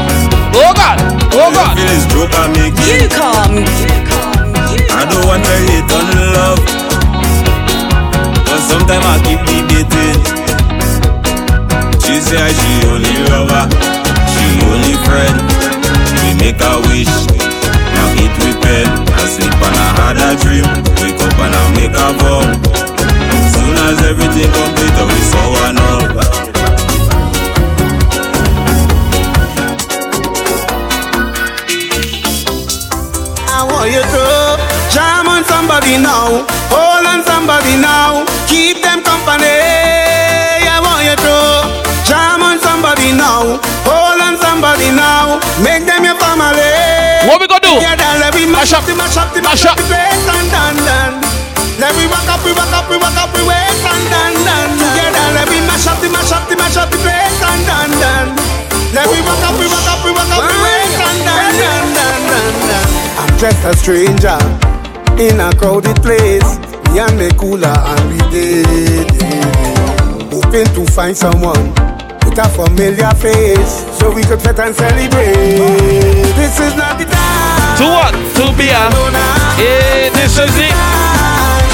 oh 0.57 0.73
God, 0.73 0.97
oh 1.29 1.53
God. 1.53 1.77
Feel 1.77 1.85
this 1.93 2.09
joke 2.09 2.33
I 2.33 2.49
make 2.57 2.73
You 2.89 3.05
come. 3.05 3.61
I 4.89 5.05
don't 5.05 5.29
want 5.29 5.45
to 5.45 5.55
hate 5.61 5.93
on 5.93 6.09
love. 6.33 6.57
But 8.49 8.61
sometimes 8.65 9.05
I 9.05 9.21
keep 9.21 9.45
debating. 9.45 10.40
She 12.03 12.19
say 12.19 12.49
she 12.49 12.71
only 12.89 13.13
lover, 13.29 13.69
she 14.33 14.45
only 14.65 14.95
friend. 15.05 15.37
We 16.17 16.33
make 16.41 16.61
a 16.61 16.73
wish, 16.89 17.13
now 17.93 18.07
eat 18.21 18.33
with 18.41 18.57
pen. 18.61 18.87
I 19.13 19.25
sleep 19.29 19.53
and 19.53 19.75
I 19.75 19.87
had 19.99 20.17
a 20.17 20.29
dream. 20.41 20.65
Wake 20.99 21.21
up 21.21 21.37
and 21.39 21.55
I 21.55 21.63
make 21.77 21.95
a 21.95 22.09
vow. 22.17 22.41
Soon 23.53 23.75
as 23.87 24.01
everything 24.09 24.49
complete, 24.51 24.91
I 24.97 25.71
know. 25.71 25.99
I 33.53 33.63
want 33.69 33.91
you 33.93 34.01
to 34.01 34.25
jam 34.93 35.27
on 35.27 35.43
somebody 35.45 35.97
now, 36.01 36.47
hold 36.73 37.05
on 37.05 37.23
somebody 37.23 37.77
now, 37.77 38.25
mash 48.61 48.77
up, 48.77 48.85
the 48.85 48.93
mash 48.93 49.17
up, 49.17 49.33
the 49.33 49.41
mash 49.41 49.65
up, 49.65 49.73
the 49.73 49.83
place 49.89 50.25
and 50.29 50.47
done 50.53 50.77
done. 50.85 51.17
Let 51.81 51.97
me 51.97 52.05
walk 52.05 52.29
up, 52.29 52.45
we 52.45 52.53
walk 52.53 52.69
up, 52.69 52.85
we 52.93 52.97
walk 53.01 53.17
up, 53.17 53.33
we 53.33 53.41
waist 53.41 53.81
and 53.81 54.05
done 54.13 54.37
done. 54.45 54.69
Together, 54.77 55.25
let 55.33 55.49
me 55.49 55.65
mash 55.65 55.89
up, 55.89 55.97
the 55.97 56.13
mash 56.13 56.29
up, 56.29 56.45
the 56.45 56.53
mash 56.53 56.77
up, 56.77 56.93
the 56.93 57.01
place 57.01 57.41
and 57.41 57.61
done 57.65 57.89
done. 57.97 58.29
Let 58.93 59.09
me 59.09 59.17
walk 59.25 59.41
up, 59.49 59.57
we 59.57 59.65
walk 59.65 59.89
up, 59.89 60.05
we 60.05 60.13
walk 60.13 60.29
up, 60.29 60.45
we 60.45 60.53
waist 60.61 60.93
and 60.93 61.19
done 61.25 61.57
done 61.57 61.89
done 61.97 62.21
done 62.29 62.57
done. 62.69 62.89
I'm 63.17 63.33
just 63.41 63.65
a 63.65 63.73
stranger 63.81 64.37
in 65.17 65.41
a 65.41 65.49
crowded 65.57 65.97
place. 66.05 66.45
Me 66.93 67.01
and 67.01 67.17
me 67.17 67.33
cooler 67.41 67.65
and 67.65 68.03
we 68.13 68.21
did. 68.29 69.09
Hoping 70.29 70.69
to 70.77 70.85
find 70.85 71.17
someone 71.17 71.73
with 72.31 72.39
a 72.39 72.49
familiar 72.49 73.11
face 73.19 73.83
so 73.99 74.09
we 74.11 74.23
could 74.23 74.41
fit 74.41 74.57
and 74.59 74.73
celebrate. 74.73 76.31
This 76.39 76.59
is 76.59 76.75
not 76.75 76.97
the 76.97 77.03
time. 77.03 77.75
To 77.77 77.85
what? 77.91 78.13
To 78.39 78.55
be 78.55 78.71
a. 78.71 78.87
Yeah, 79.59 80.07
this 80.15 80.39
is 80.39 80.55
it. 80.55 80.75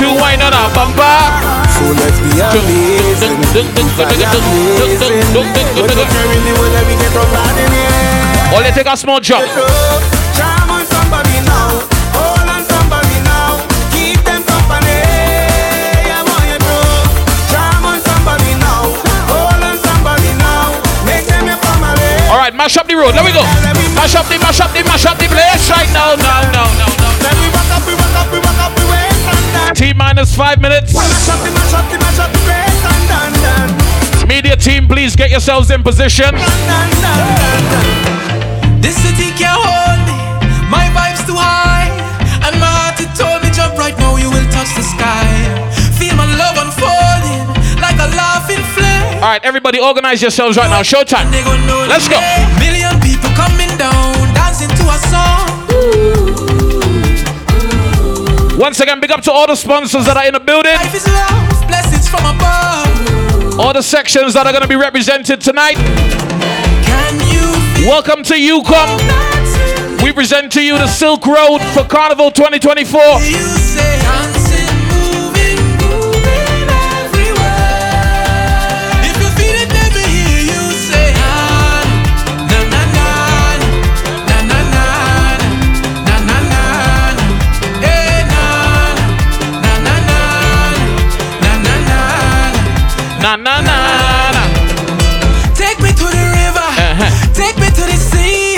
To 0.02 0.08
wind 0.18 0.42
on 0.42 0.54
a 0.54 0.66
bumper. 0.74 1.18
So 1.78 1.86
let's 1.94 2.18
be 2.26 2.42
amazing. 2.42 3.38
amazing. 4.34 5.22
But 5.78 5.94
don't 5.94 6.10
carry 6.10 6.38
the 6.42 6.54
way 6.58 6.70
that 6.74 6.86
we 6.90 6.94
get 6.98 7.12
from 7.14 7.30
bad 7.30 7.54
in 7.62 7.70
here. 7.70 8.58
Only 8.58 8.72
take 8.72 8.88
a 8.88 8.98
small 8.98 9.20
jump. 9.20 9.46
Mash 22.58 22.76
up 22.76 22.88
the 22.90 22.98
road. 22.98 23.14
Let 23.14 23.24
me 23.24 23.32
go. 23.32 23.46
Mash 23.94 24.18
up 24.18 24.26
the, 24.26 24.42
mash 24.42 24.60
up 24.60 24.74
the, 24.74 24.82
mash 24.84 25.06
up 25.06 25.18
the 25.22 25.30
place 25.30 25.70
right 25.70 25.88
now. 25.94 26.18
No, 26.18 26.36
no, 26.50 26.66
no, 26.82 26.88
no. 26.90 27.10
Let 27.22 27.38
me 27.38 27.48
walk 27.54 27.70
up, 27.70 27.86
we 27.86 27.94
walk 27.94 28.18
up, 28.18 28.28
we 28.34 28.42
walk 28.42 28.60
up, 28.66 28.74
we. 28.74 28.98
T 29.78 29.94
minus 29.94 30.36
five 30.36 30.60
minutes. 30.60 30.94
Mash 30.94 31.30
up 31.30 31.40
the, 31.46 31.54
mash 31.54 31.74
up 31.78 31.86
the, 31.94 31.98
mash 32.02 32.20
up 32.20 32.32
the 32.34 32.42
place 32.42 32.82
and 32.82 33.06
done. 33.08 34.28
Media 34.28 34.58
team, 34.58 34.88
please 34.88 35.16
get 35.16 35.30
yourselves 35.30 35.70
in 35.72 35.84
position. 35.84 36.34
This 38.82 38.98
city 38.98 39.32
can't 39.38 39.56
hold 39.56 40.02
me. 40.10 40.18
My 40.68 40.90
vibe's 40.92 41.24
too 41.30 41.38
high. 41.38 41.88
And 42.44 42.60
my 42.60 42.68
heart 42.68 43.00
it 43.00 43.14
told 43.16 43.44
me 43.44 43.50
jump 43.54 43.78
right 43.78 43.98
now, 44.00 44.18
you 44.18 44.30
will 44.30 44.48
touch 44.52 44.74
the 44.76 44.84
sky. 44.84 45.30
Feel 45.96 46.16
my 46.16 46.26
love 46.36 46.58
unfolding 46.58 47.48
like 47.80 47.96
a 48.02 48.10
laughing 48.18 48.64
flame. 48.74 48.87
All 49.18 49.24
right, 49.24 49.44
everybody, 49.44 49.80
organize 49.80 50.22
yourselves 50.22 50.58
right 50.58 50.70
now. 50.70 50.84
Showtime. 50.84 51.32
Let's 51.90 52.08
go. 52.08 52.20
Million 52.62 52.94
people 53.02 53.30
coming 53.34 53.76
down, 53.76 54.14
dancing 54.36 54.70
to 54.70 54.86
a 54.94 54.98
song. 55.10 55.48
Once 58.60 58.80
again, 58.80 59.00
big 59.00 59.10
up 59.10 59.22
to 59.22 59.32
all 59.32 59.48
the 59.48 59.56
sponsors 59.56 60.06
that 60.06 60.18
are 60.18 60.28
in 60.28 60.34
the 60.34 60.40
building. 60.40 60.74
Life 60.74 60.94
is 60.94 61.08
love, 61.08 61.68
blessings 61.68 62.08
from 62.08 62.26
above. 62.30 63.60
All 63.60 63.74
the 63.74 63.82
sections 63.82 64.36
that 64.36 64.46
are 64.46 64.52
going 64.52 64.62
to 64.62 64.68
be 64.68 64.76
represented 64.76 65.42
tonight. 65.42 65.78
Can 66.86 67.18
you 67.34 67.88
Welcome 67.90 68.22
to 68.24 68.34
UCOM. 68.36 70.04
We 70.04 70.12
present 70.12 70.52
to 70.54 70.62
you 70.62 70.78
the 70.78 70.88
Silk 70.88 71.26
Road 71.26 71.60
for 71.74 71.84
Carnival 71.84 72.30
2024. 72.30 73.02
Na 93.28 93.36
na 93.36 93.60
na 93.60 93.76
na. 94.32 94.44
Take 95.52 95.84
me 95.84 95.92
to 95.92 96.08
the 96.08 96.26
river, 96.32 96.64
uh-huh. 96.64 97.12
take 97.36 97.60
me 97.60 97.68
to 97.68 97.84
the 97.84 98.00
sea. 98.00 98.56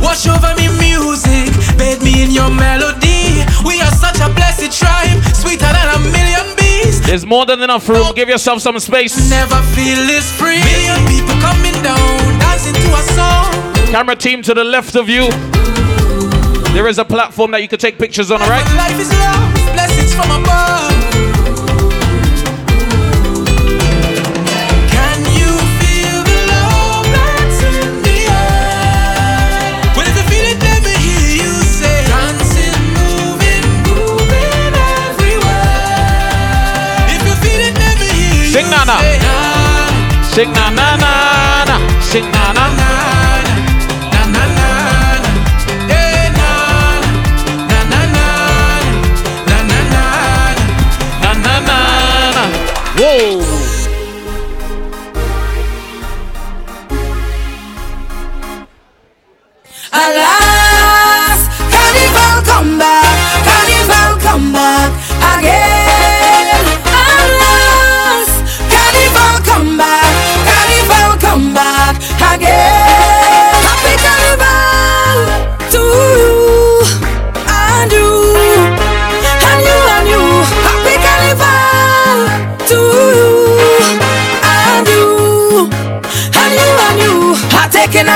Wash 0.00 0.24
over 0.24 0.56
me 0.56 0.72
music, 0.80 1.52
bathe 1.76 2.00
me 2.00 2.24
in 2.24 2.30
your 2.30 2.48
melody. 2.48 3.44
We 3.60 3.82
are 3.84 3.92
such 3.92 4.16
a 4.24 4.32
blessed 4.32 4.72
tribe, 4.72 5.20
sweeter 5.36 5.68
than 5.68 5.88
a 5.92 5.98
million 6.00 6.56
bees. 6.56 7.02
There's 7.04 7.26
more 7.26 7.44
than 7.44 7.60
enough 7.60 7.86
room. 7.90 8.14
Give 8.14 8.30
yourself 8.30 8.62
some 8.62 8.80
space. 8.80 9.12
Never 9.28 9.60
feel 9.76 10.00
this 10.08 10.32
free. 10.32 10.64
Million 10.64 10.96
people 11.12 11.36
coming 11.44 11.76
down, 11.84 12.16
dancing 12.40 12.72
to 12.72 12.88
a 12.96 13.02
song. 13.12 13.52
Camera 13.92 14.16
team 14.16 14.40
to 14.48 14.54
the 14.54 14.64
left 14.64 14.96
of 14.96 15.10
you. 15.10 15.28
There 16.72 16.88
is 16.88 16.96
a 16.96 17.04
platform 17.04 17.50
that 17.50 17.60
you 17.60 17.68
can 17.68 17.78
take 17.78 17.98
pictures 17.98 18.30
on, 18.30 18.40
alright? 18.40 19.55
Signal. 40.36 40.65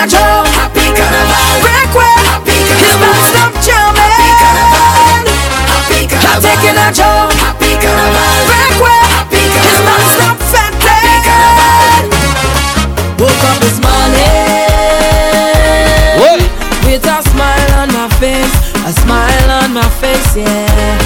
Taking 0.00 0.16
a 0.16 0.16
joke. 0.16 0.48
Happy. 0.56 0.80
Happy 0.80 0.96
carnival. 0.96 1.84
It's 2.80 2.96
non-stop 3.00 3.52
jamming. 3.60 4.00
Happy. 4.08 4.48
Happy 5.68 6.08
carnival. 6.08 6.30
I'm 6.30 6.40
taking 6.40 6.78
a 6.78 6.88
joke. 6.88 7.32
Happy. 7.36 7.76
Happy 7.76 9.44
carnival. 9.52 10.00
It's 10.00 10.16
non-stop 10.20 10.72
fete. 10.80 11.20
Happy. 11.28 12.08
Woke 13.20 13.44
up 13.44 13.56
this 13.60 13.76
morning. 13.84 14.40
What? 16.20 16.40
With 16.84 17.04
a 17.04 17.20
smile 17.28 17.72
on 17.80 17.88
my 17.92 18.08
face. 18.20 18.54
A 18.86 18.92
smile 18.92 19.50
on 19.62 19.72
my 19.74 19.88
face, 20.00 20.36
yeah. 20.36 20.96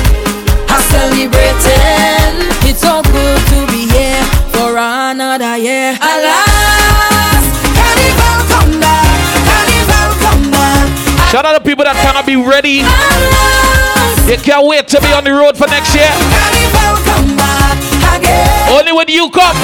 I'm 0.70 0.82
celebrating. 0.94 2.46
It's 2.68 2.80
so 2.80 3.02
good 3.02 3.40
to 3.50 3.66
be 3.72 3.82
here 3.90 4.24
for 4.54 4.78
another 4.78 5.56
year. 5.58 5.98
Alas, 6.00 6.23
Shout 11.34 11.46
out 11.46 11.58
to 11.58 11.64
people 11.64 11.82
that 11.82 11.96
cannot 11.98 12.26
be 12.30 12.36
ready. 12.36 12.86
They 14.22 14.36
can't 14.38 14.64
wait 14.68 14.86
to 14.86 15.00
be 15.00 15.10
on 15.10 15.24
the 15.24 15.32
road 15.34 15.58
for 15.58 15.66
next 15.66 15.90
year. 15.90 16.06
Only 18.70 18.92
when 18.92 19.08
you 19.08 19.28
come. 19.30 19.56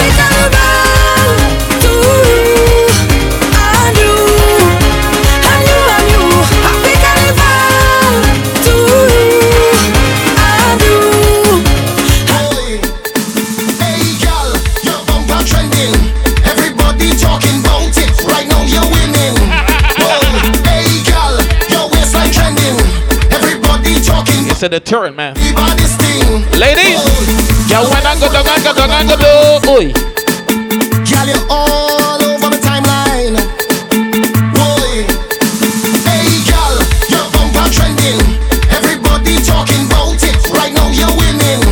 Hey, 13.78 14.18
girl, 14.18 14.58
your 14.82 14.98
bumper 15.06 15.38
trending. 15.46 16.09
It's 24.60 24.66
a 24.66 24.68
deterrent, 24.68 25.16
man. 25.16 25.32
about 25.52 25.72
this 25.78 25.96
thing. 25.96 26.44
Ladies, 26.60 27.00
yeah, 27.64 27.80
when 27.80 28.04
I 28.04 28.12
go 28.20 28.28
down, 28.28 28.44
I 28.44 28.60
go 28.60 28.76
down, 28.76 28.92
I 28.92 29.08
go 29.08 29.16
down. 29.16 29.64
Oi. 29.72 29.88
Girl, 31.08 31.32
all 31.48 32.20
over 32.20 32.44
my 32.44 32.60
timeline. 32.60 33.40
Whoa. 34.52 34.76
Hey, 36.04 36.44
girl, 36.44 36.76
your 37.08 37.24
bumper 37.32 37.72
trending. 37.72 38.20
Everybody 38.68 39.40
talking 39.40 39.88
about 39.88 40.20
it. 40.20 40.36
Right 40.52 40.76
now 40.76 40.92
you're 40.92 41.08
winning. 41.16 41.64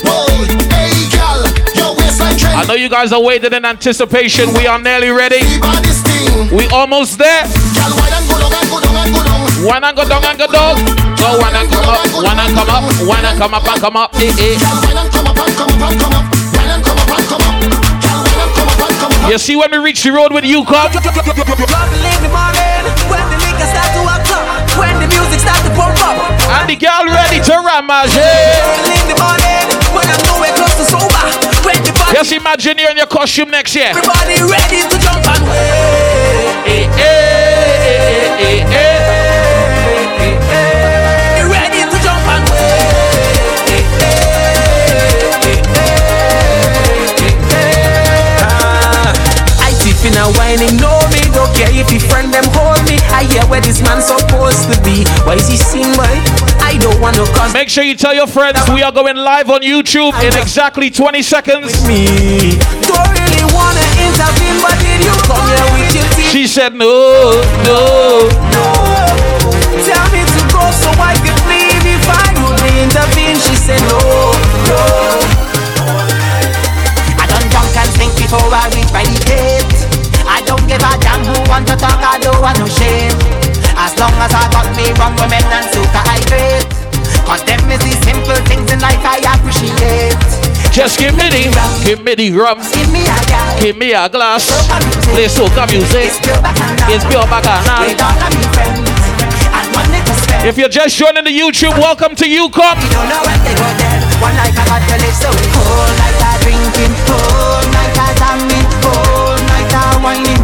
Whoa. 0.00 0.24
Hey, 0.72 0.96
girl, 1.12 1.44
your 1.76 1.92
waistline 2.00 2.40
trending. 2.40 2.56
I 2.56 2.64
know 2.66 2.72
you 2.72 2.88
guys 2.88 3.12
are 3.12 3.20
waiting 3.20 3.52
in 3.52 3.66
anticipation. 3.66 4.54
We 4.54 4.66
are 4.66 4.80
nearly 4.80 5.10
ready. 5.10 5.44
About 5.58 5.84
this 5.84 6.00
thing. 6.00 6.56
We 6.56 6.64
almost 6.68 7.18
there. 7.18 7.44
Girl, 7.76 7.92
why 8.00 8.08
don't 8.08 8.24
go 8.24 8.40
down 8.40 8.64
go 8.72 8.80
down 8.80 9.12
go 9.12 9.24
down? 9.28 9.66
One 9.68 9.84
and 9.84 9.94
go 9.94 10.08
down 10.08 10.38
go 10.38 10.46
down. 10.50 11.09
Go 11.20 11.36
and 11.36 11.68
come 11.68 11.84
up, 11.84 12.00
and 12.00 12.56
come 12.56 12.72
up, 12.72 12.80
and 12.80 13.38
come 13.38 13.54
up 13.54 13.66
and 13.68 13.80
come 13.80 13.96
up. 13.96 14.10
Eh, 14.16 14.32
eh. 14.40 14.56
You 19.28 19.38
see 19.38 19.54
when 19.54 19.70
we 19.70 19.78
reach 19.78 20.02
the 20.02 20.12
road 20.12 20.32
with 20.32 20.44
you 20.44 20.64
come? 20.64 20.90
Trouble 20.90 21.04
in 21.04 22.18
the 22.24 22.30
morning 22.32 22.82
when 23.06 23.24
the 23.28 23.36
liquor 23.36 23.68
start 23.68 23.92
to 23.92 24.00
o'clock, 24.00 24.48
when 24.80 24.96
the 24.98 25.06
music 25.12 25.40
start 25.44 25.60
to 25.62 25.70
pump 25.76 26.00
up. 26.00 26.16
And 26.58 26.68
the 26.70 26.76
girl 26.76 27.04
ready 27.04 27.38
to 27.38 27.54
ramage. 27.68 28.16
Early 28.16 28.96
in 28.96 29.06
the 29.12 29.16
morning 29.20 29.68
when 29.92 30.08
I'm 30.08 30.24
nowhere 30.24 30.56
close 30.56 30.74
to 30.80 30.84
sober, 30.88 31.20
when 31.62 31.78
the 31.84 31.92
body 31.92 32.16
Just 32.16 32.32
imagine 32.32 32.78
you're 32.78 32.90
in 32.90 32.96
your 32.96 33.06
costume 33.06 33.50
next 33.50 33.76
year. 33.76 33.92
everybody 33.92 34.40
ready 34.40 34.88
to 34.88 34.96
jump 34.98 35.20
and 35.20 35.44
way. 35.46 36.48
Eh, 36.66 36.88
eh, 36.96 38.64
eh, 38.72 39.19
and 50.50 50.60
whining, 50.60 50.76
know 50.80 50.98
me, 51.14 51.22
don't 51.30 51.50
care 51.54 51.70
if 51.70 51.90
your 51.92 52.02
friend 52.10 52.32
them 52.32 52.44
hold 52.50 52.82
me. 52.86 52.98
I 53.14 53.24
hear 53.30 53.42
where 53.46 53.60
this 53.60 53.80
man 53.82 54.02
supposed 54.02 54.66
to 54.70 54.76
be. 54.82 55.04
Why 55.22 55.34
is 55.34 55.46
he 55.46 55.56
sing 55.56 55.94
boy? 55.94 56.10
I 56.58 56.78
don't 56.80 57.00
want 57.00 57.16
to 57.16 57.24
cause 57.34 57.52
Make 57.54 57.68
sure 57.68 57.84
you 57.84 57.94
tell 57.94 58.14
your 58.14 58.26
friends 58.26 58.58
we 58.70 58.82
are 58.82 58.92
going 58.92 59.16
live 59.16 59.50
on 59.50 59.62
YouTube 59.62 60.14
in 60.22 60.34
exactly 60.38 60.90
20 60.90 61.22
seconds. 61.22 61.86
me. 61.86 62.58
Don't 62.82 63.10
really 63.14 63.44
wanna 63.54 63.84
intervene, 64.02 64.58
but 64.62 64.74
did 64.82 65.02
you 65.06 65.14
come 65.26 65.46
here 65.46 65.66
with 65.78 65.94
your 65.94 66.08
teeth? 66.18 66.30
She 66.32 66.46
said 66.46 66.74
no, 66.74 67.38
no. 67.66 68.26
No. 68.50 68.64
Tell 69.86 70.06
me 70.10 70.22
to 70.26 70.40
go 70.50 70.62
so 70.74 70.90
I 70.98 71.14
can 71.22 71.38
leave 71.46 71.84
if 71.86 72.04
I 72.06 72.34
would 72.42 72.58
intervene. 72.74 73.38
She 73.38 73.54
said 73.54 73.80
no, 73.86 74.34
no. 74.66 74.80
I 77.18 77.24
done 77.26 77.46
drunk 77.50 77.74
and 77.76 77.90
think 77.98 78.14
before 78.18 78.50
I 78.50 78.68
want 81.50 81.66
to 81.66 81.74
talk, 81.74 81.98
I 81.98 82.22
don't 82.22 82.38
want 82.38 82.62
no 82.62 82.70
shame. 82.70 83.10
As 83.74 83.90
long 83.98 84.14
as 84.22 84.30
I 84.30 84.46
got 84.54 84.70
me 84.78 84.94
wrong 84.94 85.18
women 85.18 85.42
and 85.42 85.66
suka 85.74 86.00
I 86.06 86.22
great. 86.30 86.62
Cause 87.26 87.42
them 87.42 87.66
is 87.74 87.82
the 87.82 87.94
simple 88.06 88.38
things 88.46 88.70
in 88.70 88.78
life 88.78 89.02
I 89.02 89.18
appreciate. 89.34 90.14
Just 90.70 91.02
give 91.02 91.18
me 91.18 91.26
the, 91.26 91.50
give 91.82 92.00
me 92.06 92.14
the 92.14 92.30
rum, 92.30 92.62
Give 92.70 92.86
me 92.94 93.02
a 93.02 93.18
guy. 93.26 93.58
give 93.58 93.76
me 93.76 93.90
a 93.92 94.06
glass. 94.08 94.46
Play 95.10 95.26
soca 95.26 95.66
music. 95.66 96.14
It's 96.86 97.02
pure 97.10 97.26
bacchanal. 97.26 97.82
With 97.82 97.98
all 97.98 98.14
of 98.14 98.30
me 98.30 98.46
friends. 98.54 98.86
And 99.50 99.66
money 99.74 99.98
to 100.06 100.14
spend. 100.22 100.46
If 100.46 100.54
you're 100.54 100.70
just 100.70 100.94
joining 100.94 101.26
the 101.26 101.34
YouTube, 101.34 101.74
welcome 101.74 102.14
to 102.14 102.24
UCOM. 102.24 102.78
Don't 102.78 103.10
know 103.10 103.22
when 103.26 103.40
they 103.42 103.54
dead. 103.58 103.98
One 104.22 104.34
night 104.38 104.54
I 104.54 104.62
got 104.70 104.82
to 104.86 104.96
live 105.02 105.18
so 105.18 105.30
whole 105.34 105.90
night 105.98 106.18
I 106.22 106.32
drinking, 106.46 106.94
whole 107.10 107.66
night 107.74 107.98
I 107.98 108.38
whole 108.86 109.38
night 109.50 109.74
I 109.74 109.98
whining. 109.98 110.39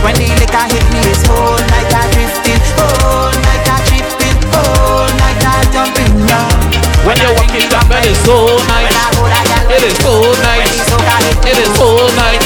When 0.00 0.14
the 0.16 0.28
liquor 0.40 0.66
hit 0.72 0.86
me, 0.92 1.00
it's 1.12 1.24
whole 1.28 1.60
night 1.70 1.92
I 1.92 2.08
drifting, 2.16 2.60
whole 2.80 3.32
night 3.44 3.68
I 3.68 3.76
tripping, 3.84 4.38
whole 4.48 5.10
night 5.20 5.42
I 5.44 5.68
jumping 5.68 6.24
now. 6.24 6.48
When 7.04 7.16
you're 7.20 7.36
walking 7.36 7.68
down, 7.68 7.84
it 7.92 8.08
is 8.08 8.18
so 8.24 8.56
nice. 8.68 8.92
It 9.70 9.84
is 9.84 9.96
oh, 10.04 10.34
so 10.34 10.42
nice. 10.42 10.80
It 11.44 11.56
is 11.58 11.72
so 11.76 11.88
nice. 12.16 12.40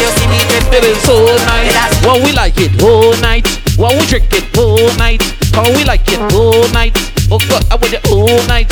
It 0.75 0.85
is 0.85 1.01
so 1.03 1.15
nice. 1.47 2.05
Well, 2.05 2.23
we 2.23 2.33
like 2.33 2.59
it 2.59 2.75
whole 2.81 3.17
night. 3.23 3.47
Well, 3.79 3.97
we 3.99 4.07
drink 4.07 4.27
it 4.31 4.45
all 4.59 4.91
night. 4.99 5.23
Oh, 5.55 5.71
we 5.77 5.85
like 5.85 6.07
it 6.13 6.21
all 6.35 6.69
night. 6.73 6.93
Oh, 7.31 7.39
God, 7.49 7.65
I 7.71 7.77
want 7.77 7.95
it 7.95 8.07
all 8.11 8.47
night. 8.47 8.71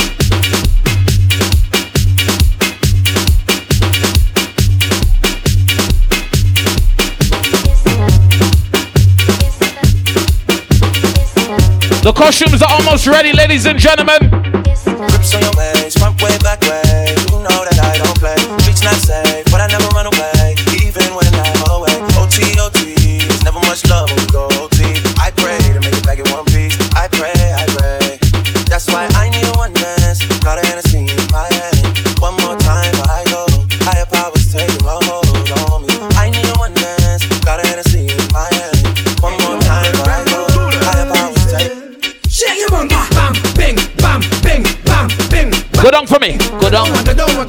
Costumes 12.25 12.63
are 12.63 12.71
almost 12.71 13.09
ready, 13.09 13.33
ladies 13.33 13.67
and 13.67 13.77
gentlemen. 13.81 14.42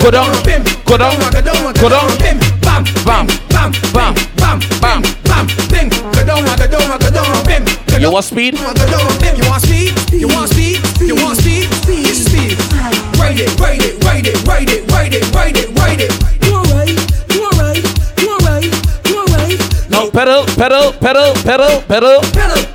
Go 0.03 0.11
down. 0.11 0.27
Go 0.83 0.97
down. 0.97 1.15
Go 1.79 1.87
down. 1.87 2.07
bam, 2.19 2.37
bam, 2.59 2.83
Bam. 3.05 3.27
bam, 3.55 3.71
Bam. 3.93 4.13
bam, 4.35 4.59
Bam. 4.81 5.01
bam, 5.23 5.47
bing. 5.71 5.89
Go 6.11 6.25
down, 6.25 6.43
go 6.43 6.67
down, 6.67 6.99
go 6.99 7.09
down, 7.09 7.45
bim. 7.45 7.63
You 8.01 8.11
want 8.11 8.25
speed? 8.25 8.55
Go 8.55 8.73
down, 8.73 9.19
bim. 9.19 9.37
You 9.37 9.47
want 9.49 9.61
speed? 9.63 9.93
You 10.11 10.27
want 10.27 10.49
speed? 10.49 10.81
You 10.99 11.15
want 11.15 11.37
speed? 11.39 11.71
Speed 11.71 12.05
is 12.05 12.25
speed. 12.25 12.59
Ride 13.17 13.39
it, 13.39 13.57
ride 13.57 13.79
it, 13.81 14.03
ride 14.03 14.27
it, 14.27 14.45
ride 14.45 14.69
it, 14.69 14.91
ride 14.91 15.13
it, 15.13 15.33
ride 15.33 15.55
it, 15.55 15.69
ride 15.79 16.01
it. 16.01 16.11
You 16.43 16.53
alright? 16.53 16.99
You 17.31 17.45
alright? 17.47 17.83
You 18.19 18.29
alright? 18.35 19.07
You 19.07 19.19
alright? 19.23 19.89
No, 19.89 20.11
pedal, 20.11 20.43
pedal, 20.59 20.91
pedal, 20.99 21.33
pedal, 21.47 21.81
pedal. 21.87 22.19
Pedal, 22.33 22.72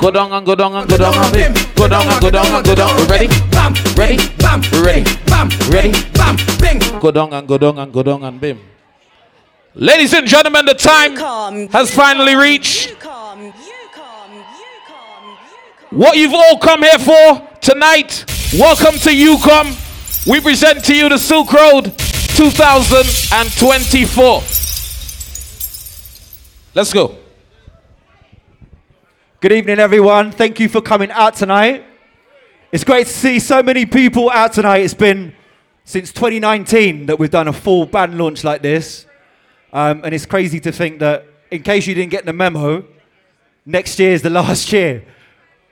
Go 0.00 0.10
down 0.10 0.32
and 0.32 0.46
go 0.46 0.54
down 0.54 0.74
and 0.74 0.88
go 0.88 0.96
down 0.96 1.14
and 1.14 1.30
bim. 1.32 1.52
Go 1.74 1.86
down 1.86 2.06
and 2.08 2.20
go 2.22 2.30
down 2.30 2.46
and 2.46 2.64
go 2.64 2.74
down. 2.74 3.06
Ready? 3.06 3.28
Bam, 3.50 3.74
Ready? 3.94 4.16
bam, 4.38 4.62
Ready? 4.82 5.04
bam, 5.26 5.50
Ready? 5.70 5.92
bam, 6.14 6.36
bing. 6.58 6.78
Go 7.00 7.10
down 7.10 7.34
and 7.34 7.46
go 7.46 7.58
down 7.58 7.78
and 7.78 7.92
go 7.92 8.02
down 8.02 8.24
and 8.24 8.40
bim. 8.40 8.58
Ladies 9.74 10.14
and 10.14 10.26
gentlemen, 10.26 10.64
the 10.64 10.72
time 10.72 11.16
has 11.68 11.94
finally 11.94 12.34
reached. 12.34 12.96
What 15.90 16.16
you've 16.16 16.32
all 16.32 16.56
come 16.58 16.82
here 16.82 16.98
for 16.98 17.46
tonight, 17.60 18.24
welcome 18.58 18.94
to 19.00 19.10
UCOM. 19.10 19.76
We 20.26 20.40
present 20.40 20.82
to 20.86 20.94
you 20.96 21.10
the 21.10 21.18
Silk 21.18 21.52
Road 21.52 21.92
2024. 22.36 24.42
Let's 26.74 26.92
go. 26.94 27.19
Good 29.40 29.52
evening, 29.52 29.78
everyone. 29.78 30.32
Thank 30.32 30.60
you 30.60 30.68
for 30.68 30.82
coming 30.82 31.10
out 31.10 31.34
tonight. 31.34 31.82
It's 32.72 32.84
great 32.84 33.06
to 33.06 33.12
see 33.12 33.38
so 33.38 33.62
many 33.62 33.86
people 33.86 34.28
out 34.28 34.52
tonight. 34.52 34.80
It's 34.80 34.92
been 34.92 35.34
since 35.82 36.12
2019 36.12 37.06
that 37.06 37.18
we've 37.18 37.30
done 37.30 37.48
a 37.48 37.52
full 37.54 37.86
band 37.86 38.18
launch 38.18 38.44
like 38.44 38.60
this. 38.60 39.06
Um, 39.72 40.02
and 40.04 40.14
it's 40.14 40.26
crazy 40.26 40.60
to 40.60 40.70
think 40.70 40.98
that, 40.98 41.24
in 41.50 41.62
case 41.62 41.86
you 41.86 41.94
didn't 41.94 42.10
get 42.10 42.26
the 42.26 42.34
memo, 42.34 42.84
next 43.64 43.98
year 43.98 44.12
is 44.12 44.20
the 44.20 44.28
last 44.40 44.70
year 44.74 45.06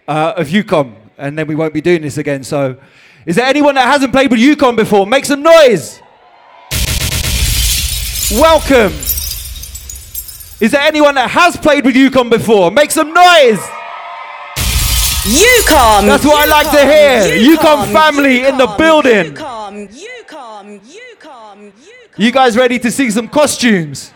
uh, 0.08 0.32
of 0.38 0.48
UCOM, 0.48 0.94
and 1.18 1.38
then 1.38 1.46
we 1.46 1.54
won't 1.54 1.74
be 1.74 1.82
doing 1.82 2.00
this 2.00 2.16
again. 2.16 2.44
So, 2.44 2.78
is 3.26 3.36
there 3.36 3.44
anyone 3.44 3.74
that 3.74 3.86
hasn't 3.86 4.14
played 4.14 4.30
with 4.30 4.40
UCOM 4.40 4.76
before? 4.76 5.06
Make 5.06 5.26
some 5.26 5.42
noise! 5.42 6.00
Welcome! 8.32 9.17
Is 10.60 10.72
there 10.72 10.80
anyone 10.80 11.14
that 11.14 11.30
has 11.30 11.56
played 11.56 11.84
with 11.84 11.94
UCOM 11.94 12.30
before? 12.30 12.72
Make 12.72 12.90
some 12.90 13.14
noise! 13.14 13.60
UCOM! 15.22 16.06
That's 16.06 16.24
what 16.24 16.36
I 16.36 16.50
like 16.50 16.70
to 16.72 16.84
hear! 16.84 17.56
UCOM 17.56 17.92
family 17.92 18.44
in 18.44 18.58
the 18.58 18.66
building! 18.76 19.34
UCOM, 19.34 19.88
UCOM, 19.88 20.80
UCOM, 20.80 21.72
You 22.16 22.32
guys 22.32 22.56
ready 22.56 22.80
to 22.80 22.90
see 22.90 23.08
some 23.08 23.28
costumes? 23.28 24.12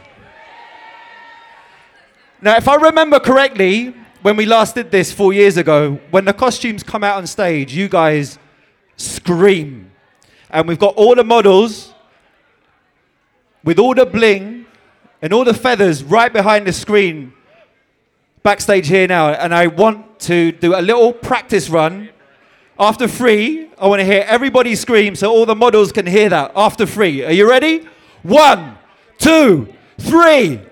Now, 2.40 2.56
if 2.56 2.66
I 2.66 2.74
remember 2.74 3.20
correctly, 3.20 3.94
when 4.22 4.36
we 4.36 4.44
last 4.44 4.74
did 4.74 4.90
this 4.90 5.12
four 5.12 5.32
years 5.32 5.56
ago, 5.56 6.00
when 6.10 6.24
the 6.24 6.32
costumes 6.32 6.82
come 6.82 7.04
out 7.04 7.18
on 7.18 7.26
stage, 7.28 7.72
you 7.72 7.88
guys 7.88 8.36
scream. 8.96 9.92
And 10.50 10.66
we've 10.66 10.78
got 10.78 10.96
all 10.96 11.14
the 11.14 11.22
models 11.22 11.94
with 13.62 13.78
all 13.78 13.94
the 13.94 14.06
bling 14.06 14.61
and 15.22 15.32
all 15.32 15.44
the 15.44 15.54
feathers 15.54 16.02
right 16.02 16.32
behind 16.32 16.66
the 16.66 16.72
screen 16.72 17.32
backstage 18.42 18.88
here 18.88 19.06
now. 19.06 19.28
And 19.28 19.54
I 19.54 19.68
want 19.68 20.18
to 20.20 20.50
do 20.50 20.74
a 20.74 20.82
little 20.82 21.12
practice 21.12 21.70
run. 21.70 22.10
After 22.78 23.06
three, 23.06 23.70
I 23.78 23.86
want 23.86 24.00
to 24.00 24.04
hear 24.04 24.24
everybody 24.26 24.74
scream 24.74 25.14
so 25.14 25.30
all 25.30 25.46
the 25.46 25.54
models 25.54 25.92
can 25.92 26.06
hear 26.06 26.28
that. 26.28 26.50
After 26.56 26.84
three. 26.84 27.24
Are 27.24 27.32
you 27.32 27.48
ready? 27.48 27.86
One, 28.22 28.76
two, 29.18 29.72
three. 29.98 30.60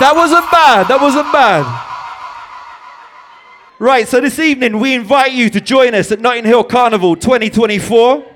That 0.00 0.16
wasn't 0.16 0.50
bad. 0.50 0.88
That 0.88 1.00
wasn't 1.00 1.32
bad. 1.32 1.64
Right, 3.78 4.08
so 4.08 4.20
this 4.20 4.40
evening 4.40 4.80
we 4.80 4.92
invite 4.92 5.32
you 5.32 5.48
to 5.50 5.60
join 5.60 5.94
us 5.94 6.10
at 6.10 6.20
Notting 6.20 6.44
Hill 6.44 6.64
Carnival 6.64 7.14
2024 7.14 8.33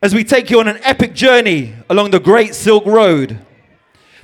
as 0.00 0.14
we 0.14 0.22
take 0.22 0.48
you 0.48 0.60
on 0.60 0.68
an 0.68 0.78
epic 0.82 1.12
journey 1.12 1.74
along 1.90 2.12
the 2.12 2.20
Great 2.20 2.54
Silk 2.54 2.86
Road. 2.86 3.38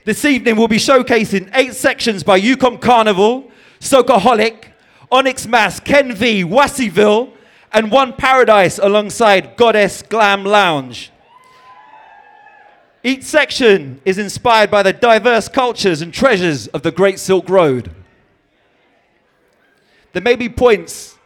This 0.05 0.25
evening 0.25 0.57
we'll 0.57 0.69
be 0.69 0.77
showcasing 0.77 1.51
eight 1.55 1.75
sections 1.75 2.23
by 2.23 2.41
UCOM 2.41 2.81
Carnival, 2.81 3.51
SocaHolic, 3.81 4.67
Onyx 5.11 5.47
Mass, 5.47 5.81
Ken 5.81 6.15
V, 6.15 6.45
Wasseyville, 6.45 7.33
and 7.73 7.91
One 7.91 8.13
Paradise 8.13 8.79
alongside 8.79 9.57
Goddess 9.57 10.03
Glam 10.03 10.45
Lounge. 10.45 11.11
Each 13.03 13.25
section 13.25 14.01
is 14.05 14.17
inspired 14.19 14.71
by 14.71 14.85
the 14.85 14.93
diverse 14.93 15.49
cultures 15.49 16.03
and 16.03 16.15
treasures 16.15 16.69
of 16.69 16.83
the 16.83 16.93
Great 16.93 17.19
Silk 17.19 17.49
Road. 17.49 17.91
There 20.13 20.23
may 20.23 20.37
be 20.37 20.49
points 20.49 21.19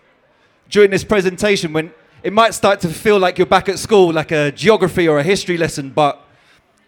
during 0.71 0.91
this 0.91 1.05
presentation 1.05 1.75
when 1.75 1.93
it 2.29 2.33
might 2.35 2.53
start 2.53 2.79
to 2.79 2.91
feel 2.91 3.19
like 3.19 3.39
you're 3.39 3.47
back 3.47 3.71
at 3.71 3.79
school, 3.79 4.13
like 4.13 4.31
a 4.33 4.53
geography 4.53 5.09
or 5.09 5.19
a 5.19 5.23
history 5.23 5.57
lesson, 5.57 5.89
but 5.89 6.23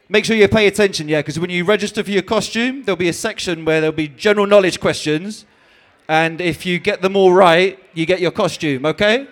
make 0.06 0.22
sure 0.22 0.36
you 0.36 0.46
pay 0.46 0.66
attention, 0.66 1.08
yeah, 1.08 1.20
because 1.20 1.38
when 1.38 1.48
you 1.48 1.64
register 1.64 2.04
for 2.04 2.10
your 2.10 2.20
costume, 2.20 2.82
there'll 2.82 2.94
be 2.94 3.08
a 3.08 3.12
section 3.14 3.64
where 3.64 3.80
there'll 3.80 3.96
be 3.96 4.06
general 4.06 4.46
knowledge 4.46 4.78
questions, 4.80 5.46
and 6.10 6.42
if 6.42 6.66
you 6.66 6.78
get 6.78 7.00
them 7.00 7.16
all 7.16 7.32
right, 7.32 7.78
you 7.94 8.04
get 8.04 8.20
your 8.20 8.32
costume, 8.32 8.84
okay? 8.84 9.26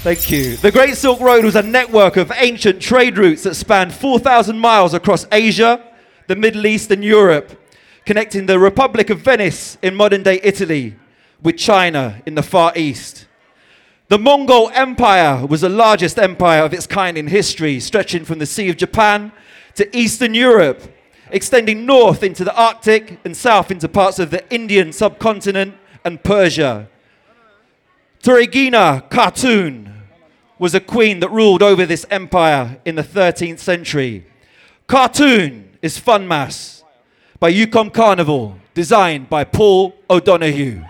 Thank 0.00 0.30
you. 0.30 0.56
The 0.56 0.72
Great 0.72 0.96
Silk 0.96 1.20
Road 1.20 1.44
was 1.44 1.56
a 1.56 1.62
network 1.62 2.16
of 2.16 2.32
ancient 2.34 2.80
trade 2.80 3.18
routes 3.18 3.42
that 3.42 3.56
spanned 3.56 3.92
4,000 3.92 4.58
miles 4.58 4.94
across 4.94 5.26
Asia, 5.30 5.84
the 6.28 6.36
Middle 6.36 6.64
East, 6.64 6.90
and 6.90 7.04
Europe, 7.04 7.62
connecting 8.06 8.46
the 8.46 8.58
Republic 8.58 9.10
of 9.10 9.20
Venice 9.20 9.76
in 9.82 9.94
modern 9.94 10.22
day 10.22 10.40
Italy 10.42 10.96
with 11.42 11.56
China 11.56 12.22
in 12.26 12.34
the 12.34 12.42
Far 12.42 12.72
East. 12.76 13.26
The 14.08 14.18
Mongol 14.18 14.70
Empire 14.72 15.44
was 15.44 15.62
the 15.62 15.68
largest 15.68 16.18
empire 16.18 16.62
of 16.62 16.72
its 16.72 16.86
kind 16.86 17.18
in 17.18 17.26
history, 17.26 17.80
stretching 17.80 18.24
from 18.24 18.38
the 18.38 18.46
Sea 18.46 18.70
of 18.70 18.76
Japan 18.76 19.32
to 19.74 19.96
Eastern 19.96 20.32
Europe, 20.32 20.82
extending 21.30 21.84
north 21.86 22.22
into 22.22 22.44
the 22.44 22.54
Arctic 22.54 23.18
and 23.24 23.36
south 23.36 23.70
into 23.70 23.88
parts 23.88 24.18
of 24.18 24.30
the 24.30 24.48
Indian 24.52 24.92
subcontinent 24.92 25.74
and 26.04 26.22
Persia. 26.22 26.88
Töregene 28.22 29.08
Khatun 29.08 29.92
was 30.58 30.74
a 30.74 30.80
queen 30.80 31.20
that 31.20 31.30
ruled 31.30 31.62
over 31.62 31.84
this 31.84 32.06
empire 32.10 32.80
in 32.84 32.94
the 32.94 33.02
13th 33.02 33.58
century. 33.58 34.26
Khatun 34.88 35.64
is 35.82 35.98
Fun 35.98 36.26
Mass 36.28 36.84
by 37.40 37.52
UCOM 37.52 37.92
Carnival, 37.92 38.56
designed 38.72 39.28
by 39.28 39.44
Paul 39.44 39.94
O'Donoghue. 40.08 40.84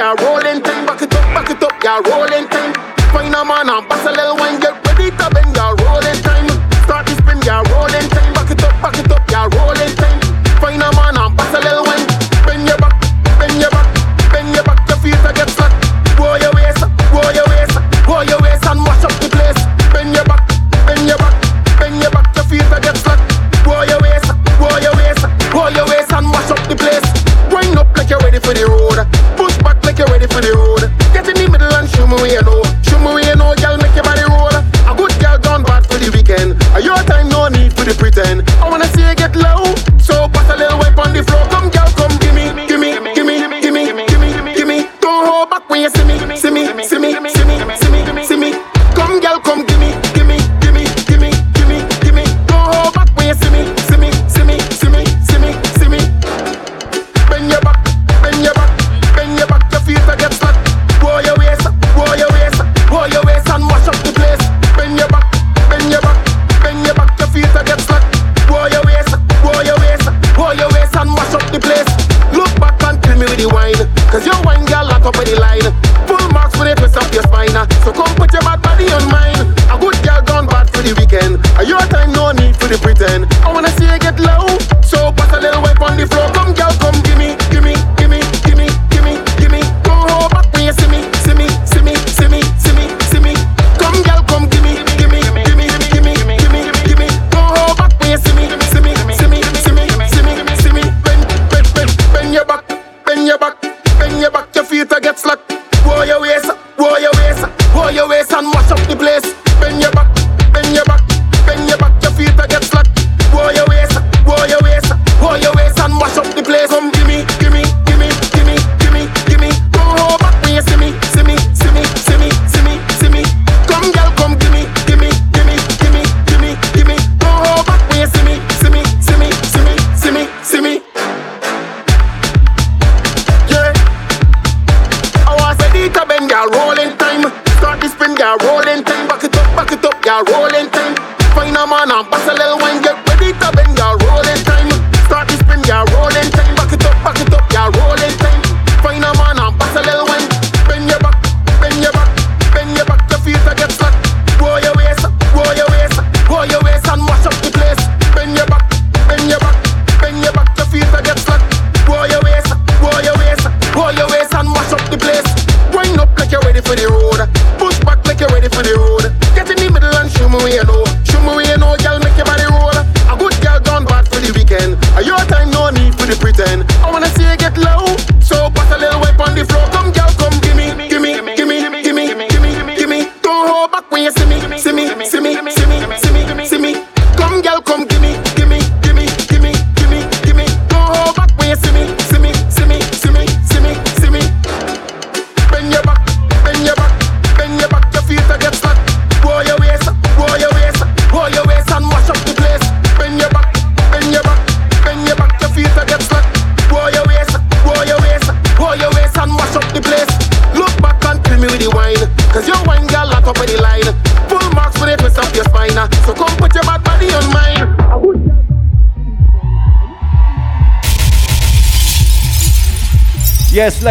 Spin, 0.00 0.16
rolling 0.24 0.62
time. 0.62 0.86
Back 0.86 1.02
it 1.02 1.14
up, 1.14 1.24
back 1.34 1.50
it 1.50 1.62
up, 1.62 1.78
girl, 1.80 2.00
rolling 2.08 2.48
time. 2.48 2.72
Find 3.12 3.34
a 3.34 3.44
man 3.44 3.68
and 3.68 3.86
pass 3.86 3.99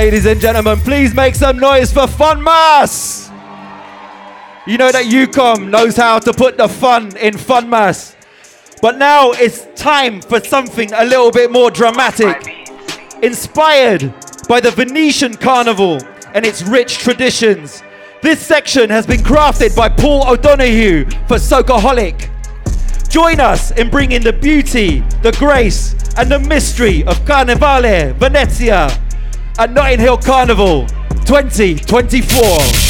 ladies 0.10 0.26
and 0.26 0.42
gentlemen, 0.42 0.80
please 0.80 1.14
make 1.14 1.36
some 1.36 1.60
noise 1.60 1.94
for 1.94 2.08
Fun 2.08 2.42
Mass. 2.42 3.30
You 4.66 4.80
know 4.80 4.92
that 4.92 5.06
UCOM 5.06 5.70
knows 5.70 5.96
how 5.96 6.18
to 6.18 6.34
put 6.34 6.58
the 6.58 6.68
fun 6.68 7.16
in 7.18 7.38
Fun 7.38 7.70
Mass. 7.70 8.16
But 8.82 8.98
now 8.98 9.34
it's 9.34 9.68
time 9.80 10.20
for 10.20 10.40
something 10.40 10.92
a 10.94 11.06
little 11.06 11.30
bit 11.30 11.52
more 11.52 11.70
dramatic. 11.70 12.72
Inspired 13.22 14.12
by 14.48 14.60
the 14.60 14.72
Venetian 14.72 15.36
Carnival 15.36 16.00
and 16.34 16.44
its 16.44 16.64
rich 16.64 16.98
traditions, 16.98 17.84
this 18.24 18.44
section 18.44 18.90
has 18.90 19.06
been 19.06 19.22
crafted 19.22 19.76
by 19.76 19.90
Paul 19.90 20.28
O'Donoghue 20.28 21.06
for 21.28 21.38
SocaHolic. 21.38 22.32
Join 23.10 23.40
us 23.40 23.70
in 23.78 23.92
bringing 23.92 24.24
the 24.24 24.34
beauty, 24.34 25.02
the 25.22 25.34
grace, 25.34 25.94
and 26.18 26.32
the 26.32 26.40
mystery 26.40 27.04
of 27.04 27.20
Carnevale, 27.26 28.16
Venezia, 28.16 28.99
at 29.60 29.74
Notting 29.74 30.00
Hill 30.00 30.18
Carnival 30.18 30.88
2024. 31.26 32.89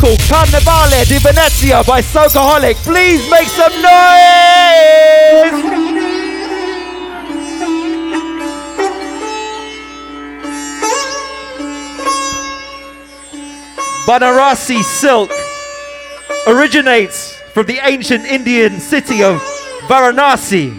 Miracle 0.00 0.16
Carnevale 0.28 1.04
di 1.04 1.18
Venezia 1.18 1.82
by 1.84 2.00
SocaHolic. 2.00 2.76
Please 2.84 3.28
make 3.28 3.48
some 3.48 3.72
noise! 3.82 5.50
Banarasi 14.06 14.82
silk 14.82 15.30
originates 16.46 17.38
from 17.52 17.66
the 17.66 17.78
ancient 17.82 18.24
Indian 18.24 18.80
city 18.80 19.22
of 19.22 19.36
Varanasi 19.86 20.70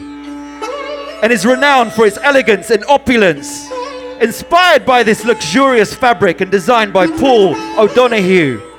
and 1.22 1.31
is 1.31 1.45
renowned 1.45 1.93
for 1.93 2.07
its 2.07 2.18
elegance 2.23 2.72
and 2.72 2.84
opulence. 2.85 3.69
Inspired 4.19 4.84
by 4.85 5.03
this 5.03 5.23
luxurious 5.26 5.93
fabric 5.93 6.41
and 6.41 6.49
designed 6.49 6.91
by 6.91 7.06
Paul 7.06 7.56
O'Donoghue, 7.80 8.70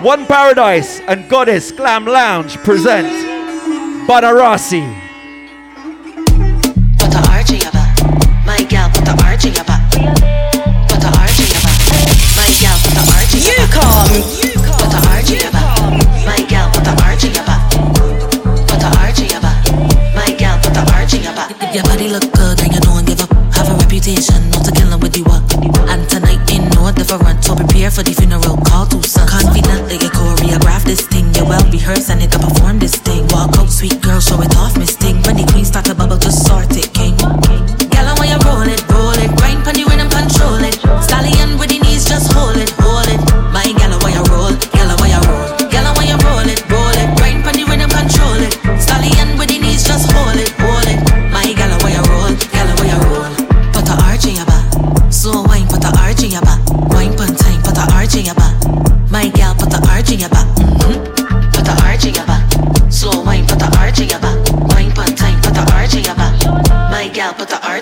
one 0.00 0.26
Paradise 0.26 1.00
and 1.00 1.28
Goddess 1.28 1.72
Glam 1.72 2.04
Lounge 2.04 2.56
present 2.58 3.08
Banarasi. 4.08 5.07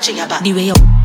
watching 0.06 0.24
about 0.24 0.44
the 0.44 0.52
way. 0.52 0.95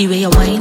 The 0.00 0.08
way 0.08 0.20
you 0.20 0.30
whine 0.30 0.59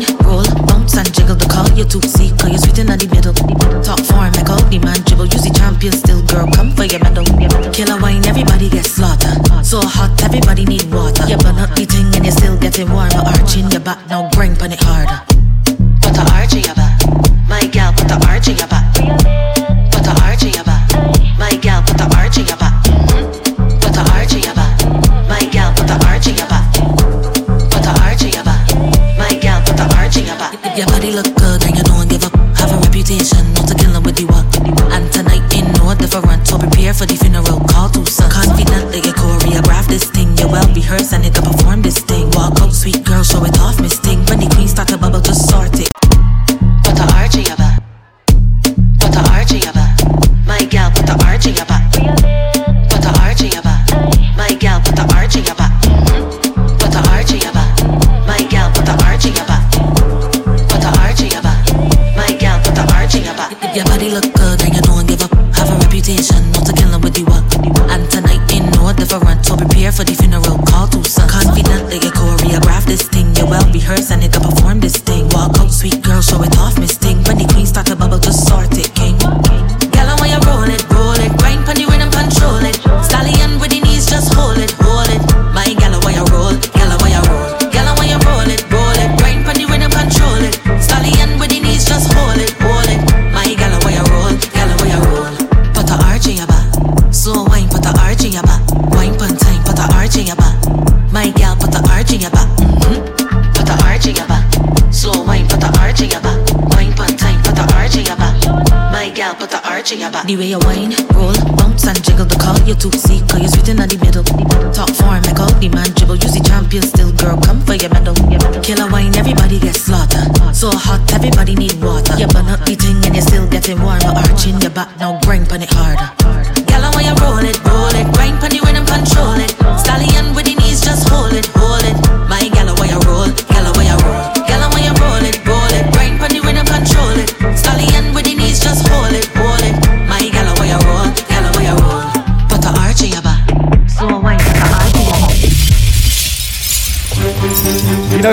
the 110.30 110.38
way 110.38 110.50
you 110.50 110.60
want 110.60 110.79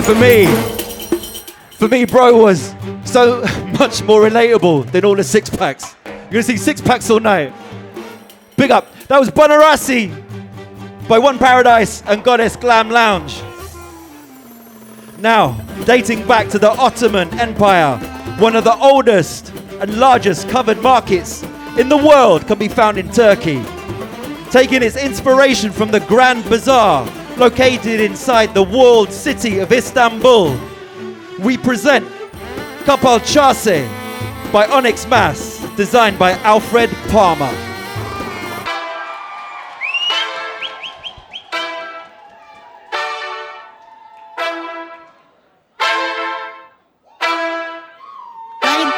for 0.02 0.14
me, 0.14 0.46
for 1.78 1.88
me, 1.88 2.04
bro 2.04 2.36
was 2.36 2.74
so 3.04 3.40
much 3.78 4.02
more 4.02 4.20
relatable 4.20 4.90
than 4.90 5.04
all 5.04 5.14
the 5.14 5.24
six 5.24 5.48
packs. 5.48 5.94
You're 6.04 6.30
gonna 6.30 6.42
see 6.42 6.56
six 6.56 6.80
packs 6.80 7.08
all 7.08 7.20
night. 7.20 7.52
Big 8.56 8.70
up. 8.70 8.86
That 9.08 9.20
was 9.20 9.30
Banarasi 9.30 10.10
by 11.08 11.18
One 11.18 11.38
Paradise 11.38 12.02
and 12.06 12.24
Goddess 12.24 12.56
Glam 12.56 12.90
Lounge. 12.90 13.40
Now, 15.18 15.52
dating 15.84 16.26
back 16.26 16.48
to 16.48 16.58
the 16.58 16.70
Ottoman 16.70 17.28
Empire, 17.38 17.96
one 18.38 18.56
of 18.56 18.64
the 18.64 18.76
oldest 18.76 19.50
and 19.80 19.98
largest 19.98 20.48
covered 20.48 20.82
markets 20.82 21.42
in 21.78 21.88
the 21.88 21.96
world 21.96 22.46
can 22.46 22.58
be 22.58 22.68
found 22.68 22.98
in 22.98 23.10
Turkey. 23.10 23.62
Taking 24.50 24.82
its 24.82 24.96
inspiration 24.96 25.70
from 25.70 25.90
the 25.90 26.00
Grand 26.00 26.44
Bazaar, 26.44 27.06
located 27.36 28.00
inside 28.00 28.54
the 28.54 28.62
walled 28.62 29.12
city 29.12 29.58
of 29.58 29.72
Istanbul, 29.72 30.56
we 31.38 31.56
present 31.56 32.04
Kapalı 32.86 33.24
Çarşı 33.24 33.84
by 34.52 34.64
Onyx 34.72 35.06
Mass, 35.08 35.60
designed 35.76 36.18
by 36.18 36.32
Alfred 36.44 36.90
Palmer. 37.12 37.50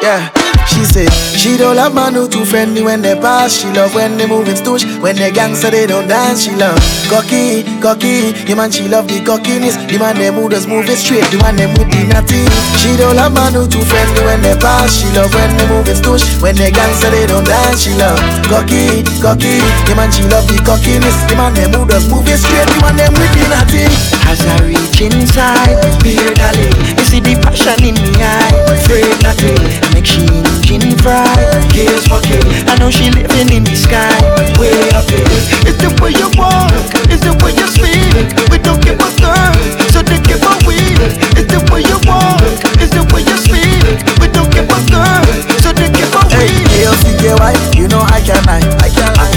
Yeah, 0.03 0.48
she 0.69 0.85
said 0.85 1.11
she 1.39 1.57
don't 1.57 1.77
love 1.77 1.95
man 1.95 2.15
who 2.15 2.29
too 2.29 2.45
friendly 2.45 2.83
when 2.83 3.01
they 3.01 3.15
pass. 3.15 3.55
She 3.55 3.71
love 3.71 3.95
when 3.95 4.17
they 4.19 4.27
moving 4.27 4.57
stoosh. 4.57 4.85
When 4.99 5.15
they 5.15 5.31
gangster 5.31 5.71
they 5.71 5.87
don't 5.87 6.09
dance. 6.09 6.43
She 6.43 6.51
love 6.55 6.79
cocky, 7.07 7.63
cocky. 7.79 8.35
The 8.47 8.55
man 8.59 8.71
she 8.71 8.89
love 8.89 9.07
the 9.07 9.23
cockiness. 9.23 9.79
The 9.87 9.99
man 9.99 10.19
they 10.19 10.31
move 10.31 10.51
just 10.51 10.67
move 10.67 10.91
it 10.91 10.99
straight. 10.99 11.25
The 11.31 11.39
one 11.39 11.55
them 11.55 11.71
with 11.79 11.87
the 11.95 12.03
natty. 12.11 12.43
She 12.83 12.99
don't 12.99 13.15
love 13.15 13.33
man 13.35 13.55
who 13.55 13.71
too 13.71 13.83
friendly 13.87 14.23
when 14.27 14.43
they 14.43 14.59
pass. 14.59 14.99
She 14.99 15.07
love 15.15 15.31
when 15.31 15.51
they 15.57 15.67
moving 15.71 15.95
stoosh. 15.95 16.27
When 16.43 16.59
they 16.59 16.75
gangster 16.75 17.11
they 17.11 17.27
don't 17.31 17.47
dance. 17.47 17.87
She 17.87 17.95
love 17.95 18.19
cocky, 18.51 19.07
cocky. 19.23 19.63
The 19.87 19.95
man 19.95 20.11
she 20.11 20.27
love 20.27 20.47
the 20.51 20.59
cockiness. 20.67 21.15
The 21.31 21.39
man 21.39 21.55
they 21.55 21.71
move 21.71 21.87
just 21.87 22.11
move 22.11 22.27
it 22.27 22.43
straight. 22.43 22.67
The 22.67 22.83
one 22.83 22.99
them 22.99 23.15
with 23.15 23.31
the 23.31 23.47
natty. 23.47 23.87
As 24.27 24.43
I 24.43 24.67
reach 24.67 25.01
inside, 25.01 25.79
dear 26.03 26.35
darling, 26.35 26.75
you 26.99 27.05
see 27.07 27.23
the 27.23 27.39
passion 27.41 27.95
in 27.95 27.97
me 27.97 28.11
eye. 28.21 28.53
Afraid 28.75 29.15
not 29.23 29.39
to 29.39 29.55
make 29.95 30.05
she 30.05 30.27
engine 30.71 30.99
fry. 30.99 31.25
Here's 31.73 32.07
fucking, 32.09 32.45
I 32.69 32.77
know 32.79 32.91
she 32.91 33.11
living 33.11 33.53
in 33.53 33.65
the 33.65 33.77
sky, 33.77 34.13
way 34.61 34.73
up 34.93 35.05
there. 35.09 35.25
It's 35.65 35.79
the 35.81 35.89
way 36.03 36.13
you 36.13 36.29
walk, 36.37 36.73
it's 37.09 37.25
the 37.25 37.33
way 37.41 37.53
you 37.57 37.67
speak. 37.73 38.13
We 38.53 38.59
don't 38.59 38.81
give 38.83 39.01
a 39.01 39.09
girl, 39.21 39.55
so 39.93 40.03
they 40.03 40.21
give 40.21 40.43
a 40.45 40.53
weed. 40.69 41.01
It's 41.37 41.49
the 41.49 41.61
way 41.73 41.83
you 41.89 41.99
walk, 42.05 42.41
it's 42.81 42.93
the 42.93 43.05
way 43.13 43.25
you 43.25 43.37
speak. 43.41 43.81
We 44.21 44.29
don't 44.29 44.51
give 44.53 44.69
a 44.69 44.79
girl, 44.93 45.25
so 45.65 45.73
they 45.73 45.89
give 45.89 46.13
a 46.13 46.23
Hey, 46.29 46.53
weed. 46.53 46.85
ALCKY, 46.85 47.77
you 47.77 47.89
know 47.89 48.05
I 48.05 48.21
can. 48.21 48.45
I 48.49 48.61
I 48.85 48.89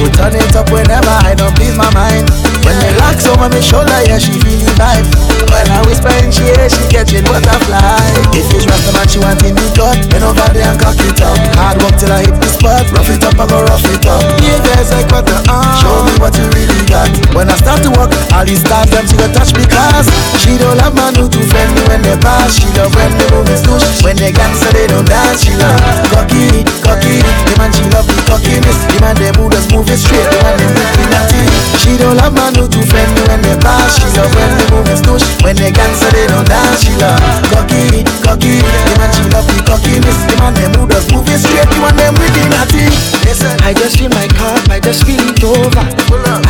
could 0.02 0.14
turn 0.18 0.34
it 0.34 0.56
up 0.58 0.66
whenever 0.74 1.14
I 1.22 1.38
don't 1.38 1.54
please 1.54 1.78
my 1.78 1.90
mind. 1.94 2.26
When 2.66 2.74
they 2.82 2.90
relax 2.98 3.30
over 3.30 3.46
my 3.50 3.62
shoulder, 3.62 3.94
yeah, 4.10 4.18
she 4.18 4.34
feel 4.42 4.58
the 4.58 4.74
vibe. 4.74 5.06
When 5.50 5.68
I 5.70 5.86
whisper 5.86 6.10
in 6.22 6.34
she 6.34 6.50
ear, 6.50 6.70
she 6.70 6.82
catching 6.90 7.26
butterfly. 7.26 8.02
If 8.34 8.50
it's 8.50 8.66
rough, 8.66 8.82
man, 8.98 9.06
she 9.06 9.22
want 9.22 9.42
in 9.46 9.54
the 9.54 9.68
gut. 9.78 9.98
Bend 10.10 10.26
over 10.26 10.50
there 10.54 10.74
and 10.74 10.80
cock 10.82 10.98
it 10.98 11.22
up. 11.22 11.38
Hard 11.58 11.78
work 11.86 11.94
till 12.02 12.10
I 12.10 12.26
hit 12.26 12.38
the 12.42 12.50
spot. 12.50 12.86
Rough 12.90 13.10
it 13.14 13.22
up, 13.22 13.38
I 13.38 13.46
go 13.46 13.62
rough 13.70 13.86
it 13.86 14.06
up. 14.10 14.22
Yeah, 14.42 14.58
there's 14.66 14.90
like 14.90 15.10
what 15.14 15.26
the. 15.30 15.38
Show 15.82 16.06
me 16.06 16.14
what 16.18 16.34
you 16.38 16.46
really 16.50 16.82
got. 16.90 17.10
When 17.38 17.50
I 17.50 17.58
start 17.58 17.86
to 17.86 17.90
walk, 17.94 18.14
all 18.34 18.46
these 18.46 18.62
stars 18.62 18.90
them 18.90 19.06
she 19.06 19.18
go 19.18 19.26
touch 19.34 19.54
me 19.54 19.66
class. 19.70 20.10
She 20.42 20.58
don't 20.58 20.78
love 20.82 20.98
man 20.98 21.14
who 21.18 21.30
too 21.30 21.44
friendly 21.46 21.82
when 21.90 22.02
they 22.02 22.18
pass. 22.22 22.58
She 22.58 22.70
love 22.78 22.94
when 22.96 23.12
they 23.18 23.28
move 23.30 23.50
his 23.50 23.62
touch. 23.62 23.86
When 24.02 24.18
they 24.18 24.32
gangster 24.32 24.72
they 24.74 24.88
don't 24.88 25.06
dance. 25.06 25.46
She 25.46 25.54
love 25.58 25.78
cocky, 26.14 26.66
cocky. 26.86 27.22
The 27.46 27.54
man 27.58 27.70
she 27.74 27.86
love 27.94 28.08
the 28.08 28.16
cockiness. 28.30 28.80
The 28.90 28.98
man 29.02 29.18
they 29.18 29.34
move 29.36 29.52
just 29.52 29.74
move 29.74 29.91
The 29.92 29.98
man 29.98 30.56
they 30.56 30.68
move 30.68 30.96
the 30.96 31.10
natty. 31.10 31.81
She 31.82 31.98
don't 31.98 32.16
love 32.18 32.34
man 32.34 32.54
who 32.56 32.70
too 32.70 32.86
friendly 32.86 33.22
when 33.28 33.42
they 33.42 33.58
pass. 33.58 33.98
She 33.98 34.08
love 34.14 34.30
when 34.38 34.50
they 34.58 34.68
move 34.70 34.88
his 34.88 35.02
touch. 35.02 35.26
When 35.42 35.58
they 35.58 35.74
gangster 35.74 36.14
they 36.14 36.28
don't 36.30 36.46
dance. 36.48 36.86
She 36.86 36.94
love 37.02 37.20
cocky, 37.50 38.06
cocky. 38.22 38.62
The 38.62 38.94
man 39.02 39.10
she 39.12 39.26
love 39.34 39.50
the 39.50 39.58
cockiness. 39.66 40.18
The 40.30 40.36
man 40.38 40.54
they 40.54 40.70
move 40.78 40.90
just 40.94 41.12
move 41.12 41.28
it 41.28 41.42
straight. 41.42 41.68
The 41.68 41.78
one 41.82 41.98
them 41.98 42.14
with 42.22 42.34
the 42.38 42.46
natty. 42.54 42.86
Listen. 43.26 43.54
I 43.64 43.74
just 43.74 43.96
feel 43.98 44.10
my 44.10 44.28
cup, 44.36 44.68
I 44.68 44.80
just 44.84 45.06
feel 45.08 45.22
it 45.22 45.40
over. 45.44 45.86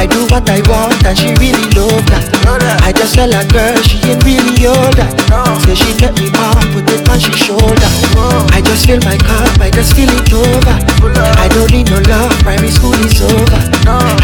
I 0.02 0.10
do 0.10 0.26
what 0.34 0.50
I 0.50 0.66
want 0.66 0.98
and 1.06 1.14
she 1.14 1.30
really 1.38 1.70
love 1.78 2.02
that. 2.10 2.26
I 2.82 2.90
just 2.90 3.14
tell 3.14 3.30
her 3.30 3.46
girl 3.54 3.78
she 3.86 4.02
ain't 4.10 4.24
really 4.26 4.66
older. 4.66 5.06
Say 5.62 5.78
she 5.78 5.94
let 6.02 6.18
me 6.18 6.34
up, 6.34 6.58
put 6.74 6.90
it 6.90 7.06
on 7.06 7.22
she 7.22 7.30
shoulder. 7.38 7.92
I 8.50 8.66
just 8.66 8.90
feel 8.90 8.98
my 9.06 9.14
cup, 9.22 9.54
I 9.62 9.70
just 9.70 9.94
feel 9.94 10.10
it 10.10 10.34
over. 10.34 10.76
I 11.38 11.46
don't 11.54 11.70
need 11.70 11.94
no 11.94 12.02
love, 12.10 12.34
primary 12.42 12.74
school 12.74 12.98
is 13.06 13.22
over. 13.22 13.62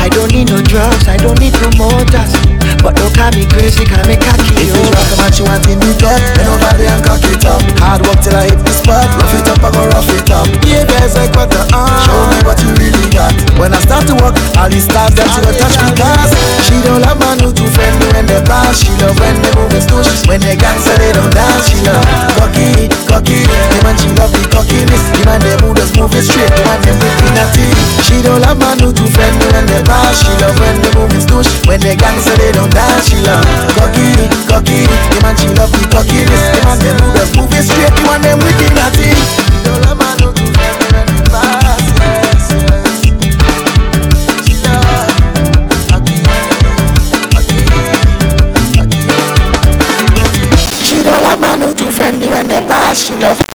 I 0.02 0.10
don't 0.10 0.34
need 0.34 0.50
no 0.50 0.58
drugs, 0.66 0.97
I 1.06 1.18
don't 1.22 1.38
need 1.38 1.54
promoters. 1.54 2.34
But 2.82 2.94
don't 2.94 3.10
call 3.14 3.34
me 3.34 3.44
crazy, 3.50 3.84
call 3.90 4.06
me 4.06 4.16
cocky 4.22 4.54
If 4.54 4.70
over. 4.74 4.94
rock, 4.94 5.10
man, 5.18 5.32
she 5.34 5.42
want 5.42 5.66
in 5.66 5.82
the 5.82 5.92
gut 5.98 6.22
Bend 6.38 6.46
over 6.46 6.74
there 6.78 6.94
and 6.94 7.02
cock 7.02 7.26
it 7.26 7.42
up. 7.46 7.62
Hard 7.82 8.06
work 8.06 8.22
till 8.22 8.38
I 8.38 8.54
hit 8.54 8.62
the 8.62 8.74
spot. 8.74 9.10
Rough 9.18 9.34
it 9.34 9.50
up, 9.50 9.62
I 9.66 9.70
go 9.74 9.82
rough 9.92 10.12
it 10.14 10.30
up. 10.30 10.46
Yeah, 10.62 10.86
guys, 10.86 11.18
like 11.18 11.34
what 11.34 11.50
the 11.50 11.62
uh 11.74 12.06
Show 12.06 12.22
me 12.30 12.38
what 12.46 12.58
you 12.62 12.70
really 12.78 13.10
got. 13.10 13.34
When 13.58 13.74
I 13.74 13.82
start 13.82 14.06
to 14.08 14.16
walk, 14.22 14.38
all 14.62 14.70
these 14.70 14.86
stars 14.86 15.14
them 15.18 15.26
she 15.34 15.42
go 15.42 15.52
touch 15.58 15.74
me 15.82 15.90
cars 15.98 16.32
She 16.70 16.78
don't 16.86 17.02
love 17.02 17.18
man 17.18 17.42
who 17.42 17.50
too 17.50 17.66
friendly 17.74 18.08
when 18.14 18.30
they 18.30 18.42
pass. 18.46 18.78
She 18.78 18.94
love 19.02 19.18
when 19.18 19.36
they 19.42 19.52
move 19.58 19.74
his 19.74 19.90
touch 19.90 20.08
When 20.30 20.40
they 20.40 20.54
gangster, 20.54 20.94
they 21.02 21.12
don't 21.18 21.34
dance. 21.34 21.66
She 21.68 21.82
love 21.82 22.06
cocky, 22.38 22.88
cocky. 23.10 23.42
The 23.74 23.78
man 23.82 23.98
she 23.98 24.10
love 24.22 24.32
the 24.32 24.42
cockiness. 24.54 25.04
The 25.18 25.22
man 25.26 25.42
they 25.42 25.58
move 25.66 25.76
just 25.82 25.98
move 25.98 26.14
it 26.14 26.24
straight. 26.30 26.54
The 26.54 26.62
man 26.62 26.80
they 26.86 26.94
move 26.94 27.18
the 27.26 27.30
natty 27.34 27.68
She 28.06 28.22
don't 28.22 28.40
love 28.46 28.62
man 28.62 28.78
who 28.80 28.94
too 28.94 29.10
friendly 29.10 29.50
when 29.50 29.66
they 29.66 29.82
pass. 29.82 30.22
She 30.22 30.32
love 30.40 30.56
when 30.62 30.78
they 30.86 30.87
move 30.96 31.12
his 31.12 31.26
touch 31.26 31.50
When 31.68 31.80
they 31.82 31.96
gangster, 31.96 32.36
they 32.38 32.52
don't 32.52 32.72
dance 32.72 33.10
She 33.10 33.18
love. 33.26 33.44
Cocky, 33.76 34.14
cocky 34.48 34.86
The 34.86 35.20
man 35.24 35.36
she 35.36 35.50
love 35.58 35.72
the 35.72 35.84
cockiness 35.92 36.44
The 36.54 36.62
man 36.64 36.78
they 36.80 36.94
move 37.00 37.16
just 37.16 37.36
move 37.36 37.52
it 37.52 37.64
straight 37.66 37.94
The 37.96 38.04
one 38.08 38.22
them 38.22 38.40
the 38.40 38.68
natty 38.76 39.18
man 51.40 51.62
who 51.62 51.74
don't 51.74 51.80
who 51.80 51.92
friendly 51.92 52.28
when 52.28 52.48
they 52.48 52.62
pass 52.62 52.98
She 52.98 53.14
love 53.16 53.47